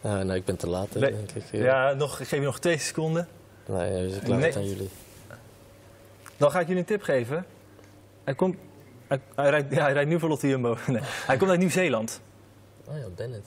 Ja, 0.00 0.22
nee, 0.22 0.36
ik 0.36 0.44
ben 0.44 0.56
te 0.56 0.68
laat, 0.68 0.92
hè, 0.94 1.00
Nee. 1.00 1.10
denk 1.12 1.30
ik. 1.30 1.44
Ja, 1.52 1.92
nog, 1.92 2.20
ik 2.20 2.28
geef 2.28 2.38
je 2.38 2.44
nog 2.44 2.58
twee 2.58 2.78
seconden. 2.78 3.28
Nee, 3.66 4.08
dus 4.08 4.16
ik 4.16 4.26
laat 4.26 4.38
Nee. 4.38 4.54
aan 4.56 4.68
jullie. 4.68 4.90
Dan 6.36 6.50
ga 6.50 6.60
ik 6.60 6.66
jullie 6.66 6.80
een 6.80 6.86
tip 6.88 7.02
geven. 7.02 7.46
Hij 8.24 8.34
komt... 8.34 8.56
Hij, 9.06 9.20
hij 9.34 9.50
rijdt, 9.50 9.74
ja, 9.74 9.82
hij 9.82 9.92
rijdt 9.92 10.08
nu 10.10 10.18
voor 10.20 10.28
Lotte 10.28 10.48
Jumbo. 10.48 10.76
Nee. 10.86 11.02
Hij 11.02 11.36
komt 11.36 11.50
uit 11.50 11.58
Nieuw-Zeeland. 11.60 12.20
Oh 12.88 12.94
ja, 12.98 13.04
Bennett. 13.16 13.46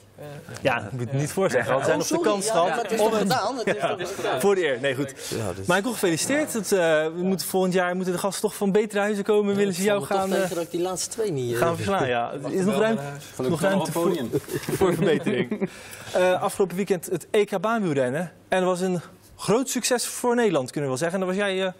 Ja, 0.62 0.80
dat 0.80 0.92
moet 0.92 1.10
je 1.10 1.16
niet 1.16 1.32
voorzeggen. 1.32 1.72
Want 1.72 1.84
we 1.84 1.90
zijn 1.90 2.00
Oh, 2.02 2.08
nog 2.10 2.18
de 2.18 2.28
kans 2.28 2.50
gehad 2.50 2.82
het 2.82 2.90
is 2.90 2.98
toch 2.98 3.18
gedaan? 3.18 3.56
Het 3.56 3.66
is 4.00 4.08
toch 4.08 4.14
gedaan? 4.14 4.40
Voor 4.40 4.54
de 4.54 4.66
eer. 4.66 4.80
Nee, 4.80 4.94
goed. 4.94 5.14
Ja, 5.36 5.52
dus... 5.52 5.66
Michael, 5.66 5.92
gefeliciteerd. 5.92 6.52
Het, 6.52 6.72
eh, 6.72 6.78
we 7.04 7.20
moeten 7.22 7.46
volgend 7.46 7.72
jaar 7.74 7.94
moeten 7.96 8.12
de 8.12 8.18
gasten 8.18 8.42
toch 8.42 8.54
van 8.56 8.72
betere 8.72 9.00
huizen 9.00 9.24
komen. 9.24 9.54
Willen 9.54 9.74
ze 9.74 9.82
jou 9.82 10.04
gaan, 10.04 10.30
Toch 10.30 10.38
eh, 10.38 10.48
dat 10.48 10.62
ik 10.62 10.70
die 10.70 10.80
laatste 10.80 11.10
twee 11.10 11.32
niet... 11.32 11.52
eh, 11.54 11.58
gaan 11.58 11.76
verslaan? 11.76 12.08
Ja, 12.08 12.32
er 12.32 12.52
is 12.52 12.64
nog 12.64 12.78
ruimte, 12.78 13.02
nog 13.02 13.22
Gelukkig 13.34 13.60
ruimte 13.60 13.92
voor, 13.92 14.10
op 14.10 14.42
voor 14.78 14.94
verbetering. 14.94 15.70
Eh, 16.14 16.42
afgelopen 16.42 16.76
weekend 16.76 17.06
het 17.06 17.26
EK 17.30 17.60
baanwielrennen. 17.60 18.32
En 18.48 18.58
dat 18.60 18.68
was 18.68 18.80
een 18.80 19.00
groot 19.36 19.68
succes 19.68 20.06
voor 20.06 20.34
Nederland, 20.34 20.70
kunnen 20.70 20.90
we 20.90 20.96
wel 20.98 21.10
zeggen. 21.10 21.20
En 21.20 21.26
daar 21.26 21.36
was 21.36 21.44
jij... 21.46 21.72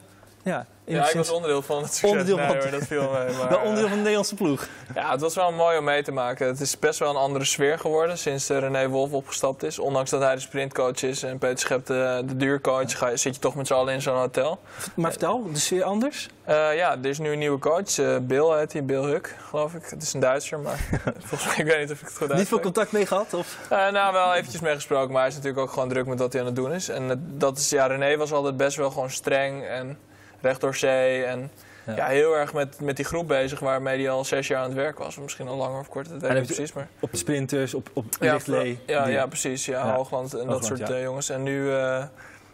eh, 0.49 0.65
ja, 0.85 0.97
Ja, 0.97 1.09
ik 1.09 1.15
was 1.15 1.31
onderdeel 1.31 1.63
van 1.63 1.77
het 1.83 1.87
succes. 1.87 2.11
Onderdeel 2.11 2.37
nee, 2.37 2.47
van- 2.61 2.71
dat 2.71 2.87
viel 2.87 3.11
mee. 3.11 3.35
Maar, 3.39 3.49
wel 3.49 3.59
onderdeel 3.59 3.83
van 3.83 3.91
de 3.91 3.97
Nederlandse 3.97 4.35
ploeg. 4.35 4.67
Ja, 4.95 5.11
het 5.11 5.21
was 5.21 5.35
wel 5.35 5.53
mooi 5.53 5.79
om 5.79 5.85
mee 5.85 6.03
te 6.03 6.13
maken. 6.13 6.47
Het 6.47 6.61
is 6.61 6.79
best 6.79 6.99
wel 6.99 7.11
een 7.11 7.17
andere 7.17 7.45
sfeer 7.45 7.79
geworden 7.79 8.19
sinds 8.19 8.49
eh, 8.51 8.59
René 8.59 8.89
Wolf 8.89 9.13
opgestapt 9.13 9.63
is. 9.63 9.79
Ondanks 9.79 10.11
dat 10.11 10.23
hij 10.23 10.35
de 10.35 10.41
sprintcoach 10.41 11.03
is 11.03 11.23
en 11.23 11.39
Peter 11.39 11.59
Schep 11.59 11.87
de, 11.87 12.23
de 12.27 12.37
duurcoach, 12.37 12.99
ga 12.99 13.17
zit 13.17 13.35
je 13.35 13.41
toch 13.41 13.55
met 13.55 13.67
z'n 13.67 13.73
allen 13.75 13.95
in 13.95 14.03
zo'n 14.03 14.17
hotel. 14.17 14.59
Maar 14.95 15.11
vertel, 15.11 15.53
de 15.53 15.59
sfeer 15.59 15.83
anders? 15.85 16.29
Eh, 16.45 16.77
ja, 16.77 16.91
er 17.03 17.07
is 17.07 17.19
nu 17.19 17.33
een 17.33 17.39
nieuwe 17.39 17.59
coach. 17.59 17.99
eh, 17.99 18.17
Bill 18.23 18.59
heet 18.59 18.73
hij, 18.73 18.85
Bill 18.85 19.03
Huck, 19.03 19.37
geloof 19.49 19.75
ik. 19.75 19.83
Het 19.87 20.03
is 20.03 20.13
een 20.13 20.21
Duitser, 20.21 20.59
maar 20.59 20.79
volgens 21.27 21.45
mij, 21.57 21.57
ik 21.65 21.73
weet 21.73 21.79
niet 21.81 21.91
of 21.91 22.01
ik 22.01 22.07
het 22.07 22.17
goed 22.17 22.35
Niet 22.35 22.49
veel 22.49 22.61
contact 22.61 22.93
mee 22.93 23.07
gehad? 23.07 23.35
Of? 23.35 23.57
Eh, 23.71 23.89
nou, 23.91 24.13
wel 24.13 24.35
eventjes 24.35 24.61
mee 24.61 24.75
gesproken, 24.75 25.11
maar 25.13 25.21
hij 25.21 25.29
is 25.31 25.35
natuurlijk 25.37 25.63
ook 25.63 25.73
gewoon 25.73 25.89
druk 25.89 26.07
met 26.07 26.19
wat 26.19 26.33
hij 26.33 26.41
aan 26.41 26.47
het 26.47 26.57
doen 26.57 26.73
is. 26.73 26.89
En 26.89 27.33
dat 27.37 27.59
is, 27.59 27.71
ja, 27.71 27.87
René 27.87 28.17
was 28.17 28.33
altijd 28.33 28.57
best 28.57 28.77
wel 28.77 28.91
gewoon 28.91 29.11
streng 29.11 29.65
en 29.67 29.99
recht 30.40 30.61
door 30.61 30.74
zee. 30.77 31.24
En 31.24 31.51
Ja. 31.87 31.96
ja. 31.96 32.07
heel 32.07 32.37
erg 32.37 32.53
met, 32.53 32.81
met 32.81 32.96
die 32.96 33.05
groep 33.05 33.29
bezig 33.29 33.61
waarmee 33.61 33.98
hij 33.98 34.11
al 34.11 34.24
zes 34.24 34.46
jaar 34.48 34.59
aan 34.59 34.64
het 34.64 34.74
werk 34.74 34.98
was. 34.98 35.18
Misschien 35.18 35.48
al 35.48 35.57
langer 35.57 35.81
of 35.81 35.88
korter, 35.88 36.12
dat 36.12 36.22
weet 36.22 36.31
ik 36.31 36.37
niet 36.37 36.46
precies. 36.46 36.72
Maar... 36.72 36.88
Op 37.01 37.11
de 37.11 37.16
sprinters, 37.16 37.74
op, 37.74 37.90
op 37.92 38.05
Ja, 38.20 38.33
lichtlee? 38.33 38.79
ja, 38.87 39.07
ja, 39.07 39.27
precies. 39.27 39.64
Ja, 39.66 39.87
Ja. 39.87 39.94
Hoogland 39.94 40.35
en 40.35 40.46
dat 40.46 40.64
soort 40.64 40.90
eh, 40.90 41.03
jongens. 41.03 41.29
En 41.29 41.42
nu, 41.42 41.68
eh, 41.68 42.05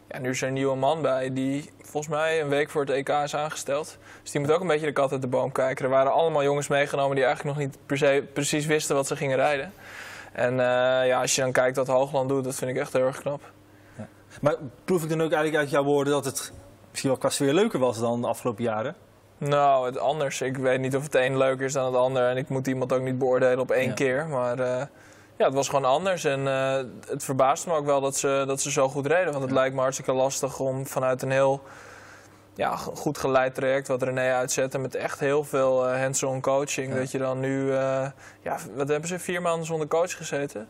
ja, 0.08 0.18
nu 0.20 0.30
is 0.30 0.42
er 0.42 0.48
een 0.48 0.54
nieuwe 0.54 0.76
man 0.76 1.02
bij 1.02 1.32
die 1.32 1.70
volgens 1.82 2.14
mij 2.14 2.40
een 2.40 2.48
week 2.48 2.70
voor 2.70 2.80
het 2.80 2.90
EK 2.90 3.08
is 3.08 3.34
aangesteld. 3.36 3.98
Dus 4.22 4.30
die 4.30 4.40
moet 4.40 4.50
ook 4.50 4.60
een 4.60 4.66
beetje 4.66 4.86
de 4.86 4.92
kat 4.92 5.12
uit 5.12 5.20
de 5.20 5.26
boom 5.26 5.52
kijken. 5.52 5.84
Er 5.84 5.90
waren 5.90 6.12
allemaal 6.12 6.42
jongens 6.42 6.68
meegenomen 6.68 7.16
die 7.16 7.24
eigenlijk 7.24 7.56
nog 7.56 7.66
niet 7.66 7.78
per 7.86 7.98
se 7.98 8.24
precies 8.32 8.66
wisten 8.66 8.94
wat 8.96 9.06
ze 9.06 9.16
gingen 9.16 9.36
rijden. 9.36 9.72
En 10.32 10.52
eh, 10.60 11.06
ja, 11.06 11.20
als 11.20 11.34
je 11.34 11.40
dan 11.40 11.52
kijkt 11.52 11.76
wat 11.76 11.86
Hoogland 11.86 12.28
doet, 12.28 12.44
dat 12.44 12.54
vind 12.54 12.70
ik 12.70 12.76
echt 12.76 12.92
heel 12.92 13.06
erg 13.06 13.20
knap. 13.20 13.40
Maar 14.40 14.54
proef 14.84 15.02
ik 15.02 15.08
dan 15.08 15.22
ook 15.22 15.32
eigenlijk 15.32 15.62
uit 15.62 15.70
jouw 15.70 15.82
woorden 15.84 16.12
dat 16.12 16.24
het 16.24 16.52
misschien 16.94 17.10
wel 17.10 17.18
qua 17.18 17.30
sfeer 17.30 17.52
leuker 17.52 17.78
was 17.78 17.98
dan 17.98 18.20
de 18.20 18.26
afgelopen 18.26 18.64
jaren? 18.64 18.94
Nou, 19.38 19.86
het 19.86 19.98
anders. 19.98 20.40
Ik 20.40 20.56
weet 20.56 20.80
niet 20.80 20.96
of 20.96 21.02
het 21.02 21.14
een 21.14 21.36
leuker 21.36 21.64
is 21.64 21.72
dan 21.72 21.86
het 21.86 21.94
ander. 21.94 22.28
En 22.28 22.36
ik 22.36 22.48
moet 22.48 22.66
iemand 22.66 22.92
ook 22.92 23.02
niet 23.02 23.18
beoordelen 23.18 23.58
op 23.58 23.70
één 23.70 23.88
Ja. 23.88 23.94
keer. 23.94 24.26
Maar 24.26 24.58
eh, 24.58 24.86
ja, 25.36 25.44
het 25.44 25.54
was 25.54 25.68
gewoon 25.68 25.84
anders. 25.84 26.24
En 26.24 26.48
eh, 26.48 26.76
het 27.08 27.24
verbaasde 27.24 27.70
me 27.70 27.76
ook 27.76 27.84
wel 27.84 28.00
dat 28.00 28.16
ze, 28.16 28.44
dat 28.46 28.60
ze 28.60 28.70
zo 28.70 28.88
goed 28.88 29.06
reden. 29.06 29.32
Want 29.32 29.44
het 29.44 29.52
lijkt 29.52 29.74
me 29.74 29.80
hartstikke 29.80 30.12
lastig 30.12 30.58
om 30.60 30.86
vanuit 30.86 31.22
een 31.22 31.30
heel 31.30 31.62
ja, 32.54 32.76
goed 32.76 33.18
geleid 33.18 33.54
traject... 33.54 33.88
wat 33.88 34.02
René 34.02 34.32
uitzette 34.32 34.78
met 34.78 34.94
echt 34.94 35.20
heel 35.20 35.44
veel 35.44 35.88
eh 35.88 36.00
hands-on 36.00 36.40
coaching... 36.40 36.92
Ja. 36.92 36.98
dat 36.98 37.10
je 37.10 37.18
dan 37.18 37.40
nu... 37.40 37.72
ja, 37.72 38.58
wat 38.74 38.88
hebben 38.88 39.08
ze? 39.08 39.18
Vier 39.18 39.42
maanden 39.42 39.66
zonder 39.66 39.88
coach 39.88 40.16
gezeten? 40.16 40.68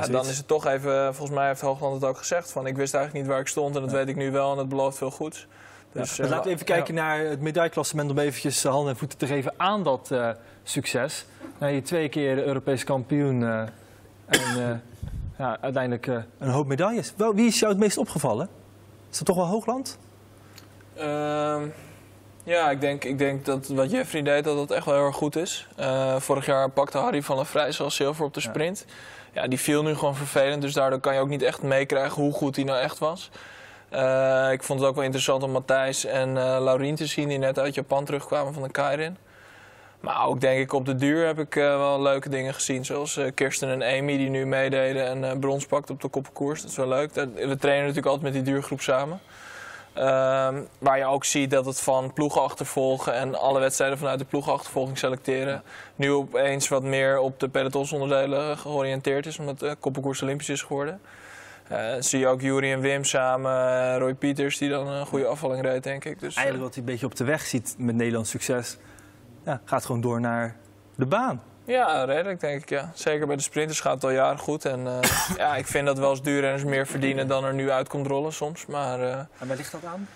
Ja, 0.00 0.06
dan 0.12 0.26
is 0.26 0.36
het 0.36 0.48
toch 0.48 0.66
even... 0.66 1.14
Volgens 1.14 1.38
mij 1.38 1.46
heeft 1.46 1.60
Hoogland 1.60 1.94
het 1.94 2.04
ook 2.04 2.18
gezegd. 2.18 2.52
Van, 2.52 2.66
ik 2.66 2.76
wist 2.76 2.94
eigenlijk 2.94 3.24
niet 3.24 3.34
waar 3.34 3.42
ik 3.42 3.48
stond 3.48 3.74
en 3.74 3.80
dat 3.80 3.90
Ja. 3.90 3.96
weet 3.96 4.08
ik 4.08 4.16
nu 4.16 4.30
wel. 4.30 4.52
En 4.52 4.58
het 4.58 4.68
belooft 4.68 4.98
veel 4.98 5.10
goeds. 5.10 5.46
Dus, 5.92 6.16
Ja, 6.16 6.24
eh, 6.24 6.30
laten 6.30 6.44
we 6.44 6.50
even 6.54 6.66
ja. 6.66 6.74
kijken 6.74 6.94
naar 6.94 7.18
het 7.18 7.40
medailleklassement 7.40 8.10
om 8.10 8.18
eventjes 8.18 8.62
handen 8.64 8.92
en 8.92 8.96
voeten 8.98 9.18
te 9.18 9.26
geven 9.26 9.54
aan 9.56 9.82
dat 9.82 10.10
eh, 10.10 10.28
succes. 10.62 11.26
Nou, 11.58 11.72
je 11.72 11.82
twee 11.82 12.08
keer 12.08 12.46
Europees 12.46 12.84
kampioen 12.84 13.42
eh, 13.42 13.60
en 13.60 13.68
eh, 14.70 14.76
ja, 15.38 15.58
uiteindelijk 15.60 16.06
eh, 16.06 16.16
een 16.38 16.48
hoop 16.50 16.66
medailles. 16.66 17.12
Wel, 17.16 17.34
wie 17.34 17.46
is 17.46 17.58
jou 17.58 17.72
het 17.72 17.80
meest 17.80 17.98
opgevallen? 17.98 18.48
Is 19.10 19.16
dat 19.18 19.26
toch 19.26 19.36
wel 19.36 19.46
Hoogland? 19.46 19.98
Ehm, 20.96 21.62
ja, 22.44 22.70
ik 22.70 22.80
denk, 22.80 23.04
ik 23.04 23.18
denk 23.18 23.44
dat 23.44 23.66
wat 23.68 23.90
Jeffrey 23.90 24.22
deed, 24.22 24.44
dat 24.44 24.56
dat 24.56 24.70
echt 24.70 24.84
wel 24.86 24.94
heel 24.94 25.04
erg 25.04 25.16
goed 25.16 25.36
is. 25.36 25.66
Eh, 25.76 26.16
vorig 26.20 26.46
jaar 26.46 26.70
pakte 26.70 26.98
Harry 26.98 27.22
van 27.22 27.36
der 27.36 27.46
Vrij 27.46 27.72
zelfs 27.72 27.96
zilver 27.96 28.24
op 28.24 28.34
de 28.34 28.40
sprint. 28.40 28.84
Ja. 28.86 28.94
Die 29.48 29.58
viel 29.58 29.82
nu 29.82 29.94
gewoon 29.94 30.16
vervelend, 30.16 30.62
dus 30.62 30.72
daardoor 30.72 31.00
kan 31.00 31.14
je 31.14 31.20
ook 31.20 31.28
niet 31.28 31.42
echt 31.42 31.62
meekrijgen 31.62 32.22
hoe 32.22 32.32
goed 32.32 32.56
hij 32.56 32.64
nou 32.64 32.80
echt 32.80 32.98
was. 32.98 33.30
Eh, 33.88 34.48
ik 34.52 34.62
vond 34.62 34.80
het 34.80 34.88
ook 34.88 34.94
wel 34.94 35.04
interessant 35.04 35.42
om 35.42 35.50
Matthijs 35.50 36.04
en 36.04 36.28
eh 36.36 36.56
Laurien 36.60 36.94
te 36.94 37.06
zien, 37.06 37.28
die 37.28 37.38
net 37.38 37.58
uit 37.58 37.74
Japan 37.74 38.04
terugkwamen 38.04 38.52
van 38.52 38.62
de 38.62 38.70
Kairin. 38.70 39.16
Maar 40.00 40.26
ook 40.26 40.40
denk 40.40 40.60
ik 40.60 40.72
op 40.72 40.86
de 40.86 40.94
duur 40.94 41.26
heb 41.26 41.38
ik 41.38 41.56
eh, 41.56 41.76
wel 41.76 42.02
leuke 42.02 42.28
dingen 42.28 42.54
gezien. 42.54 42.84
Zoals 42.84 43.20
Kirsten 43.34 43.82
en 43.82 43.98
Amy 43.98 44.16
die 44.16 44.28
nu 44.28 44.46
meededen 44.46 45.24
en 45.24 45.38
brons 45.38 45.66
pakt 45.66 45.90
op 45.90 46.00
de 46.00 46.08
koppenkoers. 46.08 46.60
Dat 46.60 46.70
is 46.70 46.76
wel 46.76 46.88
leuk. 46.88 47.14
We 47.14 47.56
trainen 47.56 47.80
natuurlijk 47.80 48.06
altijd 48.06 48.22
met 48.22 48.32
die 48.32 48.42
duurgroep 48.52 48.80
samen. 48.80 49.20
Ehm, 49.96 50.62
waar 50.78 50.98
je 50.98 51.04
ook 51.04 51.24
ziet 51.24 51.50
dat 51.50 51.66
het 51.66 51.80
van 51.80 52.12
ploegenachtervolgen 52.12 53.14
en 53.14 53.34
alle 53.34 53.60
wedstrijden 53.60 53.98
vanuit 53.98 54.18
de 54.18 54.24
ploegenachtervolging 54.24 54.98
selecteren. 54.98 55.62
nu 55.96 56.12
opeens 56.12 56.68
wat 56.68 56.82
meer 56.82 57.18
op 57.18 57.40
de 57.40 57.48
pelotonsonderdelen 57.48 58.58
georiënteerd 58.58 59.26
is, 59.26 59.38
omdat 59.38 59.58
de 59.58 59.76
koppenkoers 59.80 60.22
Olympisch 60.22 60.48
is 60.48 60.62
geworden. 60.62 61.00
Eh, 61.68 61.94
zie 61.98 62.18
je 62.18 62.26
ook 62.26 62.40
Jury 62.40 62.72
en 62.72 62.80
Wim 62.80 63.04
samen, 63.04 63.52
eh, 63.52 63.98
Roy 63.98 64.14
Pieters 64.14 64.58
die 64.58 64.68
dan 64.68 64.86
een 64.86 65.06
goede 65.06 65.26
afvalling 65.26 65.62
reed, 65.62 65.82
denk 65.82 66.04
ik. 66.04 66.20
Dus, 66.20 66.34
eh, 66.34 66.36
Eigenlijk 66.36 66.64
wat 66.64 66.74
hij 66.74 66.84
een 66.84 66.90
beetje 66.90 67.06
op 67.06 67.16
de 67.16 67.24
weg 67.24 67.46
ziet 67.46 67.74
met 67.78 67.94
Nederlands 67.94 68.30
succes, 68.30 68.76
ja, 69.44 69.60
gaat 69.64 69.84
gewoon 69.84 70.00
door 70.00 70.20
naar 70.20 70.56
de 70.94 71.06
baan. 71.06 71.42
Ja, 71.66 72.04
redelijk 72.04 72.40
denk 72.40 72.62
ik, 72.62 72.68
ja. 72.68 72.90
Zeker 72.94 73.26
bij 73.26 73.36
de 73.36 73.42
sprinters 73.42 73.80
gaat 73.80 73.94
het 73.94 74.04
al 74.04 74.10
jaren 74.10 74.38
goed. 74.38 74.64
En 74.64 74.86
eh, 74.86 75.10
ja, 75.36 75.56
ik 75.56 75.66
vind 75.66 75.86
dat 75.86 75.98
wel 75.98 76.10
eens 76.10 76.22
duurrenners 76.22 76.64
meer 76.64 76.86
verdienen 76.86 77.28
dan 77.28 77.44
er 77.44 77.54
nu 77.54 77.70
uitkomt 77.70 78.06
rollen 78.06 78.32
soms. 78.32 78.66
Maar 78.66 79.00
eh, 79.00 79.18
En 79.38 79.48
waar 79.48 79.56
ligt 79.56 79.72
dat 79.72 79.84
aan? 79.84 80.08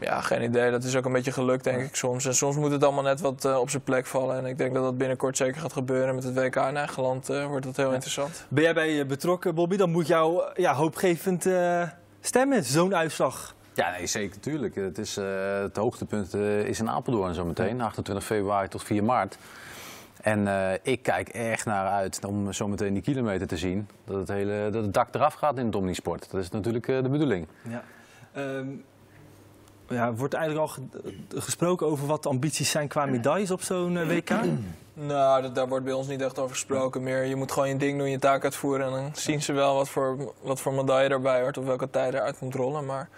ja, 0.00 0.20
geen 0.20 0.42
idee. 0.42 0.70
Dat 0.70 0.84
is 0.84 0.96
ook 0.96 1.04
een 1.04 1.12
beetje 1.12 1.32
geluk, 1.32 1.64
denk 1.64 1.82
ik, 1.82 1.96
soms. 1.96 2.26
En 2.26 2.34
soms 2.34 2.56
moet 2.56 2.70
het 2.70 2.84
allemaal 2.84 3.02
net 3.02 3.20
wat 3.20 3.44
eh, 3.44 3.58
op 3.58 3.70
zijn 3.70 3.82
plek 3.82 4.06
vallen. 4.06 4.36
En 4.36 4.46
ik 4.46 4.58
denk 4.58 4.74
dat 4.74 4.82
dat 4.82 4.98
binnenkort 4.98 5.36
zeker 5.36 5.60
gaat 5.60 5.72
gebeuren. 5.72 6.14
Met 6.14 6.24
het 6.24 6.34
WK 6.34 6.56
in 6.56 6.76
eigen 6.76 7.02
land 7.02 7.26
wordt 7.26 7.64
dat 7.64 7.76
heel 7.76 7.92
interessant. 7.92 8.46
Ben 8.48 8.62
jij 8.62 8.74
bij 8.74 8.90
je 8.90 9.04
betrokken, 9.04 9.54
Bobby? 9.54 9.76
Dan 9.76 9.90
moet 9.90 10.06
jou 10.06 10.42
ja, 10.54 10.74
hoopgevend 10.74 11.46
eh, 11.46 11.82
stemmen, 12.20 12.64
zo'n 12.64 12.94
uitslag. 12.94 13.54
Ja, 13.74 13.90
nee, 13.90 14.06
zeker, 14.06 14.34
natuurlijk. 14.34 14.74
Het, 14.74 14.98
is, 14.98 15.16
eh, 15.16 15.24
het 15.60 15.76
hoogtepunt 15.76 16.34
eh, 16.34 16.60
is 16.60 16.80
in 16.80 16.90
Apeldoorn 16.90 17.34
zometeen, 17.34 17.80
28 17.80 18.24
februari 18.24 18.68
tot 18.68 18.82
4 18.82 19.04
maart. 19.04 19.38
En 20.24 20.48
eh, 20.48 20.72
ik 20.82 21.02
kijk 21.02 21.28
erg 21.28 21.64
naar 21.64 21.86
uit 21.88 22.24
om 22.24 22.52
zometeen 22.52 22.92
die 22.94 23.02
kilometer 23.02 23.46
te 23.46 23.56
zien. 23.56 23.88
Dat 24.04 24.16
het, 24.16 24.28
hele, 24.28 24.68
dat 24.70 24.82
het 24.82 24.94
dak 24.94 25.14
eraf 25.14 25.34
gaat 25.34 25.58
in 25.58 25.66
het 25.66 25.74
Omnisport. 25.74 26.30
Dat 26.30 26.40
is 26.40 26.50
natuurlijk 26.50 26.88
eh, 26.88 27.02
de 27.02 27.08
bedoeling. 27.08 27.46
Ja. 27.68 27.82
Ehm, 28.32 28.66
ja, 29.88 30.12
wordt 30.12 30.34
eigenlijk 30.34 30.68
al 30.68 30.74
ge- 30.74 31.40
gesproken 31.40 31.86
over 31.86 32.06
wat 32.06 32.22
de 32.22 32.28
ambities 32.28 32.70
zijn 32.70 32.88
qua 32.88 33.06
medailles 33.06 33.50
op 33.50 33.62
zo'n 33.62 33.96
eh, 33.96 34.06
WK? 34.08 34.30
Nou, 34.96 35.42
dat, 35.42 35.54
daar 35.54 35.68
wordt 35.68 35.84
bij 35.84 35.92
ons 35.94 36.06
niet 36.06 36.20
echt 36.20 36.38
over 36.38 36.54
gesproken 36.54 37.02
meer. 37.02 37.24
Je 37.24 37.36
moet 37.36 37.52
gewoon 37.52 37.68
je 37.68 37.76
ding 37.76 37.98
doen, 37.98 38.10
je 38.10 38.18
taak 38.18 38.44
uitvoeren. 38.44 38.86
En 38.86 38.92
dan 38.92 39.10
zien 39.12 39.42
ze 39.42 39.52
wel 39.52 39.74
wat 39.74 39.88
voor, 39.88 40.34
wat 40.42 40.60
voor 40.60 40.72
medaille 40.72 41.08
erbij 41.08 41.40
hoort. 41.40 41.58
Of 41.58 41.64
welke 41.64 41.90
tijd 41.90 42.14
eruit 42.14 42.38
komt 42.38 42.54
rollen. 42.54 42.84
Maar 42.86 43.08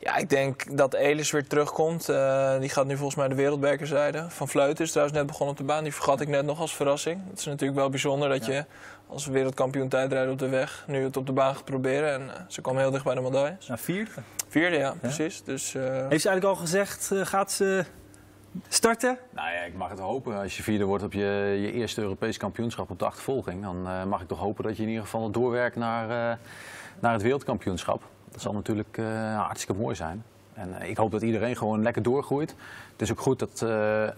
ja, 0.00 0.16
ik 0.16 0.28
denk 0.28 0.76
dat 0.76 0.94
Elis 0.94 1.30
weer 1.30 1.46
terugkomt. 1.46 2.08
Eh, 2.08 2.58
die 2.58 2.68
gaat 2.68 2.86
nu 2.86 2.96
volgens 2.96 3.16
mij 3.16 3.28
de 3.28 3.34
wereldbekerzijde. 3.34 4.26
Van 4.28 4.48
Vleuten 4.48 4.84
is 4.84 4.90
trouwens 4.90 5.18
net 5.18 5.26
begonnen 5.26 5.50
op 5.50 5.60
de 5.60 5.66
baan. 5.66 5.82
Die 5.82 5.94
vergat 5.94 6.20
ik 6.20 6.28
net 6.28 6.44
nog 6.44 6.60
als 6.60 6.76
verrassing. 6.76 7.20
Het 7.30 7.38
is 7.38 7.44
natuurlijk 7.44 7.78
wel 7.78 7.88
bijzonder 7.90 8.28
dat 8.28 8.46
je 8.46 8.64
als 9.06 9.26
wereldkampioen 9.26 9.88
tijdrijder 9.88 10.32
op 10.32 10.38
de 10.38 10.48
weg... 10.48 10.84
nu 10.86 11.02
het 11.02 11.16
op 11.16 11.26
de 11.26 11.32
baan 11.32 11.54
gaat 11.54 11.64
proberen. 11.64 12.12
En 12.12 12.34
eh, 12.34 12.40
ze 12.48 12.60
kwam 12.60 12.76
heel 12.76 12.90
dicht 12.90 13.04
bij 13.04 13.14
de 13.14 13.20
medailles. 13.20 13.66
Nou, 13.66 13.80
vierde. 13.80 14.10
Vierde, 14.48 14.76
ja, 14.76 14.94
precies. 15.00 15.42
Dus, 15.44 15.74
eh, 15.74 15.82
Heeft 15.82 16.22
ze 16.22 16.28
eigenlijk 16.28 16.44
al 16.44 16.56
gezegd, 16.56 17.10
gaat 17.14 17.52
ze 17.52 17.84
starten? 18.68 19.18
Nou 19.30 19.52
ja, 19.52 19.60
ik 19.60 19.74
mag 19.74 19.90
het 19.90 19.98
hopen. 19.98 20.36
Als 20.36 20.56
je 20.56 20.62
vierde 20.62 20.84
wordt 20.84 21.04
op 21.04 21.12
je, 21.12 21.58
je 21.62 21.72
eerste 21.72 22.00
Europees 22.00 22.36
kampioenschap 22.36 22.90
op 22.90 22.98
de 22.98 23.04
achtervolging, 23.04 23.62
dan 23.62 23.86
eh, 23.86 24.04
mag 24.04 24.20
ik 24.20 24.28
toch 24.28 24.38
hopen 24.38 24.64
dat 24.64 24.76
je 24.76 24.82
in 24.82 24.88
ieder 24.88 25.04
geval 25.04 25.30
doorwerkt 25.30 25.76
naar, 25.76 26.02
eh, 26.02 26.38
naar 27.00 27.12
het 27.12 27.22
wereldkampioenschap. 27.22 28.02
Dat 28.32 28.40
zal 28.40 28.52
natuurlijk 28.52 28.98
eh, 28.98 29.36
hartstikke 29.46 29.80
mooi 29.82 29.94
zijn. 29.94 30.24
En 30.54 30.80
eh, 30.80 30.88
ik 30.88 30.96
hoop 30.96 31.10
dat 31.10 31.22
iedereen 31.22 31.56
gewoon 31.56 31.82
lekker 31.82 32.02
doorgroeit. 32.02 32.54
Het 32.92 33.00
is 33.08 33.10
ook 33.10 33.20
goed 33.20 33.38
dat 33.38 33.62
eh, 33.62 34.08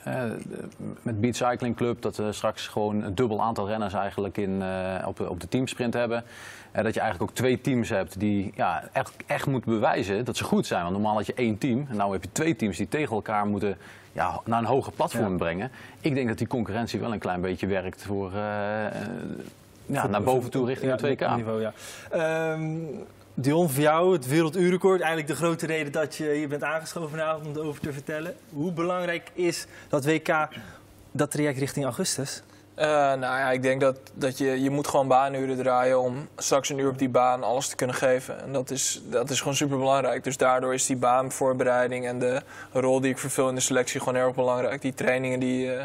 met 1.03 1.20
Beat 1.20 1.37
Cycling 1.37 1.77
Club 1.77 2.03
dat 2.03 2.16
we 2.16 2.33
straks 2.33 2.68
gewoon 2.68 3.03
een 3.03 3.14
dubbel 3.14 3.42
aantal 3.42 3.66
renners 3.68 3.94
eigenlijk 3.94 4.37
in, 4.37 4.62
op, 5.07 5.16
de- 5.16 5.29
op 5.31 5.40
de 5.40 5.48
teamsprint 5.48 5.94
hebben. 5.94 6.25
Dat 6.72 6.94
je 6.94 7.01
eigenlijk 7.01 7.31
ook 7.31 7.37
twee 7.37 7.61
teams 7.61 7.88
hebt 7.88 8.20
die 8.20 8.53
ja, 8.55 8.83
echt, 8.92 9.12
echt 9.27 9.46
moeten 9.46 9.70
bewijzen 9.72 10.25
dat 10.25 10.37
ze 10.37 10.44
goed 10.44 10.66
zijn. 10.66 10.83
Want 10.83 10.94
normaal 10.94 11.14
had 11.14 11.27
je 11.27 11.35
één 11.35 11.59
team 11.59 11.87
en 11.90 11.96
nu 11.96 12.12
heb 12.12 12.22
je 12.22 12.33
twee 12.33 12.57
teams 12.57 12.77
die 12.77 12.88
tegen 12.88 13.14
elkaar 13.14 13.46
moeten 13.46 13.77
ja, 14.12 14.40
naar 14.44 14.59
een 14.59 14.64
hoger 14.64 14.92
platform 14.92 15.31
Ja. 15.31 15.37
brengen. 15.37 15.70
Ik 16.01 16.14
denk 16.14 16.29
dat 16.29 16.38
die 16.38 16.46
concurrentie 16.46 17.01
wel 17.01 17.12
een 17.12 17.18
klein 17.18 17.40
beetje 17.40 17.66
werkt 17.66 18.03
voor, 18.03 18.33
ja, 19.87 20.07
naar 20.07 20.22
boven 20.22 20.51
toe 20.51 20.66
richting 20.66 20.90
het 20.90 21.01
WK. 21.01 21.37
Niveau, 21.37 21.61
ja. 21.61 21.72
Ehm, 22.11 22.75
Dion, 23.35 23.71
voor 23.71 23.83
jou 23.83 24.12
het 24.12 24.27
werelduurrecord. 24.27 25.01
Eigenlijk 25.01 25.29
de 25.29 25.37
grote 25.37 25.66
reden 25.66 25.92
dat 25.92 26.16
je 26.16 26.31
hier 26.31 26.49
bent 26.49 26.62
aangeschoven 26.62 27.11
vanavond 27.11 27.47
om 27.47 27.57
erover 27.57 27.81
te 27.81 27.92
vertellen. 27.92 28.37
Hoe 28.53 28.73
belangrijk 28.73 29.31
is 29.35 29.66
dat 29.88 30.05
WK, 30.05 30.49
dat 31.11 31.31
traject 31.31 31.59
richting 31.59 31.85
augustus? 31.85 32.42
Eh, 32.75 32.87
nou 32.87 33.21
ja, 33.21 33.51
ik 33.51 33.62
denk 33.62 33.81
dat, 33.81 33.99
dat 34.14 34.38
je, 34.38 34.62
je 34.62 34.71
moet 34.71 34.88
gewoon 34.88 35.09
baanuren 35.09 35.57
draaien 35.57 36.01
om 36.01 36.29
straks 36.37 36.68
een 36.68 36.79
uur 36.79 36.88
op 36.88 36.99
die 36.99 37.09
baan 37.09 37.42
alles 37.42 37.68
te 37.68 37.77
kunnen 37.77 37.97
geven. 37.97 38.42
En 38.42 38.53
dat 38.53 38.71
is, 38.71 39.03
dat 39.05 39.31
is 39.31 39.38
gewoon 39.38 39.57
super 39.57 39.79
belangrijk. 39.79 40.25
Dus 40.25 40.37
daardoor 40.37 40.75
is 40.75 40.87
die 40.87 40.97
baanvoorbereiding 40.97 42.07
en 42.07 42.18
de 42.18 42.42
rol 42.73 43.01
die 43.01 43.11
ik 43.11 43.18
vervul 43.18 43.49
in 43.49 43.55
de 43.55 43.61
selectie 43.61 44.01
gewoon 44.01 44.16
erg 44.16 44.35
belangrijk. 44.35 44.83
Die 44.83 44.95
trainingen 44.95 45.40
die, 45.40 45.75
eh, 45.75 45.85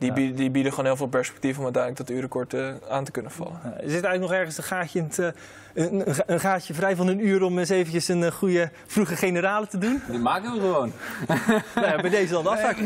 die, 0.00 0.08
Ja. 0.08 0.14
bieden, 0.14 0.36
die 0.36 0.50
bieden 0.50 0.72
gewoon 0.72 0.86
heel 0.86 0.96
veel 0.96 1.06
perspectief 1.06 1.58
om 1.58 1.64
uiteindelijk 1.64 2.06
dat 2.06 2.16
uurrecord 2.16 2.54
eh, 2.54 2.68
aan 2.88 3.04
te 3.04 3.10
kunnen 3.10 3.30
vallen. 3.30 3.60
Er 3.64 3.70
zit 3.90 3.90
eigenlijk 4.04 4.20
nog 4.20 4.32
ergens 4.32 4.56
een 4.58 4.64
gaatje, 4.64 4.98
in 4.98 5.04
het, 5.04 5.18
eh, 5.18 5.26
een, 5.74 6.08
een 6.08 6.14
ga- 6.14 6.22
een 6.26 6.40
gaatje 6.40 6.74
vrij 6.74 6.96
van 6.96 7.08
een 7.08 7.26
uur 7.26 7.42
om 7.42 7.58
eens 7.58 7.68
eventjes 7.68 8.08
een 8.08 8.22
eh, 8.24 8.30
goede 8.32 8.70
vroege 8.86 9.16
generale 9.16 9.66
te 9.66 9.78
doen. 9.78 10.02
Die 10.08 10.18
maken 10.18 10.52
we 10.52 10.60
gewoon. 10.60 10.92
nou 11.74 11.86
ja, 11.86 11.96
bij 12.00 12.10
deze 12.10 12.32
dan 12.32 12.42
de 12.42 12.48
afspraak. 12.48 12.76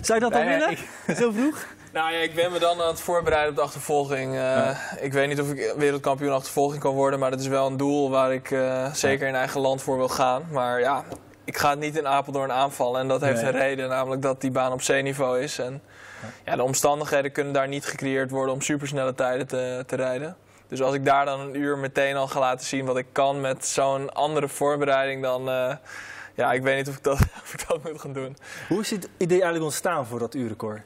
Zou 0.00 0.14
je 0.18 0.20
dat 0.20 0.34
al 0.34 0.42
Nee, 0.42 0.58
willen? 0.58 0.76
Zo 1.16 1.30
vroeg? 1.30 1.66
Nou 1.92 2.12
ja, 2.12 2.18
ik 2.18 2.34
ben 2.34 2.52
me 2.52 2.58
dan 2.58 2.80
aan 2.80 2.86
het 2.88 3.00
voorbereiden 3.00 3.50
op 3.50 3.56
de 3.56 3.62
achtervolging. 3.62 4.34
Eh, 4.36 4.70
Ik 5.00 5.12
weet 5.12 5.28
niet 5.28 5.40
of 5.40 5.50
ik 5.52 5.74
wereldkampioen 5.76 6.32
achtervolging 6.32 6.82
kan 6.82 6.94
worden, 6.94 7.18
maar 7.18 7.30
dat 7.30 7.40
is 7.40 7.46
wel 7.46 7.66
een 7.66 7.76
doel 7.76 8.10
waar 8.10 8.32
ik 8.32 8.50
eh, 8.50 8.92
zeker 8.92 9.28
in 9.28 9.34
eigen 9.34 9.60
land 9.60 9.82
voor 9.82 9.96
wil 9.96 10.08
gaan. 10.08 10.42
Maar 10.50 10.80
ja, 10.80 11.04
ik 11.44 11.56
ga 11.56 11.70
het 11.70 11.78
niet 11.78 11.96
in 11.96 12.06
Apeldoorn 12.06 12.52
aanvallen 12.52 13.00
en 13.00 13.08
dat 13.08 13.20
heeft 13.20 13.42
Nee. 13.42 13.52
een 13.52 13.58
reden, 13.58 13.88
namelijk 13.88 14.22
dat 14.22 14.40
die 14.40 14.50
baan 14.50 14.72
op 14.72 14.82
zeeniveau 14.82 15.40
is. 15.40 15.58
En 15.58 15.82
ja, 16.44 16.56
de 16.56 16.62
omstandigheden 16.62 17.32
kunnen 17.32 17.52
daar 17.52 17.68
niet 17.68 17.86
gecreëerd 17.86 18.30
worden 18.30 18.54
om 18.54 18.60
supersnelle 18.60 19.14
tijden 19.14 19.46
te, 19.46 19.84
te 19.86 19.96
rijden. 19.96 20.36
Dus 20.68 20.82
als 20.82 20.94
ik 20.94 21.04
daar 21.04 21.24
dan 21.24 21.40
een 21.40 21.56
uur 21.56 21.78
meteen 21.78 22.16
al 22.16 22.28
ga 22.28 22.40
laten 22.40 22.66
zien 22.66 22.84
wat 22.84 22.96
ik 22.96 23.06
kan 23.12 23.40
met 23.40 23.66
zo'n 23.66 24.12
andere 24.12 24.48
voorbereiding, 24.48 25.22
dan... 25.22 25.48
eh, 25.48 25.76
ja, 26.34 26.52
ik 26.52 26.62
weet 26.62 26.76
niet 26.76 26.88
of 26.88 26.96
ik, 26.96 27.02
dat, 27.02 27.20
of 27.42 27.52
ik 27.52 27.68
dat 27.68 27.82
moet 27.82 28.00
gaan 28.00 28.12
doen. 28.12 28.36
Hoe 28.68 28.80
is 28.80 28.90
het 28.90 29.08
idee 29.16 29.36
eigenlijk 29.36 29.64
ontstaan 29.64 30.06
voor 30.06 30.18
dat 30.18 30.34
uurrecord? 30.34 30.82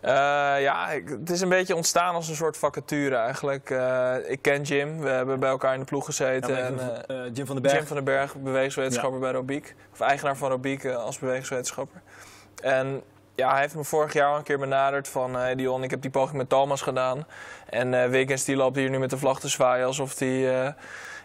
Eh, 0.00 0.12
ja, 0.60 0.88
het 1.04 1.30
is 1.30 1.40
een 1.40 1.48
beetje 1.48 1.76
ontstaan 1.76 2.14
als 2.14 2.28
een 2.28 2.34
soort 2.36 2.56
vacature 2.56 3.16
eigenlijk. 3.16 3.70
Eh, 3.70 4.14
ik 4.26 4.42
ken 4.42 4.62
Jim, 4.62 5.00
we 5.00 5.08
hebben 5.08 5.40
bij 5.40 5.48
elkaar 5.48 5.74
in 5.74 5.80
de 5.80 5.86
ploeg 5.86 6.04
gezeten. 6.04 6.56
Ja, 6.56 7.04
en, 7.06 7.32
Jim 7.32 7.46
van 7.46 7.54
den 7.54 7.62
Berg. 7.62 7.76
Jim 7.76 7.86
van 7.86 7.96
den 7.96 8.04
Berg, 8.04 8.36
bewegingswetenschapper 8.36 9.20
bij 9.20 9.32
Robiek. 9.32 9.74
Of 9.92 10.00
eigenaar 10.00 10.36
van 10.36 10.50
Robiek 10.50 10.86
als 10.86 11.18
bewegingswetenschapper. 11.18 12.00
En 12.62 13.02
ja, 13.38 13.50
hij 13.50 13.60
heeft 13.60 13.74
me 13.74 13.84
vorig 13.84 14.12
jaar 14.12 14.30
al 14.30 14.36
een 14.36 14.42
keer 14.42 14.58
benaderd 14.58 15.08
van... 15.08 15.34
Hey 15.34 15.54
Dion, 15.54 15.82
ik 15.82 15.90
heb 15.90 16.02
die 16.02 16.10
poging 16.10 16.36
met 16.36 16.48
Thomas 16.48 16.82
gedaan. 16.82 17.26
En 17.68 17.94
eh 17.94 18.08
Wiggins 18.08 18.44
die 18.44 18.56
loopt 18.56 18.76
hier 18.76 18.90
nu 18.90 18.98
met 18.98 19.10
de 19.10 19.18
vlag 19.18 19.40
te 19.40 19.48
zwaaien 19.48 19.86
alsof 19.86 20.18
hij... 20.18 20.74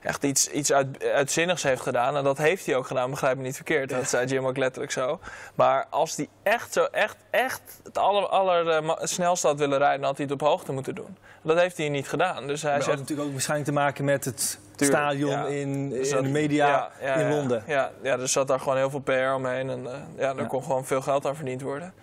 echt 0.04 0.24
iets, 0.24 0.48
iets 0.48 0.74
uit, 0.74 1.04
uitzinnigs 1.04 1.64
heeft 1.64 1.82
gedaan. 1.82 2.18
En 2.18 2.24
dat 2.24 2.38
heeft 2.38 2.66
hij 2.66 2.76
ook 2.76 2.88
gedaan, 2.88 3.10
begrijp 3.10 3.38
me 3.38 3.44
niet 3.44 3.56
verkeerd. 3.56 3.90
Dat 3.90 4.10
zei 4.10 4.28
Jim 4.28 4.46
ook 4.46 4.58
letterlijk 4.58 4.92
zo. 4.92 5.20
Maar 5.56 5.86
als 5.90 6.16
hij 6.16 6.28
echt 6.44 6.74
zo, 6.74 6.84
echt, 6.84 7.16
echt 7.30 7.62
het 7.84 7.98
aller, 7.98 8.28
aller 8.28 8.70
eh, 8.70 9.34
had 9.42 9.58
willen 9.58 9.78
rijden, 9.78 10.00
dan 10.00 10.08
had 10.08 10.18
hij 10.18 10.26
het 10.26 10.42
op 10.42 10.48
hoogte 10.48 10.72
moeten 10.72 10.96
doen. 10.96 11.18
Dat 11.42 11.60
heeft 11.60 11.78
hij 11.78 11.90
niet 11.90 12.08
gedaan. 12.08 12.48
Dus 12.48 12.62
hij 12.62 12.72
Dat 12.72 12.80
had 12.80 12.90
zegt, 12.90 13.00
natuurlijk 13.00 13.28
ook 13.28 13.34
waarschijnlijk 13.34 13.70
te 13.70 13.76
maken 13.76 14.06
met 14.06 14.26
het 14.26 14.60
Tuurlijk, 14.76 15.00
stadion 15.00 15.32
ja. 15.32 15.46
in, 15.46 15.94
in 15.94 16.24
de 16.24 16.30
media 16.30 16.68
ja, 16.68 16.92
ja, 17.02 17.14
in. 17.14 17.30
Londen. 17.30 17.64
Ja, 17.68 17.92
ja, 18.02 18.20
er 18.20 18.28
zat 18.28 18.48
daar 18.48 18.60
gewoon 18.60 18.78
heel 18.78 18.90
veel 18.90 19.00
PR 19.00 19.34
omheen. 19.36 19.70
En 19.70 19.86
eh, 19.88 20.00
ja, 20.18 20.34
daar 20.34 20.48
kon 20.48 20.64
gewoon 20.64 20.86
veel 20.86 21.02
geld 21.02 21.26
aan 21.26 21.36
verdiend 21.36 21.62
worden. 21.62 21.94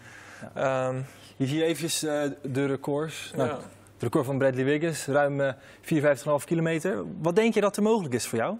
Ehm, 0.54 0.96
Je 1.36 1.46
ziet 1.46 1.62
eventjes 1.62 2.02
eh, 2.02 2.20
de 2.42 2.66
records. 2.66 3.32
Nou, 3.36 3.50
record 4.02 4.26
van 4.26 4.38
Bradley 4.38 4.64
Wiggins, 4.64 5.06
ruim 5.06 5.40
eh 5.40 5.52
54,5 5.80 6.44
kilometer. 6.44 7.04
Wat 7.22 7.36
denk 7.36 7.54
je 7.54 7.60
dat 7.60 7.76
er 7.76 7.82
mogelijk 7.82 8.14
is 8.14 8.26
voor 8.26 8.38
jou? 8.38 8.56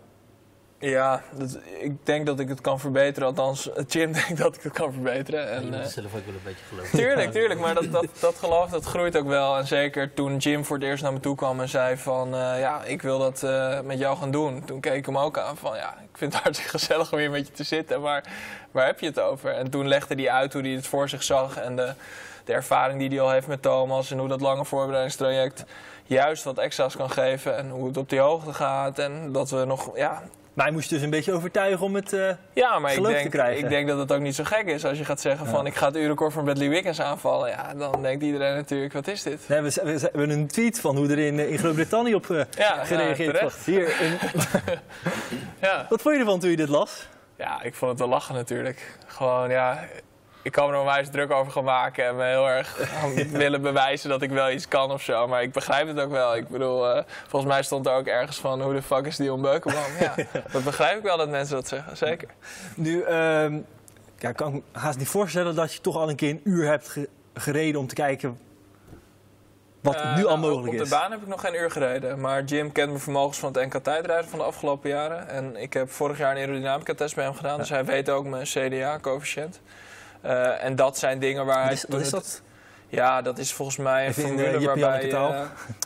Ja, 0.82 1.22
dat, 1.32 1.58
ik 1.80 2.06
denk 2.06 2.26
dat 2.26 2.40
ik 2.40 2.48
het 2.48 2.60
kan 2.60 2.80
verbeteren. 2.80 3.28
Althans, 3.28 3.70
Jim 3.86 4.12
denkt 4.26 4.36
dat 4.36 4.56
ik 4.56 4.62
het 4.62 4.72
kan 4.72 4.92
verbeteren. 4.92 5.50
En, 5.50 5.64
moet 5.64 5.74
eh, 5.74 5.84
zelf 5.84 6.06
ook 6.06 6.24
wel 6.24 6.34
een 6.34 6.40
beetje 6.44 6.64
geloven. 6.68 6.98
Tuurlijk, 6.98 7.32
tuurlijk. 7.32 7.60
Maar 7.60 7.74
dat, 7.74 7.92
dat, 8.00 8.06
dat 8.20 8.36
geloof 8.36 8.70
dat 8.70 8.84
groeit 8.84 9.16
ook 9.16 9.26
wel. 9.26 9.56
En 9.56 9.66
zeker 9.66 10.14
toen 10.14 10.36
Jim 10.36 10.64
voor 10.64 10.76
het 10.76 10.84
eerst 10.84 11.02
naar 11.02 11.12
me 11.12 11.20
toe 11.20 11.36
kwam 11.36 11.60
en 11.60 11.68
zei 11.68 11.96
van... 11.96 12.34
eh, 12.34 12.60
ja, 12.60 12.84
ik 12.84 13.02
wil 13.02 13.18
dat 13.18 13.42
eh, 13.42 13.80
met 13.80 13.98
jou 13.98 14.16
gaan 14.16 14.30
doen. 14.30 14.64
Toen 14.64 14.80
keek 14.80 14.94
ik 14.94 15.06
hem 15.06 15.18
ook 15.18 15.38
aan 15.38 15.56
van... 15.56 15.76
ja, 15.76 15.96
ik 16.12 16.18
vind 16.18 16.32
het 16.32 16.42
hartstikke 16.44 16.78
gezellig 16.78 17.12
om 17.12 17.18
hier 17.18 17.30
met 17.30 17.46
je 17.46 17.52
te 17.52 17.64
zitten. 17.64 18.00
Maar 18.00 18.24
waar 18.70 18.86
heb 18.86 19.00
je 19.00 19.06
het 19.06 19.20
over? 19.20 19.50
En 19.50 19.70
toen 19.70 19.88
legde 19.88 20.14
hij 20.14 20.30
uit 20.30 20.52
hoe 20.52 20.62
hij 20.62 20.70
het 20.70 20.86
voor 20.86 21.08
zich 21.08 21.22
zag. 21.22 21.56
En 21.56 21.76
de, 21.76 21.92
de 22.44 22.52
ervaring 22.52 22.98
die 22.98 23.08
hij 23.08 23.20
al 23.20 23.30
heeft 23.30 23.46
met 23.46 23.62
Thomas. 23.62 24.10
En 24.10 24.18
hoe 24.18 24.28
dat 24.28 24.40
lange 24.40 24.64
voorbereidingstraject 24.64 25.64
juist 26.04 26.44
wat 26.44 26.58
extra's 26.58 26.96
kan 26.96 27.10
geven. 27.10 27.56
En 27.56 27.70
hoe 27.70 27.86
het 27.86 27.96
op 27.96 28.08
die 28.08 28.20
hoogte 28.20 28.52
gaat. 28.52 28.98
En 28.98 29.32
dat 29.32 29.50
we 29.50 29.64
nog... 29.64 29.96
Ja, 29.96 30.22
Hij 30.62 30.70
moest 30.70 30.90
dus 30.90 31.02
een 31.02 31.10
beetje 31.10 31.32
overtuigen 31.32 31.86
om 31.86 31.94
het... 31.94 32.12
eh, 32.12 32.30
ja, 32.52 32.78
maar 32.78 32.90
ik 32.90 32.96
geloof 32.96 33.12
te 33.12 33.18
denk, 33.18 33.30
krijgen. 33.30 33.64
ik 33.64 33.68
denk 33.68 33.88
dat 33.88 33.98
het 33.98 34.12
ook 34.12 34.20
niet 34.20 34.34
zo 34.34 34.44
gek 34.44 34.66
is 34.66 34.84
als 34.84 34.98
je 34.98 35.04
gaat 35.04 35.20
zeggen 35.20 35.46
van 35.46 35.66
ik 35.66 35.74
ga 35.74 35.86
het 35.86 35.96
uurrecord 35.96 36.32
van 36.32 36.44
Bradley 36.44 36.68
Wiggins 36.68 37.00
aanvallen. 37.00 37.48
Ja, 37.50 37.74
dan 37.74 38.02
denkt 38.02 38.24
iedereen 38.24 38.54
natuurlijk, 38.54 38.92
wat 38.92 39.08
is 39.08 39.22
dit? 39.22 39.48
Nee, 39.48 39.60
we, 39.60 39.80
we, 39.84 39.92
we 39.92 39.98
hebben 40.00 40.30
een 40.30 40.46
tweet 40.46 40.80
van 40.80 40.96
hoe 40.96 41.08
er 41.08 41.18
in, 41.18 41.38
eh, 41.38 41.50
in 41.50 41.58
Groot-Brittannië 41.58 42.14
op 42.14 42.30
eh, 42.30 42.40
Ja, 42.58 42.84
gereageerd 42.84 43.40
wordt. 43.40 43.56
Hier, 43.64 43.94
Ja. 45.60 45.86
wat 45.88 46.02
vond 46.02 46.14
je 46.14 46.20
ervan 46.20 46.40
toen 46.40 46.50
je 46.50 46.56
dit 46.56 46.68
las? 46.68 47.08
ja, 47.36 47.62
ik 47.62 47.74
vond 47.74 47.90
het 47.90 48.00
wel 48.00 48.08
lachen 48.08 48.34
natuurlijk. 48.34 48.98
Gewoon, 49.06 49.50
ja, 49.50 49.84
ik 50.42 50.52
kan 50.52 50.70
er 50.70 50.78
onwijs 50.78 51.10
druk 51.10 51.30
over 51.30 51.52
gaan 51.52 51.64
maken 51.64 52.04
en 52.04 52.16
me 52.16 52.24
heel 52.24 52.48
erg 52.48 52.76
willen 53.32 53.62
bewijzen 53.62 54.08
dat 54.10 54.22
ik 54.22 54.30
wel 54.30 54.50
iets 54.50 54.68
kan 54.68 54.90
of 54.90 55.02
zo. 55.02 55.28
Maar 55.28 55.42
ik 55.42 55.52
begrijp 55.52 55.86
het 55.86 56.00
ook 56.00 56.10
wel. 56.10 56.36
Ik 56.36 56.48
bedoel, 56.48 56.96
uh, 56.96 57.02
volgens 57.28 57.52
mij 57.52 57.62
stond 57.62 57.86
er 57.86 57.92
ook 57.92 58.06
ergens 58.06 58.38
van 58.38 58.62
hoe 58.62 58.74
de 58.74 58.82
fuck 58.82 59.06
is 59.06 59.16
die 59.16 59.36
Beukenboom? 59.36 59.82
Ja, 60.00 60.14
dat 60.52 60.64
begrijp 60.64 60.96
ik 60.96 61.02
wel 61.02 61.16
dat 61.16 61.28
mensen 61.28 61.54
dat 61.54 61.68
zeggen, 61.68 61.96
zeker. 61.96 62.28
Nu, 62.74 62.96
uh, 63.00 63.06
ja, 64.18 64.32
kan 64.32 64.48
ik 64.48 64.54
me 64.54 64.62
haast 64.72 64.98
niet 64.98 65.08
voorstellen 65.08 65.54
dat 65.54 65.72
je 65.72 65.80
toch 65.80 65.96
al 65.96 66.08
een 66.08 66.16
keer 66.16 66.30
een 66.30 66.40
uur 66.44 66.66
hebt 66.66 66.88
ge 66.88 67.08
gereden 67.34 67.80
om 67.80 67.86
te 67.86 67.94
kijken 67.94 68.38
wat 69.80 69.96
uh, 69.96 70.16
nu 70.16 70.26
al 70.26 70.38
mogelijk 70.38 70.72
is. 70.72 70.80
Op 70.80 70.84
de 70.84 70.90
baan 70.90 71.10
heb 71.10 71.20
ik 71.22 71.26
nog 71.26 71.40
geen 71.40 71.54
uur 71.54 71.70
gereden. 71.70 72.20
Maar 72.20 72.44
Jim 72.44 72.72
kent 72.72 72.88
mijn 72.88 73.00
vermogens 73.00 73.38
van 73.38 73.52
het 73.52 73.72
NK 73.72 73.82
tijdrijden 73.82 74.30
van 74.30 74.38
de 74.38 74.44
afgelopen 74.44 74.90
jaren. 74.90 75.28
En 75.28 75.56
ik 75.56 75.72
heb 75.72 75.90
vorig 75.90 76.18
jaar 76.18 76.30
een 76.30 76.36
aerodynamica 76.36 76.94
test 76.94 77.14
bij 77.14 77.24
hem 77.24 77.34
gedaan. 77.34 77.58
Dus 77.58 77.68
hij 77.68 77.84
weet 77.84 78.10
ook 78.10 78.26
mijn 78.26 78.44
CDA-coëfficiënt. 78.44 79.60
Uh, 80.24 80.64
en 80.64 80.76
dat 80.76 80.98
zijn 80.98 81.18
dingen 81.18 81.46
waar 81.46 81.64
wat 81.64 81.72
is, 81.72 81.82
hij... 81.82 81.90
Wat 81.90 82.00
is 82.00 82.10
dat? 82.10 82.42
Ja, 82.90 83.22
dat 83.22 83.38
is 83.38 83.52
volgens 83.52 83.76
mij 83.76 84.06
een 84.06 84.14
formule 84.14 84.58
uh, 84.58 84.66
waarbij, 84.66 85.12
uh, 85.12 85.42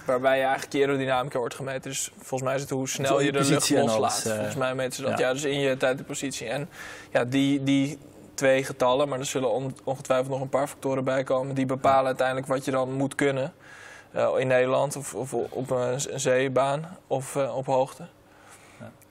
waarbij 0.07 0.37
je 0.37 0.43
eigenlijk 0.43 0.72
je 0.72 0.80
aerodynamica 0.80 1.39
wordt 1.39 1.55
gemeten. 1.55 1.91
Dus 1.91 2.11
volgens 2.16 2.43
mij 2.43 2.55
is 2.55 2.61
het 2.61 2.70
hoe 2.70 2.89
snel 2.89 3.20
je 3.20 3.32
de 3.32 3.45
lucht 3.45 3.70
loslaat. 3.70 4.22
volgens 4.22 4.55
mij 4.55 4.74
meten 4.74 4.93
ze 4.93 5.03
dat. 5.03 5.18
Ja. 5.18 5.26
ja. 5.26 5.32
dus 5.32 5.45
in 5.45 5.61
je 5.61 5.76
tijd 5.76 5.99
de 5.99 6.05
positie. 6.05 6.49
En 6.49 6.68
ja, 7.12 7.24
die, 7.24 7.62
die 7.62 7.99
twee 8.35 8.64
getallen, 8.64 9.09
maar 9.09 9.18
er 9.18 9.26
zullen 9.26 9.51
on, 9.51 9.76
ongetwijfeld 9.85 10.28
nog 10.28 10.41
een 10.41 10.49
paar 10.49 10.66
factoren 10.66 11.05
bij 11.05 11.24
komen. 11.24 11.55
Die 11.55 11.66
bepalen 11.66 12.07
uiteindelijk 12.07 12.47
wat 12.47 12.64
je 12.64 12.70
dan 12.70 12.93
moet 12.93 13.14
kunnen. 13.14 13.53
in 14.39 14.47
Nederland 14.47 14.97
of, 14.97 15.14
of 15.14 15.35
op 15.35 15.70
een, 15.70 16.12
een 16.12 16.20
zeebaan 16.20 16.99
of 17.07 17.37
op 17.37 17.66
hoogte. 17.66 18.07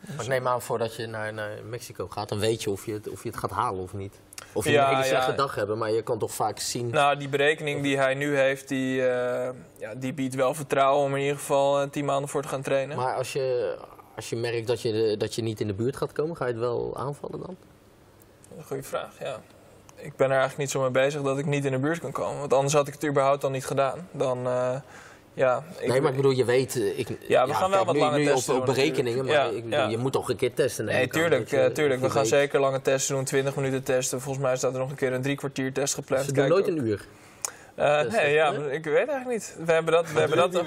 Maar 0.07 0.21
ik 0.21 0.27
neem 0.27 0.47
aan, 0.47 0.61
voordat 0.61 0.95
je 0.95 1.07
naar, 1.07 1.33
naar 1.33 1.51
Mexico 1.69 2.07
gaat, 2.07 2.29
dan 2.29 2.39
weet 2.39 2.63
je 2.63 2.69
of 2.69 2.85
je, 2.85 2.93
het, 2.93 3.09
of 3.09 3.23
je 3.23 3.29
het 3.29 3.37
gaat 3.37 3.51
halen 3.51 3.83
of 3.83 3.93
niet. 3.93 4.19
Of 4.53 4.65
je 4.65 4.71
ja, 4.71 4.83
een 4.83 4.95
hele 4.95 5.07
slechte 5.07 5.31
ja. 5.31 5.37
dag 5.37 5.55
hebben, 5.55 5.77
maar 5.77 5.91
je 5.91 6.01
kan 6.01 6.19
toch 6.19 6.31
vaak 6.31 6.59
zien... 6.59 6.89
Nou, 6.89 7.17
die 7.17 7.29
berekening 7.29 7.81
die 7.81 7.97
hij 7.97 8.13
nu 8.13 8.37
heeft, 8.37 8.67
die, 8.67 8.97
uh, 8.97 9.05
ja, 9.77 9.95
die 9.95 10.13
biedt 10.13 10.35
wel 10.35 10.53
vertrouwen 10.53 11.05
om 11.05 11.15
in 11.15 11.21
ieder 11.21 11.37
geval 11.37 11.81
uh, 11.81 11.89
tien 11.89 12.05
maanden 12.05 12.29
voor 12.29 12.41
te 12.41 12.47
gaan 12.47 12.61
trainen. 12.61 12.97
Maar 12.97 13.15
als 13.15 13.33
je, 13.33 13.77
als 14.15 14.29
je 14.29 14.35
merkt 14.35 14.67
dat 14.67 14.81
je, 14.81 15.15
dat 15.17 15.35
je 15.35 15.41
niet 15.41 15.61
in 15.61 15.67
de 15.67 15.73
buurt 15.73 15.97
gaat 15.97 16.11
komen, 16.11 16.35
ga 16.35 16.45
je 16.45 16.51
het 16.51 16.61
wel 16.61 16.97
aanvallen 16.97 17.39
dan? 17.39 17.57
Een 18.57 18.63
goede 18.63 18.83
vraag, 18.83 19.19
ja. 19.19 19.39
Ik 19.95 20.15
ben 20.15 20.27
er 20.27 20.37
eigenlijk 20.37 20.59
niet 20.59 20.71
zo 20.71 20.81
mee 20.81 20.89
bezig 20.89 21.21
dat 21.21 21.37
ik 21.37 21.45
niet 21.45 21.65
in 21.65 21.71
de 21.71 21.79
buurt 21.79 21.99
kan 21.99 22.11
komen. 22.11 22.39
Want 22.39 22.53
anders 22.53 22.73
had 22.73 22.87
ik 22.87 22.93
het 22.93 23.05
überhaupt 23.05 23.41
dan 23.41 23.51
niet 23.51 23.65
gedaan. 23.65 24.07
Dan... 24.11 24.47
Uh, 24.47 24.75
ja, 25.33 25.63
ik 25.79 25.87
nee, 25.87 26.01
maar 26.01 26.09
ik 26.09 26.15
bedoel, 26.15 26.31
je 26.31 26.45
weet... 26.45 26.75
Ik, 26.75 27.07
ja, 27.27 27.43
we 27.43 27.51
ja, 27.51 27.57
gaan 27.57 27.69
wel 27.69 27.85
wat 27.85 27.97
lange 27.97 28.23
testen 28.23 28.53
op, 28.53 28.59
op 28.59 28.65
berekeningen, 28.65 29.25
maar 29.25 29.33
ja, 29.33 29.43
ik 29.43 29.69
bedoel, 29.69 29.89
je 29.89 29.97
moet 29.97 30.11
toch 30.11 30.29
een 30.29 30.35
keer 30.35 30.53
testen. 30.53 30.85
Nee, 30.85 31.07
tuurlijk. 31.07 31.49
Je, 31.49 31.71
tuurlijk. 31.73 32.01
We 32.01 32.09
gaan 32.09 32.25
zeker 32.25 32.59
lange 32.59 32.81
testen 32.81 33.15
doen, 33.15 33.23
20 33.23 33.55
minuten 33.55 33.83
testen. 33.83 34.21
Volgens 34.21 34.45
mij 34.45 34.57
staat 34.57 34.73
er 34.73 34.79
nog 34.79 34.89
een 34.89 34.95
keer 34.95 35.13
een 35.13 35.21
drie 35.21 35.35
kwartier 35.35 35.73
test 35.73 35.93
gepland. 35.93 36.25
Ze 36.25 36.31
doen 36.31 36.47
nooit 36.47 36.67
een 36.67 36.77
uur? 36.77 37.05
Uh, 37.79 38.01
nee, 38.01 38.33
ja, 38.33 38.51
ik 38.51 38.83
weet 38.83 39.07
eigenlijk 39.07 39.29
niet. 39.29 39.55
We 39.65 39.71
hebben 39.71 39.93
dat, 39.93 40.11
we 40.11 40.19
hebben 40.19 40.37
dat, 40.37 40.51
nog, 40.51 40.63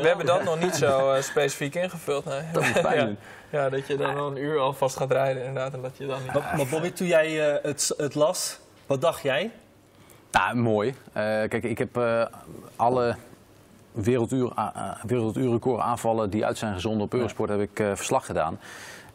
we 0.00 0.06
hebben 0.06 0.26
dat 0.26 0.44
nog 0.44 0.60
niet 0.60 0.74
zo 0.74 1.14
uh, 1.14 1.20
specifiek 1.20 1.74
ingevuld. 1.74 2.24
Nee. 2.24 2.42
Dat 2.52 2.62
is 2.62 2.80
pijn. 2.82 3.18
ja, 3.50 3.68
dat 3.68 3.86
je 3.86 3.96
dan 3.96 4.14
wel 4.14 4.26
een 4.26 4.36
uur 4.36 4.58
alvast 4.58 4.96
gaat 4.96 5.12
rijden 5.12 5.44
inderdaad. 5.44 5.74
En 5.74 5.82
dat 5.82 5.96
je 5.96 6.06
dan. 6.06 6.20
Maar, 6.26 6.52
maar 6.56 6.66
Bobby, 6.66 6.90
toen 6.90 7.06
jij 7.06 7.54
uh, 7.54 7.62
het, 7.62 7.94
het 7.96 8.14
las, 8.14 8.58
wat 8.86 9.00
dacht 9.00 9.22
jij? 9.22 9.50
Nou, 10.30 10.56
mooi. 10.56 10.94
kijk, 11.12 11.62
ik 11.62 11.78
heb 11.78 12.00
alle 12.76 13.16
werelduur, 13.92 14.52
werelduurrecord 15.06 15.80
aanvallen 15.80 16.30
die 16.30 16.46
uit 16.46 16.58
zijn 16.58 16.74
gezonden 16.74 17.02
op 17.02 17.14
Eurosport 17.14 17.50
heb 17.50 17.60
ik 17.60 17.80
uh, 17.80 17.94
verslag 17.94 18.26
gedaan. 18.26 18.58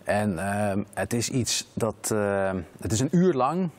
En 0.04 0.32
uh, 0.34 0.72
het 0.94 1.14
is 1.14 1.30
iets 1.30 1.68
dat. 1.74 2.16
het 2.80 2.92
is 2.92 3.00
een 3.00 3.10
uur 3.12 3.34
lang 3.34 3.70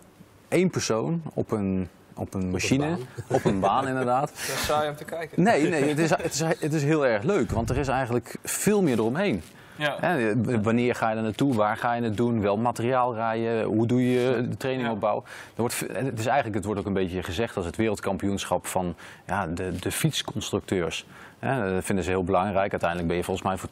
één 0.49 0.71
persoon 0.71 1.23
op 1.35 1.51
een, 1.51 1.89
op 2.15 2.35
een 2.35 2.51
machine, 2.51 2.93
op 2.93 2.99
een 2.99 3.01
baan, 3.01 3.37
op 3.37 3.45
een 3.45 3.61
baan 3.61 3.89
inderdaad. 3.93 4.29
Dat 4.29 4.57
is 4.57 4.65
saai 4.65 4.89
om 4.91 4.97
te 4.97 5.05
kijken. 5.05 5.43
Nee, 5.43 5.69
nee 5.69 5.89
het, 5.89 5.99
is, 5.99 6.11
het, 6.11 6.35
is, 6.35 6.41
het 6.41 6.73
is 6.73 6.83
heel 6.83 7.07
erg 7.07 7.23
leuk, 7.23 7.51
want 7.51 7.71
er 7.71 7.77
is 7.77 7.89
eigenlijk 7.89 8.37
veel 8.43 8.83
meer 8.83 8.99
eromheen. 8.99 9.43
Ja. 9.77 9.97
Hè, 10.01 10.35
wanneer 10.63 10.95
ga 10.95 11.11
je 11.11 11.17
er 11.17 11.23
naartoe? 11.23 11.55
Waar 11.55 11.77
ga 11.77 11.95
je 11.95 12.03
het 12.03 12.17
doen? 12.17 12.41
Wel 12.41 12.57
materiaal 12.57 13.15
rijden? 13.15 13.65
Hoe 13.65 13.87
doe 13.87 14.11
je 14.11 14.47
de 14.49 14.57
training 14.57 14.89
opbouw? 14.89 15.17
Er 15.55 15.61
wordt, 15.61 15.81
het, 15.93 16.19
is 16.19 16.27
eigenlijk, 16.27 16.55
het 16.55 16.65
wordt 16.65 16.81
ook 16.81 16.87
een 16.87 16.93
beetje 16.93 17.23
gezegd 17.23 17.57
als 17.57 17.67
het 17.67 17.77
wereldkampioenschap 17.77 18.67
van 18.67 18.95
ja, 19.27 19.47
de, 19.47 19.77
de 19.81 19.91
fietsconstructeurs. 19.91 21.07
Hè, 21.39 21.75
dat 21.75 21.85
vinden 21.85 22.05
ze 22.05 22.11
heel 22.11 22.25
belangrijk. 22.25 22.71
Uiteindelijk 22.71 23.09
ben 23.09 23.17
je 23.17 23.25
volgens 23.25 23.47
mij 23.47 23.57
voor 23.57 23.69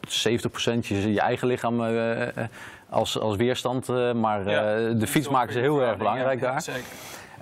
70% 0.77 0.87
je, 0.87 1.13
je 1.13 1.21
eigen 1.21 1.49
lichaam 1.49 1.81
uh, 1.81 2.27
als, 2.89 3.19
als 3.19 3.37
weerstand. 3.37 3.89
Uh, 3.89 4.13
maar 4.13 4.51
ja, 4.51 4.93
de 4.93 5.07
fiets 5.07 5.29
maken 5.29 5.53
ze 5.53 5.59
heel 5.59 5.83
erg 5.83 5.97
belangrijk 5.97 6.41
daar. 6.41 6.63
Zeker. 6.63 6.83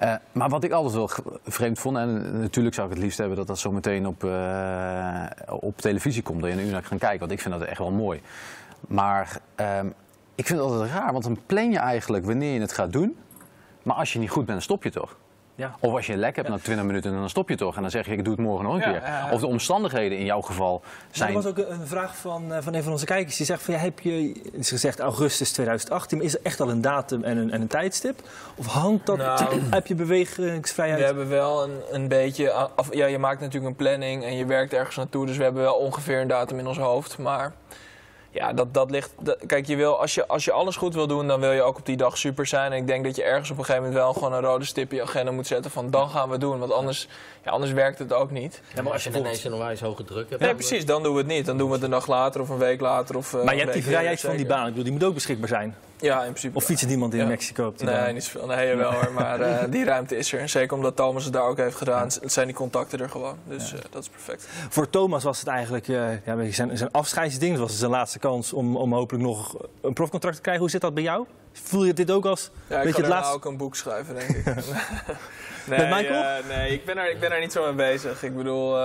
Uh, 0.03 0.15
maar 0.33 0.49
wat 0.49 0.65
ik 0.65 0.73
altijd 0.73 0.95
wel 0.95 1.11
vreemd 1.45 1.79
vond, 1.79 1.97
en 1.97 2.41
natuurlijk 2.41 2.75
zou 2.75 2.89
ik 2.89 2.95
het 2.95 3.03
liefst 3.03 3.19
hebben 3.19 3.37
dat 3.37 3.47
dat 3.47 3.59
zo 3.59 3.73
meteen 3.73 4.07
op, 4.07 4.25
uh, 4.25 5.25
op 5.47 5.79
televisie 5.79 6.23
komt, 6.23 6.41
dat 6.41 6.51
je 6.51 6.57
een 6.57 6.65
uur 6.65 6.73
naar 6.73 6.89
kan 6.89 6.99
kijken, 6.99 7.19
want 7.19 7.31
ik 7.33 7.41
vind 7.41 7.55
dat 7.55 7.69
echt 7.69 7.79
wel 7.79 7.91
mooi. 7.91 8.21
Maar 8.89 9.41
uh, 9.61 9.79
ik 10.35 10.47
vind 10.47 10.59
het 10.61 10.69
altijd 10.69 10.91
raar, 10.91 11.13
want 11.13 11.25
dan 11.25 11.39
plan 11.47 11.71
je 11.71 11.79
eigenlijk 11.79 12.25
wanneer 12.25 12.55
je 12.55 12.61
het 12.61 12.73
gaat 12.73 12.93
doen, 12.93 13.17
maar 13.83 13.97
als 13.97 14.13
je 14.13 14.19
niet 14.19 14.31
goed 14.31 14.47
bent, 14.47 14.63
stop 14.63 14.83
je 14.83 14.91
toch? 14.91 15.17
Ja. 15.55 15.77
Of 15.81 15.95
als 15.95 16.07
je 16.07 16.13
een 16.13 16.19
lek 16.19 16.37
hebt 16.37 16.49
ja. 16.49 16.55
na 16.55 16.61
20 16.61 16.87
minuten, 16.87 17.13
dan 17.13 17.31
stop 17.31 17.49
je 17.49 17.57
toch. 17.57 17.77
En 17.77 17.83
dan 17.83 17.91
zeg 17.91 18.07
je, 18.07 18.13
ik 18.13 18.25
doe 18.25 18.33
het 18.33 18.43
morgen 18.43 18.65
nog 18.65 18.75
een 18.75 18.93
ja, 18.93 18.99
keer. 18.99 19.33
Of 19.33 19.41
de 19.41 19.47
omstandigheden 19.47 20.19
in 20.19 20.25
jouw 20.25 20.41
geval 20.41 20.83
zijn... 21.11 21.29
er 21.29 21.35
was 21.35 21.47
ook 21.47 21.59
een 21.59 21.87
vraag 21.87 22.17
van, 22.17 22.53
eh, 22.53 22.63
van 22.63 22.75
een 22.75 22.83
van 22.83 22.93
onze 22.93 23.05
kijkers. 23.05 23.37
Die 23.37 23.47
zegt 23.47 23.63
van, 23.63 23.75
ja, 23.75 23.81
heb 23.81 24.01
je, 24.01 24.33
is 24.53 24.69
gezegd 24.69 25.01
augustus 25.01 25.53
2018. 25.53 26.17
Maar 26.17 26.27
is 26.27 26.35
er 26.35 26.41
echt 26.43 26.61
al 26.61 26.71
een 26.71 26.81
datum 26.81 27.25
en 27.25 27.37
een, 27.37 27.51
en 27.51 27.61
een 27.61 27.67
tijdstip? 27.67 28.21
Of 28.55 28.67
hangt 28.67 29.07
dat, 29.07 29.17
nou, 29.17 29.61
heb 29.71 29.87
je 29.87 29.95
bewegingsvrijheid? 29.95 31.01
We 31.01 31.07
hebben 31.07 31.29
wel 31.29 31.63
een, 31.65 31.81
een 31.91 32.09
beetje... 32.09 32.53
Af, 32.53 32.95
ja, 32.95 33.07
je 33.07 33.19
maakt 33.19 33.41
natuurlijk 33.41 33.71
een 33.71 33.77
planning 33.77 34.25
en 34.25 34.37
je 34.37 34.47
werkt 34.47 34.73
ergens 34.73 34.97
naartoe. 34.97 35.27
Dus 35.27 35.37
we 35.37 35.43
hebben 35.43 35.63
wel 35.63 35.75
ongeveer 35.75 36.21
een 36.21 36.29
datum 36.29 36.59
in 36.59 36.67
ons 36.67 36.79
hoofd. 36.79 37.19
Maar... 37.19 37.53
Ja, 38.33 38.53
dat, 38.53 38.75
dat 38.75 38.91
ligt. 38.91 39.15
kijk, 39.47 39.67
je 39.67 39.77
wil, 39.77 40.01
als, 40.01 40.15
je, 40.15 40.27
als 40.27 40.45
je 40.45 40.53
alles 40.53 40.77
goed 40.77 40.95
wil 40.95 41.07
doen, 41.07 41.27
dan 41.27 41.41
wil 41.41 41.53
je 41.53 41.63
ook 41.63 41.79
op 41.79 41.87
die 41.87 41.97
dag 41.97 42.19
super 42.19 42.47
zijn. 42.47 42.73
En 42.73 42.79
ik 42.79 42.87
denk 42.87 43.05
dat 43.05 43.17
je 43.17 43.23
ergens 43.23 43.51
op 43.51 43.59
een 43.59 43.65
gegeven 43.65 43.87
moment 43.89 44.03
wel 44.05 44.13
gewoon 44.13 44.33
een 44.33 44.41
rode 44.41 44.65
stip 44.65 44.91
in 44.91 44.97
je 44.97 45.03
agenda 45.03 45.31
moet 45.31 45.47
zetten 45.47 45.71
van 45.71 45.91
dan 45.91 46.11
gaan 46.11 46.29
we 46.29 46.39
doen. 46.39 46.59
Want 46.59 46.73
anders, 46.73 47.09
ja, 47.45 47.51
anders 47.51 47.73
werkt 47.73 47.99
het 47.99 48.13
ook 48.13 48.31
niet. 48.31 48.61
Ja, 48.75 48.83
maar 48.83 48.93
als 48.93 49.05
je 49.05 49.11
ineens 49.11 49.45
een 49.45 49.53
onwijs 49.53 49.81
hoge 49.81 50.05
druk 50.05 50.31
hebt. 50.31 50.43
Nee, 50.43 50.55
precies, 50.55 50.87
dan 50.87 51.03
doen 51.03 51.13
we 51.13 51.19
het 51.19 51.27
niet. 51.27 51.47
Dan 51.47 51.59
doen 51.59 51.69
we 51.69 51.75
het 51.75 51.83
een 51.83 51.91
dag 51.91 52.07
later 52.07 52.41
of 52.41 52.49
een 52.49 52.59
week 52.59 52.81
later. 52.81 53.17
Of, 53.17 53.33
uh, 53.33 53.45
maar 53.45 53.55
je 53.55 53.61
hebt 53.61 53.73
die 53.73 53.83
vrijheid 53.83 54.21
van 54.21 54.37
die 54.37 54.47
baan. 54.47 54.63
Ik 54.63 54.69
bedoel, 54.69 54.85
die 54.85 54.93
moet 54.93 55.05
ook 55.05 55.15
beschikbaar 55.15 55.49
zijn. 55.49 55.77
Ja, 56.03 56.19
in 56.19 56.31
principe. 56.31 56.57
Of 56.57 56.65
fietsen 56.65 56.89
niemand 56.89 57.13
in 57.13 57.21
ja. 57.21 57.27
Mexico 57.27 57.67
op 57.67 57.79
die 57.79 57.87
nee, 57.87 57.97
baan? 57.97 58.15
niet 58.15 58.25
zoveel. 58.25 58.47
Nee, 58.47 58.77
wel 58.77 58.93
hoor. 58.93 59.13
Maar 59.13 59.41
uh, 59.41 59.59
die 59.71 59.85
ruimte 59.85 60.17
is 60.17 60.33
er. 60.33 60.49
Zeker 60.49 60.77
omdat 60.77 60.97
Thomas 60.97 61.25
het 61.25 61.33
daar 61.33 61.43
ook 61.43 61.57
heeft 61.57 61.77
gedaan. 61.77 62.11
Zijn 62.11 62.47
die 62.47 62.57
contacten 62.57 63.01
er 63.01 63.09
gewoon. 63.09 63.37
Dus 63.49 63.71
ja. 63.71 63.77
uh, 63.77 63.83
dat 63.91 64.03
is 64.03 64.09
perfect. 64.09 64.49
Voor 64.69 64.91
Thomas 64.91 65.25
was 65.25 65.39
het 65.39 65.49
eigenlijk 65.49 65.89
uh, 65.89 66.25
ja, 66.27 66.51
zijn, 66.51 66.77
zijn 66.77 66.91
afscheidsding. 66.91 67.53
Het 67.53 67.61
was 67.61 67.79
zijn 67.79 67.91
laatste 67.91 68.19
kans 68.19 68.53
om, 68.53 68.77
om 68.77 68.93
hopelijk 68.93 69.25
nog 69.25 69.57
een 69.83 69.93
profcontract 69.93 70.37
te 70.37 70.43
krijgen. 70.43 70.63
Hoe 70.63 70.73
zit 70.73 70.81
dat 70.81 70.95
bij 70.95 71.03
jou? 71.03 71.27
Voel 71.53 71.85
je 71.85 71.93
dit 71.93 72.11
ook 72.11 72.25
als 72.25 72.51
ja, 72.67 72.81
ik 72.81 72.95
ga 72.95 73.01
het 73.01 73.09
laatste... 73.09 73.35
ook 73.35 73.45
een 73.45 73.57
boek 73.57 73.77
schrijven, 73.77 74.15
denk 74.15 74.29
ik. 74.29 74.45
nee, 74.45 74.55
Met 75.79 75.91
Michael? 75.91 76.43
nee, 76.49 76.73
ik 76.73 76.85
ben, 76.85 76.99
er, 76.99 77.11
ik 77.11 77.21
ben 77.21 77.33
er 77.33 77.41
niet 77.41 77.53
zo 77.53 77.65
mee 77.65 77.75
bezig. 77.75 78.23
Ik 78.23 78.37
bedoel... 78.37 78.77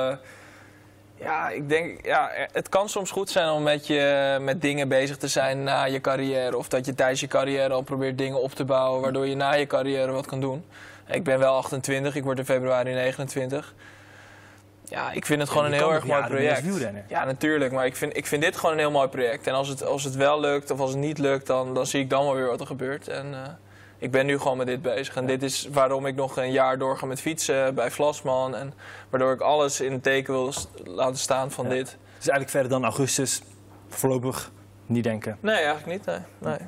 Ja, 1.20 1.50
ik 1.50 1.70
denk, 1.70 2.06
ja, 2.06 2.32
het 2.52 2.70
kan 2.70 2.90
soms 2.90 3.12
goed 3.12 3.30
zijn 3.30 3.50
om 3.50 3.64
met, 3.64 3.88
je, 3.88 4.38
met 4.42 4.62
dingen 4.62 4.88
bezig 4.88 5.18
te 5.18 5.28
zijn 5.28 5.64
na 5.64 5.84
je 5.84 6.02
carrière. 6.02 6.58
Of 6.58 6.68
dat 6.68 6.86
je 6.86 6.96
tijdens 6.96 7.20
je 7.20 7.28
carrière 7.28 7.74
al 7.74 7.82
probeert 7.82 8.18
dingen 8.18 8.42
op 8.42 8.52
te 8.52 8.66
bouwen, 8.66 9.02
waardoor 9.02 9.28
je 9.28 9.36
na 9.36 9.54
je 9.54 9.68
carrière 9.68 10.12
wat 10.12 10.26
kan 10.26 10.40
doen. 10.40 10.66
Ik 11.08 11.24
ben 11.24 11.40
wel 11.40 11.56
28, 11.56 12.16
ik 12.16 12.24
word 12.24 12.38
in 12.38 12.46
februari 12.46 12.94
29. 12.94 13.74
Ja, 14.90 15.12
ik 15.12 15.26
vind 15.26 15.42
het 15.42 15.50
gewoon 15.50 15.66
een 15.66 15.74
heel 15.74 15.94
erg 15.94 16.06
mooi 16.06 16.24
project. 16.24 16.64
Ja, 17.08 17.26
natuurlijk. 17.26 17.72
Maar 17.72 17.86
ik 17.86 17.96
vind, 17.96 18.18
ik 18.18 18.26
vind 18.26 18.42
dit 18.42 18.56
gewoon 18.56 18.72
een 18.72 18.80
heel 18.80 18.92
mooi 18.92 19.08
project. 19.08 19.48
En 19.48 19.54
als 19.54 19.68
het, 19.68 19.86
als 19.86 20.04
het 20.04 20.16
wel 20.16 20.40
lukt 20.40 20.72
of 20.72 20.80
als 20.80 20.90
het 20.90 21.00
niet 21.00 21.18
lukt, 21.18 21.48
dan, 21.48 21.74
dan 21.74 21.86
zie 21.86 22.02
ik 22.02 22.10
dan 22.10 22.24
wel 22.24 22.36
weer 22.36 22.48
wat 22.48 22.60
er 22.60 22.66
gebeurt. 22.66 23.08
En, 23.08 23.28
uh, 23.32 23.40
ik 23.98 24.12
ben 24.12 24.26
nu 24.26 24.38
gewoon 24.38 24.58
met 24.58 24.68
dit 24.68 24.82
bezig. 24.82 25.16
En 25.16 25.26
dit 25.26 25.44
is 25.44 25.68
waarom 25.72 26.06
ik 26.06 26.16
nog 26.16 26.38
een 26.38 26.52
jaar 26.52 26.78
doorga 26.78 27.06
met 27.06 27.22
fietsen 27.22 27.76
bij 27.76 27.92
Vlasman. 27.92 28.56
En 28.56 28.74
waardoor 29.10 29.34
ik 29.34 29.42
alles 29.42 29.82
in 29.82 29.92
het 29.92 30.04
teken 30.04 30.34
wil 30.34 30.54
laten 30.84 31.20
staan 31.20 31.52
van 31.52 31.66
ja. 31.66 31.72
dit. 31.72 31.86
Dus 31.86 32.28
eigenlijk 32.28 32.50
verder 32.50 32.70
dan 32.70 32.84
augustus 32.84 33.42
voorlopig 33.90 34.52
niet 34.86 35.04
denken? 35.04 35.38
Nee, 35.40 35.56
eigenlijk 35.56 35.86
niet. 35.86 36.06
Nee. 36.06 36.20
nee. 36.40 36.68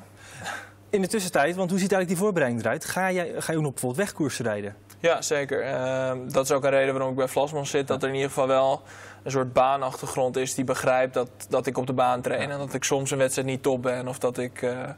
In 0.90 1.02
de 1.02 1.08
tussentijd, 1.08 1.56
want 1.56 1.70
hoe 1.70 1.78
ziet 1.78 1.92
eigenlijk 1.92 2.08
die 2.20 2.26
voorbereiding 2.26 2.64
eruit? 2.64 2.84
Ga, 2.84 3.10
jij, 3.10 3.32
ga 3.38 3.52
je 3.52 3.58
ook 3.58 3.64
nog 3.64 3.72
bijvoorbeeld 3.72 4.06
wegkoersen 4.06 4.44
rijden? 4.44 4.76
Ja, 5.00 5.22
zeker. 5.22 5.66
Uh, 5.66 6.12
dat 6.28 6.44
is 6.44 6.50
ook 6.50 6.64
een 6.64 6.70
reden 6.70 6.92
waarom 6.92 7.10
ik 7.10 7.16
bij 7.16 7.28
Vlasman 7.28 7.66
zit. 7.66 7.88
Dat 7.88 8.02
er 8.02 8.08
in 8.08 8.14
ieder 8.14 8.28
geval 8.28 8.46
wel 8.46 8.82
een 9.22 9.30
soort 9.30 9.52
baanachtergrond 9.52 10.36
is 10.36 10.54
die 10.54 10.64
begrijpt 10.64 11.14
dat, 11.14 11.30
dat 11.48 11.66
ik 11.66 11.78
op 11.78 11.86
de 11.86 11.92
baan 11.92 12.20
train. 12.20 12.50
En 12.50 12.58
dat 12.58 12.74
ik 12.74 12.84
soms 12.84 13.10
een 13.10 13.18
wedstrijd 13.18 13.48
niet 13.48 13.62
top 13.62 13.82
ben. 13.82 14.08
Of 14.08 14.18
dat 14.18 14.38
ik... 14.38 14.62
Uh, 14.62 14.88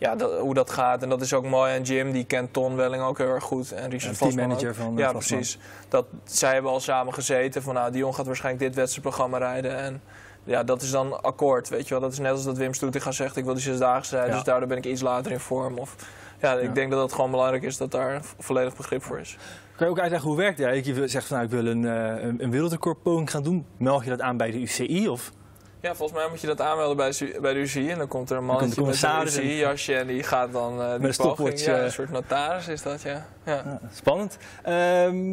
ja, 0.00 0.16
dat, 0.16 0.38
hoe 0.38 0.54
dat 0.54 0.70
gaat. 0.70 1.02
En 1.02 1.08
dat 1.08 1.20
is 1.20 1.34
ook 1.34 1.44
mooi. 1.44 1.72
En 1.74 1.82
Jim, 1.82 2.12
die 2.12 2.24
kent 2.24 2.52
Ton 2.52 2.76
Welling 2.76 3.02
ook 3.02 3.18
heel 3.18 3.26
erg 3.28 3.44
goed. 3.44 3.72
En 3.72 3.90
Richard 3.90 4.18
ja, 4.18 4.26
teammanager 4.26 4.74
van 4.74 4.96
Ja, 4.96 5.10
Vlasman. 5.10 5.38
precies. 5.38 5.58
Dat, 5.88 6.06
zij 6.24 6.52
hebben 6.52 6.70
al 6.70 6.80
samen 6.80 7.14
gezeten 7.14 7.62
van, 7.62 7.74
nou, 7.74 7.92
Dion 7.92 8.14
gaat 8.14 8.26
waarschijnlijk 8.26 8.64
dit 8.64 8.74
wedstrijdprogramma 8.74 9.38
rijden. 9.38 9.76
En 9.76 10.02
ja, 10.44 10.62
dat 10.64 10.82
is 10.82 10.90
dan 10.90 11.22
akkoord, 11.22 11.68
weet 11.68 11.84
je 11.88 11.90
wel. 11.90 12.00
Dat 12.02 12.12
is 12.12 12.18
net 12.18 12.30
als 12.32 12.44
dat 12.44 12.56
Wim 12.56 12.74
Stoetinga 12.74 13.12
zegt, 13.12 13.36
ik 13.36 13.44
wil 13.44 13.54
die 13.54 13.62
zesdaagse 13.62 14.10
rijden, 14.10 14.30
Ja. 14.30 14.36
dus 14.36 14.44
daardoor 14.46 14.68
ben 14.68 14.76
ik 14.78 14.84
iets 14.86 15.02
later 15.02 15.32
in 15.32 15.40
vorm. 15.40 15.78
Of, 15.78 15.96
ja, 16.40 16.52
ik 16.52 16.66
Ja. 16.68 16.72
denk 16.72 16.90
dat 16.90 17.02
het 17.02 17.12
gewoon 17.12 17.30
belangrijk 17.30 17.62
is 17.62 17.76
dat 17.76 17.90
daar 17.90 18.24
vo- 18.24 18.34
volledig 18.38 18.76
begrip 18.76 19.02
voor 19.02 19.18
is. 19.18 19.36
Kan 19.76 19.86
je 19.86 19.92
ook 19.92 20.00
uitleggen 20.00 20.28
hoe 20.28 20.38
werkt 20.38 20.58
dat? 20.58 20.86
Je 20.86 21.08
zegt 21.08 21.26
van 21.26 21.36
nou, 21.36 21.48
ik 21.48 21.54
wil 21.62 21.66
een, 21.66 21.84
eh, 21.84 22.22
een, 22.24 22.42
een 22.42 22.50
wereldrecordpoging 22.50 23.30
gaan 23.30 23.42
doen. 23.42 23.66
Meld 23.76 24.04
je 24.04 24.10
dat 24.10 24.20
aan 24.20 24.36
bij 24.36 24.50
de 24.50 24.58
UCI? 24.60 25.08
Of? 25.08 25.32
Ja, 25.80 25.94
volgens 25.94 26.18
mij 26.18 26.28
moet 26.30 26.40
je 26.40 26.46
dat 26.46 26.60
aanmelden 26.60 26.96
bij, 26.96 27.38
bij 27.40 27.52
de 27.52 27.58
UCI 27.58 27.90
en 27.90 27.98
dan 27.98 28.08
komt 28.08 28.30
er 28.30 28.36
een 28.36 28.44
mannetje 28.44 28.82
met 28.82 29.02
een 29.02 29.22
UCI-jasje 29.26 29.94
en 29.96 30.06
die 30.06 30.22
gaat 30.22 30.52
dan 30.52 30.80
eh 30.82 30.94
die 30.96 31.06
een 31.06 31.14
stopwatch. 31.14 31.64
Ja, 31.64 31.76
eh. 31.76 31.82
een 31.84 31.92
soort 31.92 32.10
notaris 32.10 32.68
is 32.68 32.82
dat, 32.82 33.02
ja. 33.02 33.26
ja. 33.44 33.54
Ja, 33.64 33.80
spannend. 33.94 34.36
Ehm, 34.62 35.30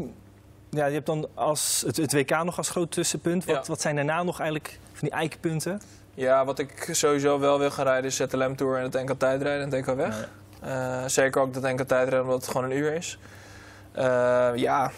ja, 0.70 0.86
je 0.86 0.93
hebt 0.93 1.06
dan 1.06 1.28
als, 1.34 1.84
het, 1.86 1.98
het 1.98 2.14
WK 2.14 2.43
nog 2.43 2.58
als 2.58 2.70
groot 2.70 2.91
tussenpunt. 2.91 3.45
Wat, 3.45 3.56
Ja. 3.56 3.64
wat 3.68 3.82
zijn 3.82 3.95
daarna 3.95 4.24
nog 4.24 4.39
eigenlijk 4.39 4.80
van 4.93 5.08
die 5.08 5.18
eikenpunten? 5.18 5.82
Ja, 6.14 6.45
wat 6.45 6.60
ik 6.60 6.89
sowieso 6.91 7.39
wel 7.39 7.60
wil 7.60 7.72
gaan 7.72 7.86
rijden 7.86 8.06
is 8.06 8.16
ZLM 8.16 8.56
Tour 8.56 8.78
en 8.78 8.84
het 8.84 8.93
NK 8.93 9.20
tijdrijden 9.20 9.64
en 9.64 9.72
het 9.72 9.88
NK 9.88 9.95
weg. 9.95 10.30
Eh, 10.62 11.04
zeker 11.06 11.41
ook 11.41 11.54
dat 11.54 11.64
NK 11.64 11.82
tijdrijden 11.82 12.22
omdat 12.22 12.41
het 12.41 12.48
gewoon 12.52 12.72
een 12.72 12.78
uur 12.78 12.93
is. 12.93 13.18
Ja, 14.56 14.91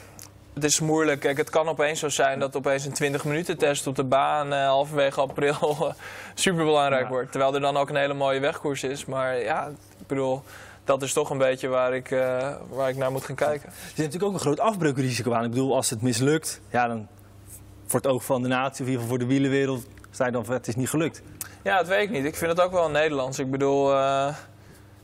het 0.61 0.71
is 0.71 0.79
moeilijk. 0.79 1.19
Kijk, 1.19 1.37
het 1.37 1.49
kan 1.49 1.67
opeens 1.67 1.99
zo 1.99 2.09
zijn 2.09 2.39
dat 2.39 2.55
opeens 2.55 2.85
een 2.85 2.93
20 2.93 3.25
minuten 3.25 3.57
test 3.57 3.87
op 3.87 3.95
de 3.95 4.03
baan 4.03 4.53
eh, 4.53 4.65
halverwege 4.65 5.21
april 5.21 5.93
super 6.33 6.65
belangrijk 6.65 7.03
Ja. 7.03 7.09
wordt. 7.09 7.31
Terwijl 7.31 7.53
er 7.53 7.61
dan 7.61 7.77
ook 7.77 7.89
een 7.89 7.95
hele 7.95 8.13
mooie 8.13 8.39
wegkoers 8.39 8.83
is. 8.83 9.05
Maar 9.05 9.39
ja, 9.39 9.67
ik 9.99 10.07
bedoel, 10.07 10.43
dat 10.83 11.01
is 11.01 11.13
toch 11.13 11.29
een 11.29 11.37
beetje 11.37 11.67
waar 11.67 11.93
ik, 11.95 12.11
eh, 12.11 12.55
waar 12.69 12.89
ik 12.89 12.95
naar 12.97 13.11
moet 13.11 13.25
gaan 13.25 13.35
kijken. 13.35 13.69
Er 13.69 13.75
zit 13.87 13.97
natuurlijk 13.97 14.23
ook 14.23 14.33
een 14.33 14.39
groot 14.39 14.59
afbreukrisico 14.59 15.33
aan. 15.33 15.43
Ik 15.43 15.49
bedoel, 15.49 15.75
als 15.75 15.89
het 15.89 16.01
mislukt, 16.01 16.61
ja, 16.69 16.87
dan 16.87 17.07
voor 17.85 17.99
het 17.99 18.09
oog 18.09 18.23
van 18.25 18.41
de 18.41 18.47
natie, 18.47 18.71
of 18.71 18.79
in 18.79 18.85
ieder 18.85 19.01
geval 19.01 19.07
voor 19.17 19.27
de 19.27 19.33
wielenwereld, 19.33 19.85
sta 20.11 20.25
je 20.25 20.31
dan 20.31 20.45
van 20.45 20.53
het 20.53 20.67
is 20.67 20.75
niet 20.75 20.89
gelukt. 20.89 21.21
Ja, 21.63 21.77
dat 21.77 21.87
weet 21.87 22.01
ik 22.03 22.09
niet. 22.09 22.25
Ik 22.25 22.35
vind 22.35 22.51
het 22.51 22.61
ook 22.61 22.71
wel 22.71 22.89
Nederlands. 22.89 23.39
Ik 23.39 23.51
bedoel, 23.51 23.93
eh, 23.93 24.35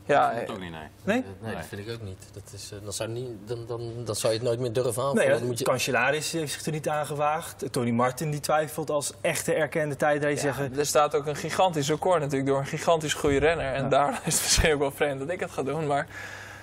ja, 0.06 0.32
Dat 0.34 0.50
ook 0.50 0.60
niet, 0.60 0.70
nee. 0.70 0.80
Nee? 1.04 1.24
Nee, 1.40 1.54
dat 1.54 1.64
vind 1.66 1.86
ik 1.86 1.94
ook 1.94 2.02
niet. 2.02 2.26
Dat 2.32 2.42
is, 2.54 2.70
eh, 2.72 2.78
dan, 2.84 2.92
zou 2.92 3.08
niet 3.10 3.28
dan, 3.46 3.66
dan, 3.66 3.92
dan 4.04 4.14
zou 4.16 4.32
je 4.32 4.38
het 4.38 4.48
nooit 4.48 4.60
meer 4.60 4.72
durven 4.72 4.90
aanvallen. 5.02 5.16
Nee, 5.16 5.28
dan 5.28 5.38
de 5.38 5.44
moet 5.46 5.58
je... 5.58 5.64
kanselaris 5.64 6.32
heeft 6.32 6.52
zich 6.52 6.66
er 6.66 6.72
niet 6.72 6.88
aan 6.88 7.06
gewaagd. 7.06 7.64
Tony 7.72 7.90
Martin 7.90 8.30
die 8.30 8.40
twijfelt 8.40 8.90
als 8.90 9.12
echte 9.20 9.54
erkende 9.54 9.96
tijdrijder. 9.96 10.40
zeggen, 10.40 10.78
Er 10.78 10.86
staat 10.86 11.14
ook 11.14 11.26
een 11.26 11.36
gigantisch 11.36 11.88
record 11.88 12.20
natuurlijk 12.20 12.48
door 12.50 12.58
een 12.58 12.66
gigantisch 12.66 13.14
goede 13.14 13.38
renner. 13.38 13.72
En 13.74 13.82
Ja. 13.82 13.88
daarom 13.88 14.14
is 14.24 14.34
het 14.34 14.42
misschien 14.42 14.72
ook 14.72 14.78
wel 14.80 14.90
vreemd 14.90 15.18
dat 15.18 15.28
ik 15.30 15.40
het 15.40 15.50
ga 15.50 15.62
doen. 15.62 15.86
Maar 15.86 16.06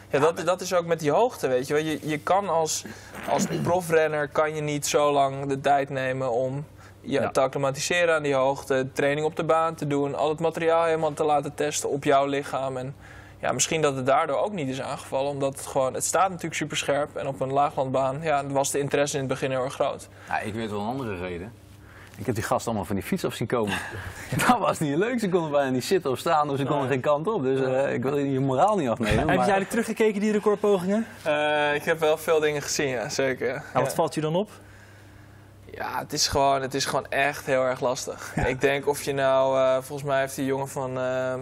ja, 0.09 0.19
dat, 0.19 0.37
dat 0.45 0.61
is 0.61 0.73
ook 0.73 0.85
met 0.85 0.99
die 0.99 1.11
hoogte, 1.11 1.47
weet 1.47 1.67
je 1.67 1.73
wel. 1.73 1.83
Je, 1.83 1.99
je 2.01 2.19
kan 2.19 2.49
als, 2.49 2.83
als 3.29 3.45
profrenner 3.63 4.27
kan 4.27 4.55
je 4.55 4.61
niet 4.61 4.87
zo 4.87 5.11
lang 5.11 5.45
de 5.45 5.61
tijd 5.61 5.89
nemen 5.89 6.31
om 6.31 6.65
je 7.01 7.19
Ja. 7.19 7.29
te 7.31 7.39
acclimatiseren 7.39 8.15
aan 8.15 8.23
die 8.23 8.33
hoogte. 8.33 8.87
Training 8.93 9.25
op 9.25 9.35
de 9.35 9.43
baan 9.43 9.75
te 9.75 9.87
doen. 9.87 10.15
Al 10.15 10.29
het 10.29 10.39
materiaal 10.39 10.83
helemaal 10.85 11.13
te 11.13 11.23
laten 11.23 11.53
testen 11.55 11.89
op 11.89 12.03
jouw 12.03 12.25
lichaam. 12.25 12.77
En 12.77 12.95
ja, 13.43 13.51
misschien 13.51 13.81
dat 13.81 13.95
het 13.95 14.05
daardoor 14.05 14.37
ook 14.37 14.51
niet 14.51 14.69
is 14.69 14.81
aangevallen. 14.81 15.31
Omdat 15.31 15.57
het 15.57 15.65
gewoon, 15.65 15.93
het 15.93 16.03
staat 16.03 16.27
natuurlijk 16.29 16.55
super 16.55 16.77
scherp. 16.77 17.15
En 17.15 17.27
op 17.27 17.39
een 17.41 17.51
laaglandbaan 17.53 18.19
ja, 18.21 18.47
was 18.47 18.71
de 18.71 18.79
interesse 18.79 19.15
in 19.17 19.23
het 19.23 19.31
begin 19.31 19.51
heel 19.51 19.63
erg 19.63 19.73
groot. 19.73 20.07
Ja, 20.27 20.39
ik 20.39 20.53
weet 20.53 20.69
wel 20.69 20.79
een 20.79 20.87
andere 20.87 21.17
reden. 21.17 21.53
Ik 22.17 22.25
heb 22.25 22.35
die 22.35 22.43
gasten 22.43 22.65
allemaal 22.67 22.85
van 22.85 22.95
die 22.95 23.05
fiets 23.05 23.25
af 23.25 23.33
zien 23.33 23.47
komen. 23.47 23.77
dat 24.47 24.59
was 24.59 24.79
niet 24.79 24.95
leuk. 24.97 25.19
Ze 25.19 25.29
konden 25.29 25.51
bijna 25.51 25.69
niet 25.69 25.83
zitten 25.83 26.11
of 26.11 26.17
staan, 26.19 26.47
dus 26.47 26.59
ze 26.59 26.65
konden 26.65 26.87
geen 26.87 26.99
kant 27.01 27.27
op. 27.27 27.43
Dus 27.43 27.61
eh, 27.61 27.93
ik 27.93 28.03
wil 28.03 28.17
je 28.17 28.39
moraal 28.39 28.77
niet 28.77 28.89
afnemen. 28.89 29.17
Heb 29.19 29.29
je 29.29 29.35
eigenlijk 29.35 29.69
teruggekeken, 29.69 30.21
die 30.21 30.31
recordpogingen? 30.31 31.07
Eh, 31.23 31.75
ik 31.75 31.83
heb 31.83 31.99
wel 31.99 32.17
veel 32.17 32.39
dingen 32.39 32.61
gezien, 32.61 32.87
ja, 32.87 33.09
zeker. 33.09 33.47
ja. 33.47 33.53
Nou, 33.53 33.65
wat 33.73 33.85
Ja. 33.85 33.89
valt 33.95 34.13
je 34.13 34.21
dan 34.21 34.35
op? 34.35 34.49
Ja, 35.71 35.99
het 35.99 36.13
is, 36.13 36.27
gewoon, 36.27 36.61
het 36.61 36.73
is 36.73 36.85
gewoon 36.85 37.07
echt 37.09 37.45
heel 37.45 37.61
erg 37.63 37.79
lastig. 37.79 38.35
Ik 38.35 38.61
denk 38.61 38.87
of 38.87 39.03
je 39.03 39.13
nou, 39.13 39.57
eh, 39.57 39.73
volgens 39.81 40.07
mij 40.07 40.19
heeft 40.19 40.35
die 40.35 40.45
jongen 40.45 40.69
van, 40.69 40.97
eh, 40.99 41.33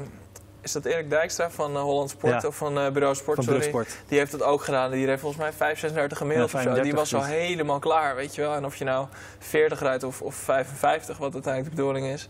is 0.62 0.72
dat 0.72 0.86
Erik 0.86 1.10
Dijkstra 1.10 1.50
van 1.50 1.76
eh, 1.76 1.82
Holland 1.82 2.10
Sport 2.10 2.42
Ja. 2.42 2.48
of 2.48 2.56
van 2.56 2.80
eh 2.80 2.92
Bureau 2.92 3.16
Sport, 3.16 3.36
Van 3.36 3.44
sorry. 3.44 3.60
Bureausport. 3.60 4.02
Die 4.08 4.18
heeft 4.18 4.32
dat 4.32 4.44
ook 4.44 4.64
gedaan. 4.64 4.92
Die 4.92 5.08
heeft 5.08 5.20
volgens 5.22 5.42
mij 5.42 5.54
5, 5.54 5.80
36 5.80 6.18
gemiddeld 6.18 6.52
Ja, 6.52 6.58
of 6.58 6.64
zo. 6.64 6.70
Die 6.70 6.78
35 6.82 7.12
was 7.20 7.30
al 7.30 7.36
helemaal 7.38 7.80
klaar, 7.80 8.16
weet 8.16 8.36
je 8.36 8.42
wel. 8.42 8.54
En 8.56 8.66
of 8.66 8.76
je 8.76 8.84
nou 8.84 9.08
40 9.40 9.80
rijdt 9.80 10.04
of, 10.04 10.22
of 10.22 10.36
55, 10.36 11.18
wat 11.18 11.34
uiteindelijk 11.34 11.76
de 11.76 11.82
bedoeling 11.82 12.08
is. 12.08 12.28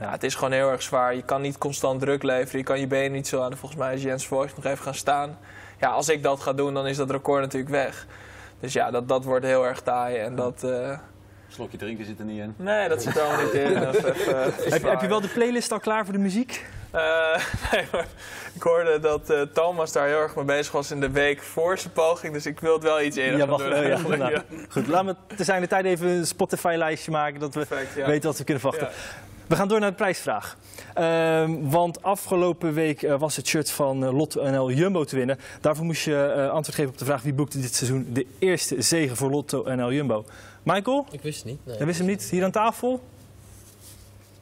Ja, 0.00 0.10
het 0.10 0.22
is 0.22 0.34
gewoon 0.34 0.52
heel 0.52 0.70
erg 0.70 0.82
zwaar. 0.82 1.14
Je 1.14 1.22
kan 1.22 1.40
niet 1.40 1.58
constant 1.58 2.00
druk 2.00 2.22
leveren. 2.22 2.58
Je 2.58 2.64
kan 2.64 2.80
je 2.80 2.86
benen 2.86 3.12
niet 3.12 3.28
zo 3.28 3.42
aan. 3.42 3.56
Volgens 3.56 3.80
mij 3.80 3.94
is 3.94 4.02
Jens 4.02 4.26
Voigt 4.26 4.56
nog 4.56 4.64
even 4.64 4.84
gaan 4.84 4.94
staan. 4.94 5.38
Ja, 5.80 5.88
als 5.88 6.08
ik 6.08 6.22
dat 6.22 6.40
ga 6.40 6.52
doen, 6.52 6.74
dan 6.74 6.86
is 6.86 6.96
dat 6.96 7.10
record 7.10 7.40
natuurlijk 7.40 7.70
weg. 7.72 8.06
Dus 8.60 8.72
ja, 8.72 8.90
dat, 8.90 9.08
dat 9.08 9.24
wordt 9.24 9.44
heel 9.44 9.66
erg 9.66 9.80
taai. 9.80 10.16
En 10.16 10.34
dat... 10.36 10.62
eh, 10.64 10.98
Slokje 11.48 11.76
drinken 11.78 12.04
zit 12.04 12.18
er 12.18 12.24
niet 12.24 12.38
in. 12.40 12.54
Nee, 12.56 12.88
dat 12.88 13.02
zit 13.02 13.16
er 13.16 13.22
allemaal 13.22 13.44
niet 13.44 13.52
in. 13.52 13.66
Even- 13.88 14.72
Heb, 14.72 14.82
heb 14.82 15.00
je 15.00 15.08
wel 15.08 15.20
de 15.20 15.28
playlist 15.28 15.72
al 15.72 15.80
klaar 15.80 16.04
voor 16.04 16.12
de 16.14 16.20
muziek? 16.20 16.66
Eh, 16.92 17.00
nee, 17.72 17.84
maar 17.92 18.06
ik 18.54 18.62
hoorde 18.62 18.98
dat 19.00 19.30
eh, 19.30 19.40
Thomas 19.40 19.92
daar 19.92 20.06
heel 20.06 20.18
erg 20.20 20.36
mee 20.36 20.44
bezig 20.44 20.72
was 20.72 20.90
in 20.90 21.00
de 21.00 21.10
week 21.10 21.42
voor 21.42 21.78
zijn 21.78 21.92
poging. 21.92 22.32
Dus 22.32 22.46
ik 22.46 22.60
wil 22.60 22.74
het 22.74 22.82
wel 22.82 23.00
iets 23.00 23.16
eerder 23.16 23.38
Ja, 23.38 23.46
wacht, 23.46 23.64
doen. 23.64 23.72
eh, 23.72 23.88
ja, 23.88 24.16
nou. 24.16 24.38
Goed, 24.68 24.86
laten 24.86 25.06
we 25.28 25.34
te 25.36 25.44
zijn 25.44 25.60
de 25.60 25.66
tijd 25.68 25.84
even 25.84 26.08
een 26.08 26.26
Spotify-lijstje 26.26 27.10
maken, 27.10 27.40
dat 27.40 27.54
we 27.54 27.66
Perfect, 27.66 27.94
ja. 27.96 28.06
weten 28.06 28.28
wat 28.28 28.38
we 28.38 28.44
kunnen 28.44 28.62
verwachten. 28.62 28.88
Ja. 28.88 29.20
We 29.46 29.56
gaan 29.56 29.68
door 29.68 29.80
naar 29.80 29.90
de 29.90 29.96
prijsvraag. 29.96 30.56
Ehm, 30.94 31.68
want 31.68 32.02
afgelopen 32.02 32.72
week 32.72 33.02
eh, 33.02 33.18
was 33.18 33.36
het 33.36 33.46
shirt 33.46 33.70
van 33.70 34.04
Lotto 34.14 34.50
NL 34.50 34.70
Jumbo 34.70 35.04
te 35.04 35.16
winnen. 35.16 35.38
Daarvoor 35.60 35.84
moest 35.84 36.04
je 36.04 36.24
eh, 36.24 36.50
antwoord 36.50 36.74
geven 36.76 36.90
op 36.92 36.98
de 36.98 37.04
vraag 37.04 37.22
wie 37.22 37.32
boekte 37.34 37.60
dit 37.60 37.74
seizoen 37.74 38.06
de 38.12 38.26
eerste 38.38 38.82
zege 38.82 39.16
voor 39.16 39.30
Lotto 39.30 39.62
NL 39.74 39.92
Jumbo. 39.92 40.24
Michael, 40.62 41.06
Ik 41.10 41.22
wist 41.22 41.36
het 41.38 41.46
niet. 41.46 41.58
Nee. 41.66 41.76
jij 41.76 41.86
wist 41.86 41.98
hem 41.98 42.06
niet 42.08 42.22
hier 42.22 42.44
aan 42.44 42.50
tafel? 42.50 43.00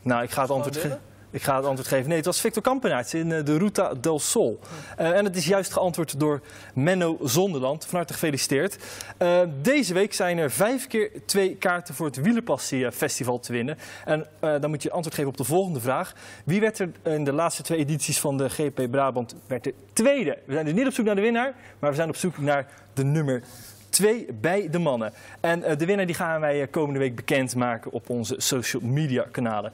Nou, 0.02 0.22
ik 0.22 0.30
ga 0.30 0.42
het 0.42 0.50
antwoord 0.50 0.76
geven. 0.76 1.00
Ik 1.32 1.42
ga 1.42 1.56
het 1.56 1.64
antwoord 1.64 1.88
geven. 1.88 2.08
Nee, 2.08 2.16
het 2.16 2.26
was 2.26 2.40
Victor 2.40 2.62
Kampenaerts 2.62 3.14
in 3.14 3.32
eh, 3.32 3.44
de 3.44 3.58
Ruta 3.58 3.94
del 3.94 4.18
Sol. 4.18 4.60
Eh, 4.96 5.16
en 5.16 5.24
het 5.24 5.36
is 5.36 5.46
juist 5.46 5.72
geantwoord 5.72 6.20
door 6.20 6.40
Menno 6.74 7.18
Zonderland. 7.22 7.86
Van 7.86 7.96
harte 7.96 8.12
gefeliciteerd. 8.12 8.76
Eh, 9.16 9.40
deze 9.62 9.94
week 9.94 10.14
zijn 10.14 10.38
er 10.38 10.50
vijf 10.50 10.86
keer 10.86 11.10
twee 11.26 11.56
kaarten 11.56 11.94
voor 11.94 12.06
het 12.06 12.16
Wielerpassie 12.16 12.92
Festival 12.92 13.38
te 13.38 13.52
winnen. 13.52 13.78
En 14.04 14.26
dan 14.40 14.70
moet 14.70 14.82
je 14.82 14.90
antwoord 14.90 15.14
geven 15.14 15.30
op 15.30 15.36
de 15.36 15.44
volgende 15.44 15.80
vraag. 15.80 16.14
Wie 16.44 16.60
werd 16.60 16.78
er 16.78 16.90
in 17.02 17.24
de 17.24 17.32
laatste 17.32 17.62
twee 17.62 17.78
edities 17.78 18.20
van 18.20 18.36
de 18.36 18.50
GP 18.50 18.90
Brabant 18.90 19.34
werd 19.46 19.66
er 19.66 19.72
tweede? 19.92 20.38
We 20.44 20.52
zijn 20.52 20.64
dus 20.64 20.74
niet 20.74 20.86
op 20.86 20.92
zoek 20.92 21.06
naar 21.06 21.14
de 21.14 21.20
winnaar, 21.20 21.54
maar 21.78 21.90
we 21.90 21.96
zijn 21.96 22.08
op 22.08 22.16
zoek 22.16 22.38
naar 22.38 22.66
de 22.94 23.04
nummer 23.04 23.42
twee 23.88 24.26
bij 24.40 24.68
de 24.70 24.78
mannen. 24.78 25.12
En 25.40 25.60
de 25.78 25.86
winnaar 25.86 26.06
die 26.06 26.14
gaan 26.14 26.40
wij 26.40 26.66
komende 26.66 26.98
week 26.98 27.16
bekendmaken 27.16 27.90
op 27.90 28.10
onze 28.10 28.34
social 28.38 28.82
media 28.82 29.26
kanalen. 29.30 29.72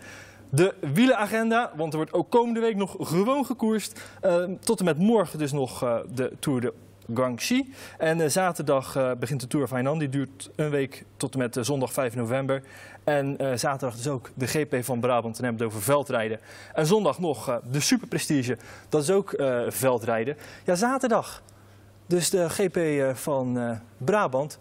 De 0.56 0.74
wielenagenda, 0.80 1.72
want 1.76 1.92
er 1.92 1.98
wordt 1.98 2.12
ook 2.12 2.30
komende 2.30 2.60
week 2.60 2.76
nog 2.76 2.96
gewoon 2.98 3.44
gekoerst. 3.44 4.00
Eh, 4.20 4.44
tot 4.60 4.78
en 4.78 4.84
met 4.84 4.98
morgen 4.98 5.38
dus 5.38 5.52
nog 5.52 5.82
eh, 5.82 5.96
de 6.14 6.32
Tour 6.38 6.60
de 6.60 6.72
Guangxi. 7.14 7.72
En 7.98 8.20
eh, 8.20 8.28
zaterdag 8.28 8.96
eh, 8.96 9.10
begint 9.18 9.40
de 9.40 9.46
Tour 9.46 9.68
Hainan. 9.70 9.98
Die 9.98 10.08
duurt 10.08 10.50
een 10.56 10.70
week 10.70 11.04
tot 11.16 11.32
en 11.32 11.38
met 11.38 11.58
zondag 11.60 11.92
5 11.92 12.14
november. 12.14 12.62
En 13.04 13.36
zaterdag 13.38 13.96
dus 13.96 14.08
ook 14.08 14.30
de 14.34 14.46
GP 14.46 14.84
van 14.84 15.00
Brabant. 15.00 15.38
En 15.38 15.44
hebben 15.44 15.62
het 15.62 15.72
over 15.72 15.84
veldrijden. 15.84 16.40
En 16.74 16.86
zondag 16.86 17.18
nog 17.18 17.60
de 17.70 17.80
Super 17.80 18.08
Prestige. 18.08 18.58
Dat 18.88 19.02
is 19.02 19.10
ook 19.10 19.34
veldrijden. 19.68 20.36
Ja, 20.64 20.74
zaterdag. 20.74 21.42
Dus 22.06 22.30
de 22.30 22.50
GP 22.50 22.78
van 23.16 23.78
Brabant. 23.98 24.58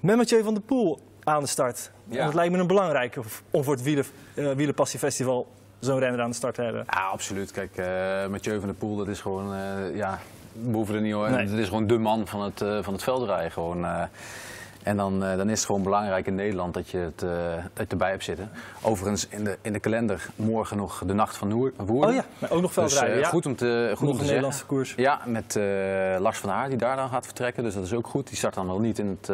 Met 0.00 0.16
Mathieu 0.16 0.42
van 0.42 0.54
der 0.54 0.62
Poel 0.62 1.00
aan 1.34 1.42
de 1.42 1.48
start. 1.48 1.90
Ja. 2.04 2.18
En 2.18 2.24
dat 2.24 2.34
lijkt 2.34 2.52
me 2.52 2.58
een 2.58 2.66
belangrijke 2.66 3.20
om 3.50 3.64
voor 3.64 3.74
het 3.74 3.82
wielen, 3.82 4.04
eh 4.34 4.50
Wielerpassiefestival 4.50 5.46
zo'n 5.78 5.98
renner 5.98 6.20
aan 6.20 6.30
de 6.30 6.36
start 6.36 6.54
te 6.54 6.62
hebben. 6.62 6.84
Ja, 6.86 7.00
absoluut. 7.06 7.50
Kijk, 7.50 7.76
eh 7.76 7.86
Mathieu 8.26 8.58
van 8.58 8.68
der 8.68 8.76
Poel, 8.76 8.96
dat 8.96 9.08
is 9.08 9.20
gewoon, 9.20 9.54
eh, 9.54 9.96
ja, 9.96 10.18
we 10.52 10.72
hoeven 10.72 10.94
er 10.94 11.00
niet 11.00 11.12
hoor. 11.12 11.30
Nee. 11.30 11.46
Het 11.46 11.58
is 11.58 11.68
gewoon 11.68 11.86
de 11.86 11.98
man 11.98 12.26
van 12.26 12.42
het, 12.42 12.60
eh, 12.60 12.82
van 12.82 12.92
het 12.92 13.02
veldrijden. 13.02 13.52
Gewoon. 13.52 13.86
En 14.86 14.96
dan, 14.96 15.24
eh, 15.24 15.36
dan 15.36 15.48
is 15.48 15.58
het 15.58 15.66
gewoon 15.66 15.82
belangrijk 15.82 16.26
in 16.26 16.34
Nederland 16.34 16.74
dat 16.74 16.88
je 16.90 16.98
het, 16.98 17.22
eh, 17.22 17.28
je 17.76 17.86
erbij 17.88 18.10
hebt 18.10 18.24
zitten. 18.24 18.50
Overigens 18.82 19.28
in 19.28 19.44
de, 19.44 19.58
in 19.62 19.72
de 19.72 19.78
kalender 19.78 20.26
morgen 20.36 20.76
nog 20.76 21.02
de 21.06 21.12
nacht 21.12 21.36
van 21.36 21.52
Woerden. 21.52 22.08
Oh 22.08 22.14
ja, 22.14 22.24
maar 22.38 22.50
ook 22.50 22.60
nog 22.60 22.72
Dus 22.74 22.92
veldrijden. 22.92 23.16
eh, 23.16 23.22
ja. 23.22 23.28
goed 23.28 23.46
om 23.46 23.56
te, 23.56 23.92
goed 23.96 24.00
nog 24.00 24.10
om 24.10 24.16
te 24.16 24.20
een 24.20 24.26
Nederlandse 24.26 24.64
koers. 24.64 24.94
Ja, 24.96 25.20
met 25.24 25.54
Lars 26.18 26.38
van 26.38 26.50
Haar 26.50 26.68
die 26.68 26.78
daar 26.78 26.96
dan 26.96 27.08
gaat 27.08 27.24
vertrekken. 27.24 27.62
Dus 27.62 27.74
dat 27.74 27.84
is 27.84 27.92
ook 27.92 28.06
goed. 28.06 28.28
Die 28.28 28.36
start 28.36 28.54
dan 28.54 28.66
wel 28.66 28.78
niet 28.78 28.98
in, 28.98 29.06
het, 29.06 29.28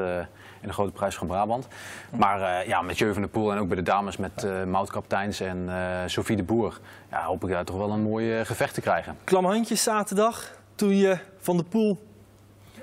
in 0.60 0.68
de 0.68 0.72
grote 0.72 0.92
prijs 0.92 1.14
van 1.14 1.26
Brabant. 1.26 1.66
Maar 2.10 2.68
ja, 2.68 2.82
met 2.82 2.98
Jeu 2.98 3.12
van 3.12 3.22
der 3.22 3.30
Poel 3.30 3.52
en 3.52 3.58
ook 3.58 3.68
bij 3.68 3.76
de 3.76 3.82
dames 3.82 4.16
met 4.16 4.44
eh 4.44 4.64
Maud 4.64 4.90
Kapteins 4.90 5.40
en 5.40 5.64
eh 5.68 5.74
Sophie 6.06 6.36
de 6.36 6.42
Boer. 6.42 6.80
Ja, 7.10 7.24
hoop 7.24 7.44
ik 7.44 7.50
daar 7.50 7.64
toch 7.64 7.76
wel 7.76 7.90
een 7.90 8.02
mooi 8.02 8.44
gevecht 8.44 8.74
te 8.74 8.80
krijgen. 8.80 9.16
Klam 9.24 9.44
handjes 9.44 9.82
zaterdag 9.82 10.50
toen 10.74 10.96
je 10.96 11.18
van 11.38 11.56
de 11.56 11.64
Poel 11.64 11.98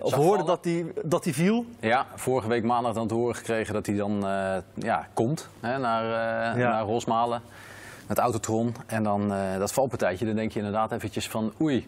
of 0.02 0.14
hoorde 0.14 0.30
vallen. 0.30 0.46
dat 0.46 0.64
hij 0.64 0.86
dat 1.04 1.24
die 1.24 1.34
viel. 1.34 1.66
Ja, 1.80 2.06
vorige 2.16 2.48
week 2.48 2.64
maandag 2.64 2.94
dan 2.94 3.08
te 3.08 3.14
horen 3.14 3.36
gekregen 3.36 3.74
dat 3.74 3.86
hij 3.86 3.96
dan 3.96 4.28
eh, 4.28 4.56
ja, 4.74 5.08
komt 5.14 5.50
hè, 5.60 5.78
naar, 5.78 6.04
eh, 6.04 6.60
Ja. 6.60 6.70
naar 6.70 6.84
Rosmalen 6.84 7.42
met 8.08 8.18
Autotron. 8.18 8.76
En 8.86 9.04
dan 9.04 9.34
eh, 9.34 9.58
dat 9.58 9.72
valpartijtje, 9.72 10.26
dan 10.26 10.36
denk 10.36 10.52
je 10.52 10.60
inderdaad 10.60 10.92
eventjes 10.92 11.30
van 11.30 11.54
oei. 11.62 11.88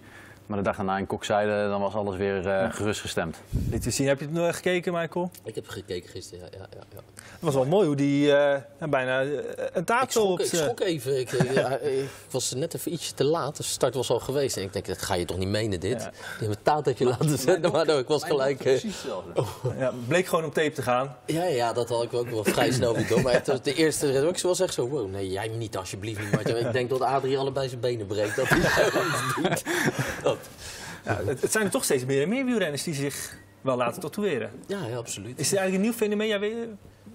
Maar 0.52 0.60
de 0.60 0.66
dag 0.66 0.76
daarna 0.76 0.98
in 0.98 1.08
Kokzijde, 1.08 1.68
dan 1.70 1.82
was 1.82 1.94
alles 1.94 2.18
weer 2.18 2.46
uh, 2.46 2.74
gerustgestemd. 2.74 3.38
Dit 3.50 3.82
te 3.82 3.92
zien. 3.92 4.08
Heb 4.08 4.20
je 4.20 4.26
het 4.26 4.34
nog 4.34 4.56
gekeken, 4.56 4.94
Michael? 4.94 5.32
Ik 5.44 5.56
heb 5.56 5.68
gekeken 5.68 6.10
gisteren, 6.10 6.48
ja. 6.52 6.58
ja, 6.58 6.86
ja. 6.94 7.02
Het 7.16 7.40
was 7.40 7.54
wel 7.54 7.66
mooi 7.66 7.88
hoe 7.88 7.96
die 7.96 8.28
uh, 8.28 8.56
bijna 8.90 9.22
een 9.74 9.84
tato 9.84 10.04
ik 10.04 10.12
schrok, 10.12 10.40
ik 10.40 10.46
schrok 10.46 10.80
even. 10.80 11.20
Ik, 11.20 11.32
ik, 12.02 12.10
was 12.30 12.54
net 12.54 12.74
even 12.74 12.94
ietsje 12.94 13.14
te 13.14 13.24
laat. 13.24 13.58
De 13.58 13.64
start 13.64 13.96
was 13.96 14.10
al 14.10 14.20
geweest. 14.20 14.58
En 14.58 14.64
ik 14.64 14.74
denk, 14.74 14.86
dat 14.86 15.02
ga 15.02 15.14
je 15.14 15.26
toch 15.26 15.38
niet 15.38 15.48
menen, 15.48 15.80
dit? 15.80 15.98
Die 16.00 16.10
hebben 16.38 16.50
een 16.58 16.64
tatertje 16.64 17.06
laten 17.06 17.38
zetten, 17.38 17.72
maar 17.72 17.88
ik 17.88 18.08
was 18.08 18.24
gelijk... 18.24 18.58
Precies 18.58 18.94
hetzelfde. 18.94 19.32
Oh. 19.34 19.78
Ja, 19.78 19.94
bleek 20.08 20.26
gewoon 20.26 20.46
op 20.46 20.54
tape 20.54 20.72
te 20.72 20.82
gaan. 20.82 21.16
Ja, 21.26 21.44
ja 21.44 21.74
dat 21.74 21.90
had 21.90 22.04
ik 22.04 22.14
ook 22.14 22.30
wel 22.30 22.44
vrij 22.44 22.72
snel 22.82 22.96
weer 22.96 23.08
door. 23.08 23.22
Maar 23.22 23.34
het, 23.34 23.64
de 23.64 23.74
eerste 23.74 24.12
reactie 24.12 24.50
was 24.50 24.60
echt 24.60 24.74
zo, 24.74 24.88
wow, 24.88 25.10
nee, 25.10 25.30
jij 25.30 25.48
niet 25.48 25.78
alsjeblieft 25.78 26.20
niet. 26.20 26.32
Maar 26.32 26.48
ik 26.58 26.74
denk 26.74 26.90
dat 26.90 27.02
Adrie 27.02 27.38
allebei 27.38 27.70
zijn 27.70 27.82
benen 27.82 28.06
breekt. 28.06 28.36
Dat 28.36 28.48
hij 28.50 28.90
doet. 29.50 29.64
Dat. 30.24 30.38
Ja, 31.06 31.22
het, 31.26 31.42
het, 31.42 31.52
zijn 31.52 31.66
er 31.66 31.72
toch 31.72 31.84
steeds 31.84 32.06
meer 32.06 32.22
en 32.22 32.30
meer 32.30 32.46
wielrenners 32.46 32.84
die 32.84 32.94
zich 32.94 33.38
wel 33.62 33.78
laten 33.78 34.02
tatoeëren. 34.02 34.52
Ja, 34.68 34.86
ja 34.86 34.98
absoluut. 34.98 35.40
Is 35.40 35.50
het 35.50 35.60
eigenlijk 35.60 35.76
een 35.76 35.82
nieuw 35.82 36.00
fenomeen? 36.00 36.28
Ja, 36.28 36.40
weet, 36.40 36.54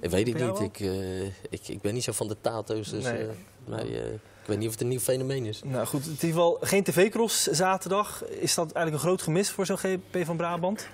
ik 0.00 0.10
weet 0.10 0.26
het 0.26 0.60
niet. 0.60 0.60
Ik, 0.60 0.80
uh, 0.80 1.26
ik, 1.26 1.68
ik 1.68 1.80
ben 1.80 1.94
niet 1.94 2.04
zo 2.04 2.12
van 2.12 2.28
de 2.28 2.36
tato's. 2.40 2.90
Dus, 2.90 3.04
nee. 3.04 3.22
Uh, 3.22 3.28
maar, 3.64 3.86
uh, 3.86 4.12
ik 4.12 4.46
weet 4.46 4.58
niet 4.58 4.66
of 4.66 4.72
het 4.72 4.82
een 4.82 4.88
nieuw 4.88 5.00
fenomeen 5.00 5.44
is. 5.44 5.62
Nou 5.64 5.86
goed, 5.86 6.04
in 6.04 6.10
ieder 6.10 6.28
geval 6.28 6.58
geen 6.60 6.82
tv-cross 6.82 7.42
zaterdag. 7.46 8.24
Is 8.24 8.54
dat 8.54 8.72
eigenlijk 8.72 8.92
een 8.92 9.08
groot 9.08 9.22
gemis 9.22 9.50
voor 9.50 9.66
zo'n 9.66 9.78
GP 9.78 10.24
van 10.24 10.36
Brabant? 10.36 10.86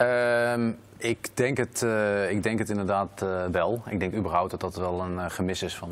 Um, 0.00 0.78
ik, 1.00 1.28
denk 1.34 1.56
het, 1.56 1.82
uh, 1.84 2.30
ik 2.30 2.42
denk 2.42 2.58
het 2.58 2.70
inderdaad 2.70 3.22
uh, 3.22 3.46
wel. 3.46 3.82
Ik 3.88 4.00
denk 4.00 4.14
überhaupt 4.14 4.50
dat 4.50 4.60
dat 4.60 4.76
wel 4.76 5.00
een 5.00 5.14
uh, 5.14 5.24
gemis 5.28 5.62
is 5.62 5.76
van, 5.76 5.90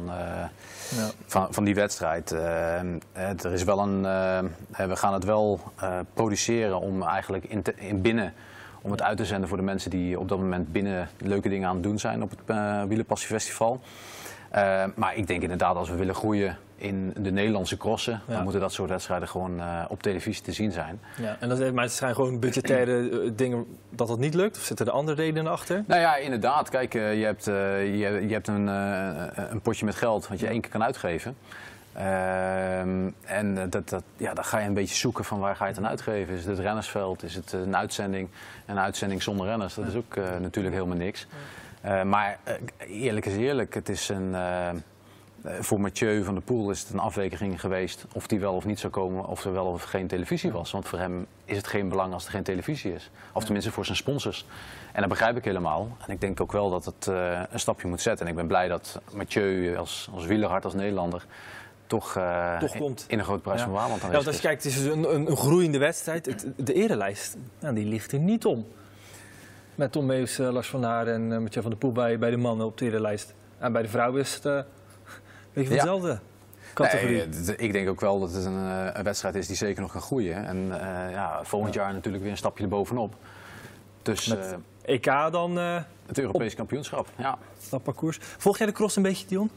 ja. 0.97 1.11
van, 1.27 1.47
van 1.51 1.65
die 1.65 1.75
wedstrijd. 1.75 2.31
er 2.31 3.53
is 3.53 3.65
wel 3.65 3.79
een, 3.79 4.03
we 4.77 4.97
gaan 4.97 5.13
het 5.13 5.25
wel 5.25 5.61
produceren 6.15 6.81
om 6.81 7.03
eigenlijk 7.03 7.45
in, 7.45 7.63
te, 7.63 7.73
in 7.77 8.01
binnen 8.01 8.35
om 8.83 8.91
het 8.91 9.03
uit 9.03 9.17
te 9.17 9.25
zenden 9.25 9.49
voor 9.49 9.59
de 9.59 9.65
mensen 9.65 9.91
die 9.91 10.19
op 10.19 10.29
dat 10.29 10.39
moment 10.39 10.73
binnen 10.73 11.09
leuke 11.19 11.49
dingen 11.49 11.69
aan 11.69 11.75
het 11.75 11.83
doen 11.83 11.99
zijn 11.99 12.23
op 12.23 12.31
het 12.31 12.39
uh, 12.47 12.83
Wielerpassiefestival. 12.83 13.81
Uh, 14.55 14.85
maar 14.95 15.17
ik 15.17 15.27
denk 15.27 15.43
inderdaad, 15.43 15.77
als 15.77 15.89
we 15.89 15.97
willen 15.97 16.15
groeien 16.15 16.57
in 16.77 17.15
de 17.17 17.31
Nederlandse 17.31 17.77
crossen, 17.77 18.21
ja. 18.27 18.35
dan 18.35 18.43
moeten 18.43 18.61
dat 18.61 18.73
soort 18.73 18.91
wedstrijden 18.91 19.29
gewoon 19.29 19.59
uh, 19.59 19.85
op 19.89 20.03
televisie 20.03 20.43
te 20.43 20.53
zien 20.53 20.73
zijn. 20.73 21.01
Ja, 21.17 21.37
en 21.41 21.49
dat, 21.49 21.73
maar 21.73 21.85
het 21.85 21.93
zijn 21.93 22.15
gewoon 22.15 22.39
budgettaire 22.39 23.09
dingen 23.35 23.67
dat 23.91 24.09
het 24.09 24.19
niet 24.19 24.35
lukt? 24.35 24.57
Of 24.57 24.63
zitten 24.63 24.87
er 24.87 24.93
andere 24.93 25.17
redenen 25.17 25.53
achter? 25.53 25.85
Nou 25.87 26.01
ja, 26.01 26.17
inderdaad. 26.17 26.69
Kijk, 26.69 26.93
je 26.93 26.99
hebt, 26.99 27.45
je, 27.45 28.25
je, 28.27 28.33
hebt 28.33 28.49
een, 28.49 28.67
een 29.53 29.61
potje 29.63 29.85
met 29.85 29.95
geld 29.95 30.29
wat 30.29 30.41
je 30.41 30.47
één 30.47 30.61
keer 30.61 30.71
kan 30.71 30.83
uitgeven. 30.83 31.37
Uh, 31.99 32.81
en 33.25 33.69
dat, 33.71 33.89
dat, 33.89 34.03
ja, 34.17 34.35
dan 34.35 34.45
ga 34.45 34.59
je 34.59 34.67
een 34.67 34.75
beetje 34.75 34.95
zoeken 34.95 35.25
van 35.25 35.39
waar 35.39 35.57
ga 35.57 35.65
je 35.65 35.71
het 35.71 35.81
aan 35.81 35.89
uitgeven. 35.89 36.35
Is 36.35 36.41
het 36.41 36.57
het 36.57 36.67
rennersveld? 36.67 37.23
Is 37.23 37.35
het 37.35 37.53
een 37.53 37.77
uitzending? 37.77 38.29
Een 38.67 38.79
uitzending 38.79 39.23
zonder 39.23 39.47
renners? 39.47 39.75
Dat 39.75 39.87
is 39.87 39.95
ook 39.95 40.17
uh, 40.17 40.25
natuurlijk 40.41 40.75
helemaal 40.75 40.97
niks. 40.97 41.27
Uh, 41.85 42.03
maar 42.03 42.39
uh, 42.49 43.05
eerlijk 43.05 43.27
is 43.27 43.37
eerlijk, 43.37 43.75
het 43.75 43.89
is 43.89 44.09
een, 44.09 44.37
voor 45.61 45.81
Mathieu 45.81 46.25
van 46.25 46.35
der 46.35 46.43
Poel 46.43 46.71
is 46.71 46.81
het 46.81 46.91
een 46.91 46.99
afweging 46.99 47.61
geweest 47.61 48.05
of 48.13 48.27
die 48.27 48.41
wel 48.41 48.55
of 48.55 48.65
niet 48.65 48.79
zou 48.79 48.93
komen, 48.93 49.27
of 49.27 49.45
er 49.45 49.53
wel 49.53 49.67
of 49.67 49.83
geen 49.83 50.07
televisie 50.07 50.53
was. 50.53 50.71
Want 50.71 50.89
voor 50.89 50.99
hem 50.99 51.27
is 51.45 51.57
het 51.57 51.67
geen 51.67 51.89
belang 51.89 52.13
als 52.13 52.25
er 52.25 52.31
geen 52.31 52.43
televisie 52.43 52.95
is. 52.95 53.11
Of 53.33 53.45
tenminste 53.45 53.73
voor 53.73 53.85
zijn 53.85 53.97
sponsors. 53.97 54.47
En 54.93 55.01
dat 55.01 55.09
begrijp 55.09 55.37
ik 55.37 55.45
helemaal. 55.45 55.97
En 56.07 56.13
ik 56.13 56.21
denk 56.21 56.41
ook 56.41 56.53
wel 56.53 56.71
dat 56.71 56.85
het 56.85 57.07
een 57.51 57.61
stapje 57.61 57.89
moet 57.89 58.01
zetten. 58.01 58.25
En 58.27 58.31
ik 58.31 58.39
ben 58.39 58.47
blij 58.47 58.69
dat 58.69 59.01
Mathieu 59.13 59.77
als, 59.77 60.09
als 60.15 60.27
wielerhard, 60.27 60.65
als 60.65 60.75
Nederlander 60.75 61.27
toch, 61.89 62.17
uh, 62.17 62.59
toch 62.59 62.77
komt. 62.77 63.05
in 63.09 63.19
een 63.19 63.25
groot 63.25 63.43
prijs 63.43 63.59
ja. 63.59 63.65
van 63.65 63.75
Brabant 63.75 64.03
ja, 64.03 64.17
als 64.17 64.37
je 64.37 64.41
kijkt, 64.41 64.65
het 64.65 64.73
is 64.73 64.85
een, 64.85 65.15
een, 65.15 65.31
een 65.31 65.37
groeiende 65.37 65.79
wedstrijd. 65.79 66.27
Het, 66.27 66.47
de 66.57 66.73
erelijst, 66.73 67.37
nou, 67.59 67.75
die 67.75 67.85
ligt 67.85 68.13
er 68.13 68.19
niet 68.19 68.45
om. 68.45 68.67
Met 69.79 69.93
Tom 69.93 70.07
Meus, 70.07 70.39
uh, 70.39 70.51
Lars 70.51 70.69
van 70.69 70.83
Haar 70.83 71.07
en 71.07 71.31
uh, 71.31 71.39
Mathieu 71.39 71.63
van 71.63 71.71
der 71.71 71.79
Poel 71.79 71.93
bij, 71.93 72.19
bij 72.19 72.31
de 72.31 72.37
mannen 72.37 72.67
op 72.67 72.79
de 72.79 72.85
erelijst. 72.85 73.35
En 73.59 73.73
bij 73.73 73.83
de 73.83 73.89
vrouwen 73.89 74.21
is 74.21 74.35
het 74.35 74.45
uh, 74.45 74.61
weet 75.53 75.69
je, 75.69 75.75
hetzelfde. 75.75 76.21
Nee, 76.79 77.57
ik 77.57 77.73
denk 77.73 77.89
ook 77.89 78.01
wel 78.01 78.21
dat 78.21 78.33
het 78.33 78.45
een, 78.45 78.55
een, 78.99 79.03
wedstrijd 79.03 79.35
is 79.35 79.47
die 79.47 79.57
zeker 79.57 79.83
nog 79.83 79.93
kan 79.93 80.01
groeien. 80.01 80.47
En 80.47 80.67
ja, 81.11 81.41
volgend 81.43 81.75
jaar 81.75 81.93
natuurlijk 81.93 82.23
weer 82.23 82.33
een 82.33 82.39
stapje 82.39 82.63
erbovenop. 82.63 83.15
Dus, 84.03 84.27
Met 84.27 84.57
EK 84.83 85.05
dan? 85.31 85.57
het 86.07 86.19
Europees 86.19 86.55
kampioenschap, 86.55 87.09
ja. 87.17 87.39
Dat 87.71 87.83
parcours. 87.83 88.19
Volg 88.21 88.59
jij 88.59 88.67
de 88.67 88.73
cross 88.73 88.97
een 88.97 89.03
beetje, 89.03 89.27
Dion? 89.27 89.51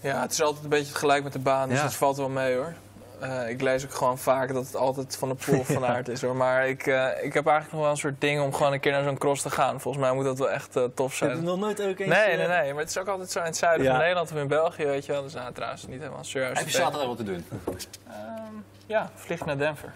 Ja, 0.00 0.22
het 0.22 0.32
is 0.32 0.42
altijd 0.42 0.64
een 0.64 0.70
beetje 0.70 0.94
gelijk 0.94 1.22
met 1.22 1.32
de 1.32 1.38
baan, 1.38 1.68
dus 1.68 1.78
ja. 1.78 1.84
dat 1.84 1.94
valt 1.94 2.16
wel 2.16 2.28
mee 2.28 2.56
hoor. 2.56 2.74
Uh, 3.22 3.48
ik 3.48 3.60
lees 3.60 3.84
ook 3.84 3.94
gewoon 3.94 4.18
vaak 4.18 4.52
dat 4.52 4.66
het 4.66 4.76
altijd 4.76 5.16
van 5.16 5.28
de 5.28 5.34
pool 5.34 5.64
van 5.74 5.86
aard 5.86 6.08
is 6.08 6.22
hoor. 6.22 6.36
Maar 6.36 6.68
ik, 6.68 6.86
uh, 6.86 7.06
ik 7.22 7.32
heb 7.32 7.46
eigenlijk 7.46 7.72
nog 7.72 7.80
wel 7.80 7.90
een 7.90 7.96
soort 7.96 8.20
ding 8.20 8.40
om 8.40 8.54
gewoon 8.54 8.72
een 8.72 8.80
keer 8.80 8.92
naar 8.92 9.02
zo'n 9.02 9.18
cross 9.18 9.42
te 9.42 9.50
gaan. 9.50 9.80
Volgens 9.80 10.04
mij 10.04 10.14
moet 10.14 10.24
dat 10.24 10.38
wel 10.38 10.50
echt 10.50 10.76
uh, 10.76 10.84
tof 10.94 11.14
zijn. 11.14 11.30
Heb 11.30 11.38
je 11.38 11.46
nog 11.46 11.58
nooit 11.58 11.82
ook 11.82 11.98
eens... 11.98 12.08
Nee, 12.08 12.36
nee, 12.36 12.46
nee. 12.46 12.72
Maar 12.72 12.80
het 12.80 12.90
is 12.90 12.98
ook 12.98 13.08
altijd 13.08 13.30
zo 13.30 13.38
in 13.38 13.44
het 13.44 13.56
zuiden 13.56 13.84
ja. 13.84 13.90
van 13.90 14.00
Nederland 14.00 14.30
of 14.30 14.36
in 14.36 14.48
België, 14.48 14.84
weet 14.84 15.06
je 15.06 15.12
wel. 15.12 15.22
Dus 15.22 15.34
nou, 15.34 15.52
trouwens 15.52 15.86
niet 15.86 16.00
helemaal 16.00 16.24
serieus. 16.24 16.58
Heb 16.58 16.68
je 16.68 16.76
zaterdag 16.76 17.06
wat 17.06 17.16
te 17.16 17.22
doen? 17.22 17.44
Um, 17.68 18.64
ja, 18.86 19.10
vlieg 19.14 19.44
naar 19.44 19.58
Denver. 19.58 19.92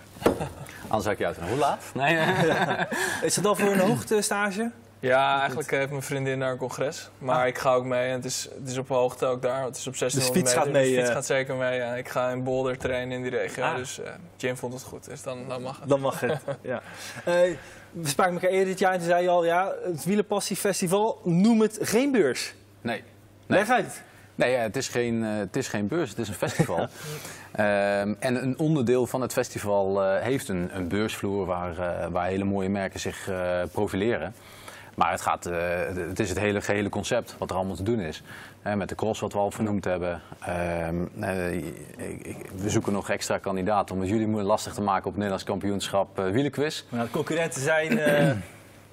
Anders 0.82 1.02
zou 1.02 1.10
ik 1.10 1.18
je 1.18 1.26
uit. 1.26 1.36
Hoe 1.48 1.58
laat? 1.58 1.84
Nee. 1.94 2.18
is 3.22 3.36
het 3.36 3.46
al 3.46 3.54
voor 3.54 3.72
een 3.72 3.78
hoogtestage? 3.88 4.70
Ja, 5.04 5.38
eigenlijk 5.38 5.70
heeft 5.70 5.90
mijn 5.90 6.02
vriendin 6.02 6.38
naar 6.38 6.50
een 6.50 6.56
congres. 6.56 7.08
Maar 7.18 7.40
ah. 7.40 7.46
ik 7.46 7.58
ga 7.58 7.74
ook 7.74 7.84
mee 7.84 8.08
en 8.08 8.14
het 8.14 8.24
is, 8.24 8.48
het 8.58 8.70
is 8.70 8.78
op 8.78 8.88
hoogte 8.88 9.26
ook 9.26 9.42
daar. 9.42 9.64
Het 9.64 9.76
is 9.76 9.86
op 9.86 9.98
1600 9.98 10.12
dus 10.12 10.42
fiets 10.42 10.54
meter. 10.54 10.62
Gaat 10.62 10.72
mee, 10.72 10.90
de 10.90 10.96
fiets 10.96 11.08
uh... 11.08 11.14
gaat 11.14 11.26
zeker 11.26 11.54
mee. 11.54 11.78
Ja. 11.78 11.94
Ik 11.94 12.08
ga 12.08 12.30
in 12.30 12.44
Boulder 12.44 12.78
trainen 12.78 13.16
in 13.16 13.22
die 13.22 13.30
regio. 13.30 13.62
Ah. 13.62 13.76
Dus 13.76 13.98
uh, 13.98 14.06
Jim 14.36 14.56
vond 14.56 14.72
het 14.72 14.82
goed. 14.82 15.04
Dus 15.04 15.22
dan, 15.22 15.48
dan 15.48 15.62
mag 15.62 15.80
het. 15.80 15.88
Dan 15.88 16.00
mag 16.00 16.20
het, 16.20 16.40
ja. 16.62 16.82
Uh, 17.28 17.34
we 17.90 18.08
spraken 18.08 18.34
elkaar 18.34 18.50
eerder 18.50 18.66
dit 18.66 18.78
jaar 18.78 18.92
en 18.92 18.98
toen 18.98 19.08
zei 19.08 19.22
je 19.22 19.28
al... 19.28 19.44
Ja, 19.44 19.72
het 19.84 20.04
Wielerpassiefestival, 20.04 21.20
noem 21.24 21.60
het 21.60 21.78
geen 21.80 22.12
beurs. 22.12 22.54
Nee. 22.80 23.02
nee. 23.46 23.58
Leg 23.58 23.68
uit. 23.68 24.02
Nee, 24.34 24.50
ja, 24.50 24.58
het, 24.58 24.76
is 24.76 24.88
geen, 24.88 25.22
uh, 25.22 25.36
het 25.36 25.56
is 25.56 25.68
geen 25.68 25.88
beurs, 25.88 26.10
het 26.10 26.18
is 26.18 26.28
een 26.28 26.34
festival. 26.34 26.80
um, 26.80 26.88
en 28.28 28.42
een 28.42 28.58
onderdeel 28.58 29.06
van 29.06 29.20
het 29.20 29.32
festival 29.32 30.02
uh, 30.02 30.20
heeft 30.20 30.48
een, 30.48 30.70
een 30.76 30.88
beursvloer 30.88 31.46
waar, 31.46 31.78
uh, 31.78 32.06
waar 32.06 32.26
hele 32.26 32.44
mooie 32.44 32.68
merken 32.68 33.00
zich 33.00 33.30
profileren. 33.72 34.34
Maar 34.96 35.10
het, 35.10 35.20
gaat, 35.20 35.46
uh, 35.46 35.56
het 36.08 36.20
is 36.20 36.28
het 36.28 36.38
hele 36.38 36.60
gehele 36.60 36.88
concept 36.88 37.34
wat 37.38 37.50
er 37.50 37.56
allemaal 37.56 37.76
te 37.76 37.82
doen 37.82 38.00
is. 38.00 38.22
Uh, 38.66 38.74
met 38.74 38.88
de 38.88 38.94
cross 38.94 39.20
wat 39.20 39.32
we 39.32 39.38
al 39.38 39.50
vernoemd 39.50 39.84
hebben. 39.84 40.20
Uh, 40.40 40.46
we 42.56 42.70
zoeken 42.70 42.92
nog 42.92 43.10
extra 43.10 43.38
kandidaten 43.38 43.94
om 43.94 44.00
het 44.00 44.10
jullie 44.10 44.28
lastig 44.28 44.74
te 44.74 44.82
maken 44.82 45.04
op 45.04 45.04
het 45.04 45.14
Nederlands 45.14 45.44
kampioenschap 45.44 46.16
wielenquiz. 46.16 46.84
Nou, 46.88 47.04
de 47.04 47.10
concurrenten 47.10 47.60
zijn, 47.60 47.88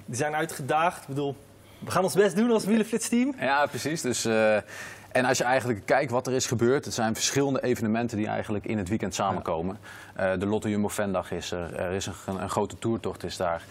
die 0.04 0.16
zijn 0.16 0.34
uitgedaagd. 0.34 1.00
Ik 1.00 1.08
bedoel, 1.08 1.36
we 1.78 1.90
gaan 1.90 2.04
ons 2.04 2.14
best 2.14 2.36
doen 2.36 2.50
als 2.50 2.64
wielenflitsteam. 2.64 3.34
Ja, 3.38 3.66
precies. 3.66 4.00
Dus, 4.00 4.28
en 5.12 5.24
als 5.24 5.38
je 5.38 5.44
eigenlijk 5.44 5.86
kijkt 5.86 6.10
wat 6.10 6.26
er 6.26 6.32
is 6.32 6.46
gebeurd, 6.46 6.84
het 6.84 6.94
zijn 6.94 7.14
verschillende 7.14 7.62
evenementen 7.62 8.16
die 8.16 8.26
eigenlijk 8.26 8.64
in 8.64 8.78
het 8.78 8.88
weekend 8.88 9.14
samenkomen. 9.14 9.78
Ja. 10.16 10.36
de 10.36 10.46
Lotto 10.46 10.68
Jumbo 10.68 10.88
Vendag 10.88 11.30
is 11.30 11.50
er, 11.50 11.74
er 11.74 11.92
is 11.92 12.06
een, 12.06 12.42
een 12.42 12.50
grote 12.50 12.78
toertocht 12.78 13.24
is 13.24 13.36
daar. 13.36 13.62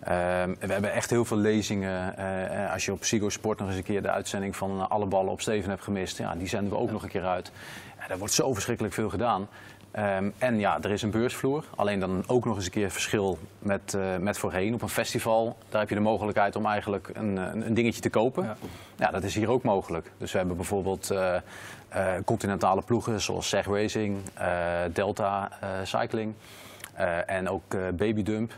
Um, 0.00 0.56
we 0.60 0.72
hebben 0.72 0.92
echt 0.92 1.10
heel 1.10 1.24
veel 1.24 1.36
lezingen. 1.36 2.14
Uh, 2.18 2.72
als 2.72 2.84
je 2.84 2.92
op 2.92 3.00
Psycho 3.00 3.28
Sport 3.28 3.58
nog 3.58 3.68
eens 3.68 3.76
een 3.76 3.82
keer 3.82 4.02
de 4.02 4.10
uitzending 4.10 4.56
van 4.56 4.88
Alle 4.88 5.06
Ballen 5.06 5.32
op 5.32 5.40
Steven 5.40 5.70
hebt 5.70 5.82
gemist, 5.82 6.18
ja, 6.18 6.34
die 6.34 6.48
zenden 6.48 6.72
we 6.72 6.78
ook 6.78 6.90
nog 6.90 7.02
een 7.02 7.08
keer 7.08 7.26
uit. 7.26 7.50
Ja, 7.98 8.08
er 8.08 8.18
wordt 8.18 8.34
zo 8.34 8.52
verschrikkelijk 8.52 8.94
veel 8.94 9.08
gedaan. 9.08 9.48
Um, 9.98 10.32
en 10.38 10.58
ja, 10.58 10.78
er 10.82 10.90
is 10.90 11.02
een 11.02 11.10
beursvloer. 11.10 11.64
Alleen 11.76 12.00
dan 12.00 12.24
ook 12.26 12.44
nog 12.44 12.56
eens 12.56 12.64
een 12.64 12.70
keer 12.70 12.90
verschil 12.90 13.38
met, 13.58 13.94
uh, 13.96 14.16
met 14.16 14.38
voorheen. 14.38 14.74
Op 14.74 14.82
een 14.82 14.88
festival, 14.88 15.56
daar 15.68 15.80
heb 15.80 15.88
je 15.88 15.94
de 15.94 16.00
mogelijkheid 16.00 16.56
om 16.56 16.66
eigenlijk 16.66 17.10
een, 17.12 17.36
een, 17.36 17.66
een 17.66 17.74
dingetje 17.74 18.00
te 18.00 18.10
kopen. 18.10 18.44
Ja. 18.44 18.56
ja. 18.96 19.10
dat 19.10 19.22
is 19.22 19.34
hier 19.34 19.50
ook 19.50 19.62
mogelijk. 19.62 20.10
Dus 20.18 20.32
we 20.32 20.38
hebben 20.38 20.56
bijvoorbeeld 20.56 21.12
uh, 21.12 21.34
uh, 21.96 22.12
continentale 22.24 22.82
ploegen 22.82 23.20
zoals 23.20 23.48
Seg 23.48 23.66
Racing, 23.66 24.16
Delta 24.92 25.50
Cycling 25.82 26.34
en 27.26 27.48
ook 27.48 27.76
Baby 27.96 28.22
Dump. 28.22 28.52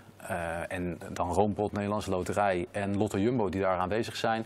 En 0.68 0.98
dan 1.12 1.32
Roompot, 1.32 1.72
Nederlandse 1.72 2.10
Loterij 2.10 2.66
en 2.70 2.96
Lotto 2.96 3.18
Jumbo 3.18 3.48
die 3.48 3.60
daar 3.60 3.78
aanwezig 3.78 4.16
zijn. 4.16 4.44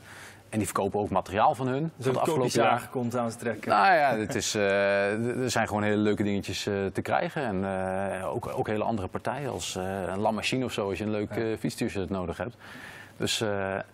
En 0.54 0.60
die 0.60 0.68
verkopen 0.68 1.00
ook 1.00 1.10
materiaal 1.10 1.54
van 1.54 1.66
hun. 1.66 1.92
Dus 1.96 2.12
de 2.12 2.20
afgelopen 2.20 2.62
jaar 2.62 2.88
komt 2.90 3.16
aan 3.16 3.30
te 3.30 3.36
trekken. 3.36 3.70
Nou 3.70 3.94
ja, 3.94 4.16
het 4.16 4.34
is, 4.34 4.54
uh, 4.54 5.42
er 5.42 5.50
zijn 5.50 5.66
gewoon 5.66 5.82
hele 5.82 5.96
leuke 5.96 6.22
dingetjes 6.22 6.66
uh, 6.66 6.74
te 6.92 7.02
krijgen. 7.02 7.42
En 7.42 7.62
uh, 8.20 8.34
ook, 8.34 8.48
ook 8.56 8.66
hele 8.66 8.84
andere 8.84 9.08
partijen 9.08 9.50
als 9.50 9.74
een 9.74 10.18
La 10.18 10.30
Machine 10.30 10.64
of 10.64 10.72
zo, 10.72 10.88
als 10.88 10.98
je 10.98 11.04
een 11.04 11.10
leuk 11.10 11.34
ja. 11.34 11.56
fietstuurset 11.56 12.10
nodig 12.10 12.36
hebt. 12.36 12.56
Dus, 13.16 13.44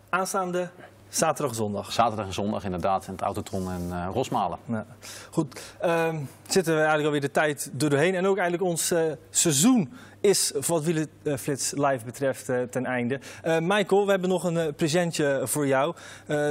Aanstaande 0.08 0.68
Zaterdag 1.08 1.54
zondag. 1.54 1.92
Zaterdag 1.92 2.26
en 2.26 2.32
zondag 2.32 2.64
inderdaad, 2.64 3.06
in 3.06 3.12
het 3.12 3.22
Autotron 3.22 3.70
en 3.70 4.12
Rosmalen. 4.12 4.58
Ja. 4.64 4.86
Goed, 5.30 5.60
um, 5.84 6.28
zitten 6.46 6.72
we 6.72 6.78
eigenlijk 6.78 7.06
alweer 7.06 7.20
de 7.20 7.30
tijd 7.30 7.70
doorheen. 7.72 8.14
En 8.14 8.26
ook 8.26 8.38
eigenlijk 8.38 8.70
ons 8.70 8.94
seizoen 9.30 9.92
is 10.20 10.52
wat 10.66 10.84
Wielenflits 10.84 11.72
Live 11.72 12.04
betreft 12.04 12.48
uh, 12.48 12.62
ten 12.62 12.86
einde. 12.86 13.20
Michael, 13.60 14.04
we 14.04 14.10
hebben 14.10 14.28
nog 14.28 14.44
een 14.44 14.74
presentje 14.74 15.40
voor 15.44 15.66
jou. 15.66 15.94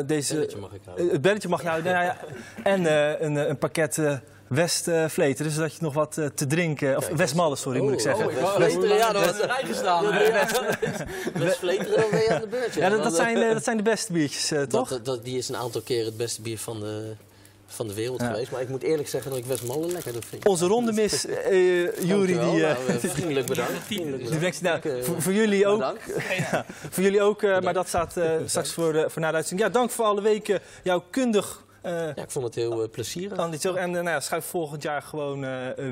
deze, 0.05 0.35
het 0.35 0.47
belletje 0.47 0.57
mag 0.57 0.73
ik 0.73 0.81
houden. 0.85 1.09
Het 1.09 1.21
belletje 1.21 1.49
mag 1.49 1.61
je 1.61 1.67
houden. 1.67 1.93
nou, 1.93 2.05
ja. 2.05 2.17
En 2.63 2.85
een, 3.25 3.49
een, 3.49 3.57
pakket 3.57 3.97
West-Vleteren, 4.49 5.43
dus 5.43 5.53
zodat 5.53 5.73
je 5.73 5.81
nog 5.81 5.93
wat 5.93 6.17
eh, 6.17 6.25
te 6.25 6.47
drinken... 6.47 6.97
Of 6.97 7.07
Westmalle, 7.07 7.55
sorry, 7.55 7.81
moet 7.81 7.93
ik 7.93 7.99
zeggen. 7.99 8.27
Oh, 8.27 8.57
West-Vleteren, 8.57 8.97
ja, 8.97 9.11
dat 9.11 9.25
was 9.25 9.39
erbij 9.39 9.63
gestaan. 9.65 10.05
West-Vleteren, 11.33 11.99
dan 12.01 12.09
ben 12.09 12.21
je 12.21 12.33
aan 12.33 12.41
de 12.41 12.47
beurt. 12.47 12.73
Ja, 12.73 12.89
dat, 12.89 13.03
dat 13.03 13.15
zijn, 13.15 13.37
eh, 13.37 13.53
dat 13.53 13.63
zijn 13.63 13.77
de 13.77 13.83
beste 13.83 14.13
biertjes, 14.13 14.51
eh, 14.51 14.61
toch? 14.61 14.89
Dat, 14.89 15.05
dat, 15.05 15.23
die 15.23 15.37
is 15.37 15.49
een 15.49 15.57
aantal 15.57 15.81
keer 15.81 16.05
het 16.05 16.17
beste 16.17 16.41
bier 16.41 16.59
van 16.59 16.79
de, 16.79 17.15
van 17.69 17.87
de 17.87 17.93
wereld 17.93 18.23
geweest. 18.23 18.51
Maar 18.51 18.61
ik 18.61 18.69
moet 18.69 18.83
eerlijk 18.83 19.07
zeggen 19.09 19.31
dat 19.31 19.39
ik 19.39 19.45
Westmalle 19.45 19.91
lekkerder 19.91 20.23
vind. 20.23 20.47
Onze 20.47 20.65
rondemis, 20.65 21.25
uh, 21.25 22.01
Jury, 22.01 22.39
die... 22.39 22.59
Uh, 22.59 22.75
vriendelijk 22.97 23.45
bedankt. 23.45 23.71
Vriendelijk 23.85 24.29
bedankt. 24.29 24.61
Nou, 24.61 25.03
voor, 25.03 25.21
voor, 25.21 25.33
jullie 25.33 25.67
ook. 25.67 25.81
Ja, 26.51 26.65
voor 26.89 27.03
jullie 27.03 27.21
ook, 27.21 27.41
uh, 27.41 27.59
maar 27.59 27.73
dat 27.73 27.87
staat 27.87 28.17
uh, 28.17 28.31
straks 28.45 28.71
voor, 28.71 28.93
de, 28.93 29.09
voor 29.09 29.21
na 29.21 29.29
de 29.29 29.35
uitzending. 29.35 29.67
Ja, 29.67 29.79
dank 29.79 29.91
voor 29.91 30.05
alle 30.05 30.21
weken 30.21 30.59
jouw 30.83 31.03
kundig 31.09 31.63
ja, 31.83 32.15
ik 32.15 32.31
vond 32.31 32.45
het 32.45 32.55
heel 32.55 32.83
uh, 32.83 32.89
plezierig. 32.89 33.37
En 33.37 33.89
uh, 33.89 33.93
nou 33.93 34.09
ja, 34.09 34.19
schuif 34.19 34.45
volgend 34.45 34.83
jaar 34.83 35.01
gewoon 35.01 35.45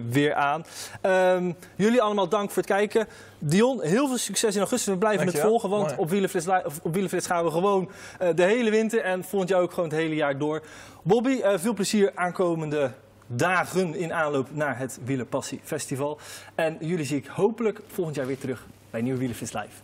weer 0.09 0.33
aan. 0.33 0.65
Um, 1.01 1.55
jullie 1.75 2.01
allemaal 2.01 2.29
dank 2.29 2.51
voor 2.51 2.63
het 2.63 2.71
kijken. 2.71 3.07
Dion, 3.39 3.81
heel 3.81 4.07
veel 4.07 4.17
succes 4.17 4.53
in 4.53 4.61
augustus. 4.61 4.93
We 4.93 4.99
blijven 4.99 5.25
Dankjewel. 5.25 5.51
het 5.51 5.61
volgen, 5.61 5.77
want 5.77 5.89
Mooi. 5.89 6.01
op 6.01 6.09
Wielenflits, 6.09 6.47
op 6.81 6.91
Wielenflits 6.93 7.27
gaan 7.27 7.43
we 7.43 7.51
gewoon 7.51 7.89
de 8.35 8.43
hele 8.43 8.69
winter 8.69 9.01
en 9.01 9.23
volgend 9.23 9.49
jaar 9.49 9.61
ook 9.61 9.73
gewoon 9.73 9.89
het 9.89 9.97
hele 9.97 10.15
jaar 10.15 10.38
door. 10.38 10.61
Bobby, 11.01 11.41
veel 11.55 11.73
plezier 11.73 12.11
aankomende 12.15 12.91
dagen 13.27 13.95
in 13.95 14.13
aanloop 14.13 14.47
naar 14.51 14.77
het 14.77 14.99
Wielenpassie 15.03 15.59
Festival. 15.63 16.19
En 16.55 16.77
jullie 16.79 17.05
zie 17.05 17.17
ik 17.17 17.25
hopelijk 17.25 17.81
volgend 17.88 18.15
jaar 18.15 18.25
weer 18.25 18.38
terug 18.38 18.65
bij 18.89 19.01
Nieuwe 19.01 19.19
Wielenflits 19.19 19.53
Live. 19.53 19.81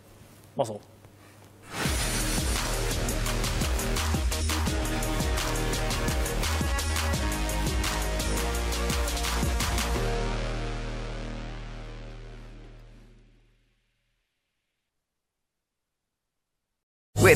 Mazzel. 0.53 0.81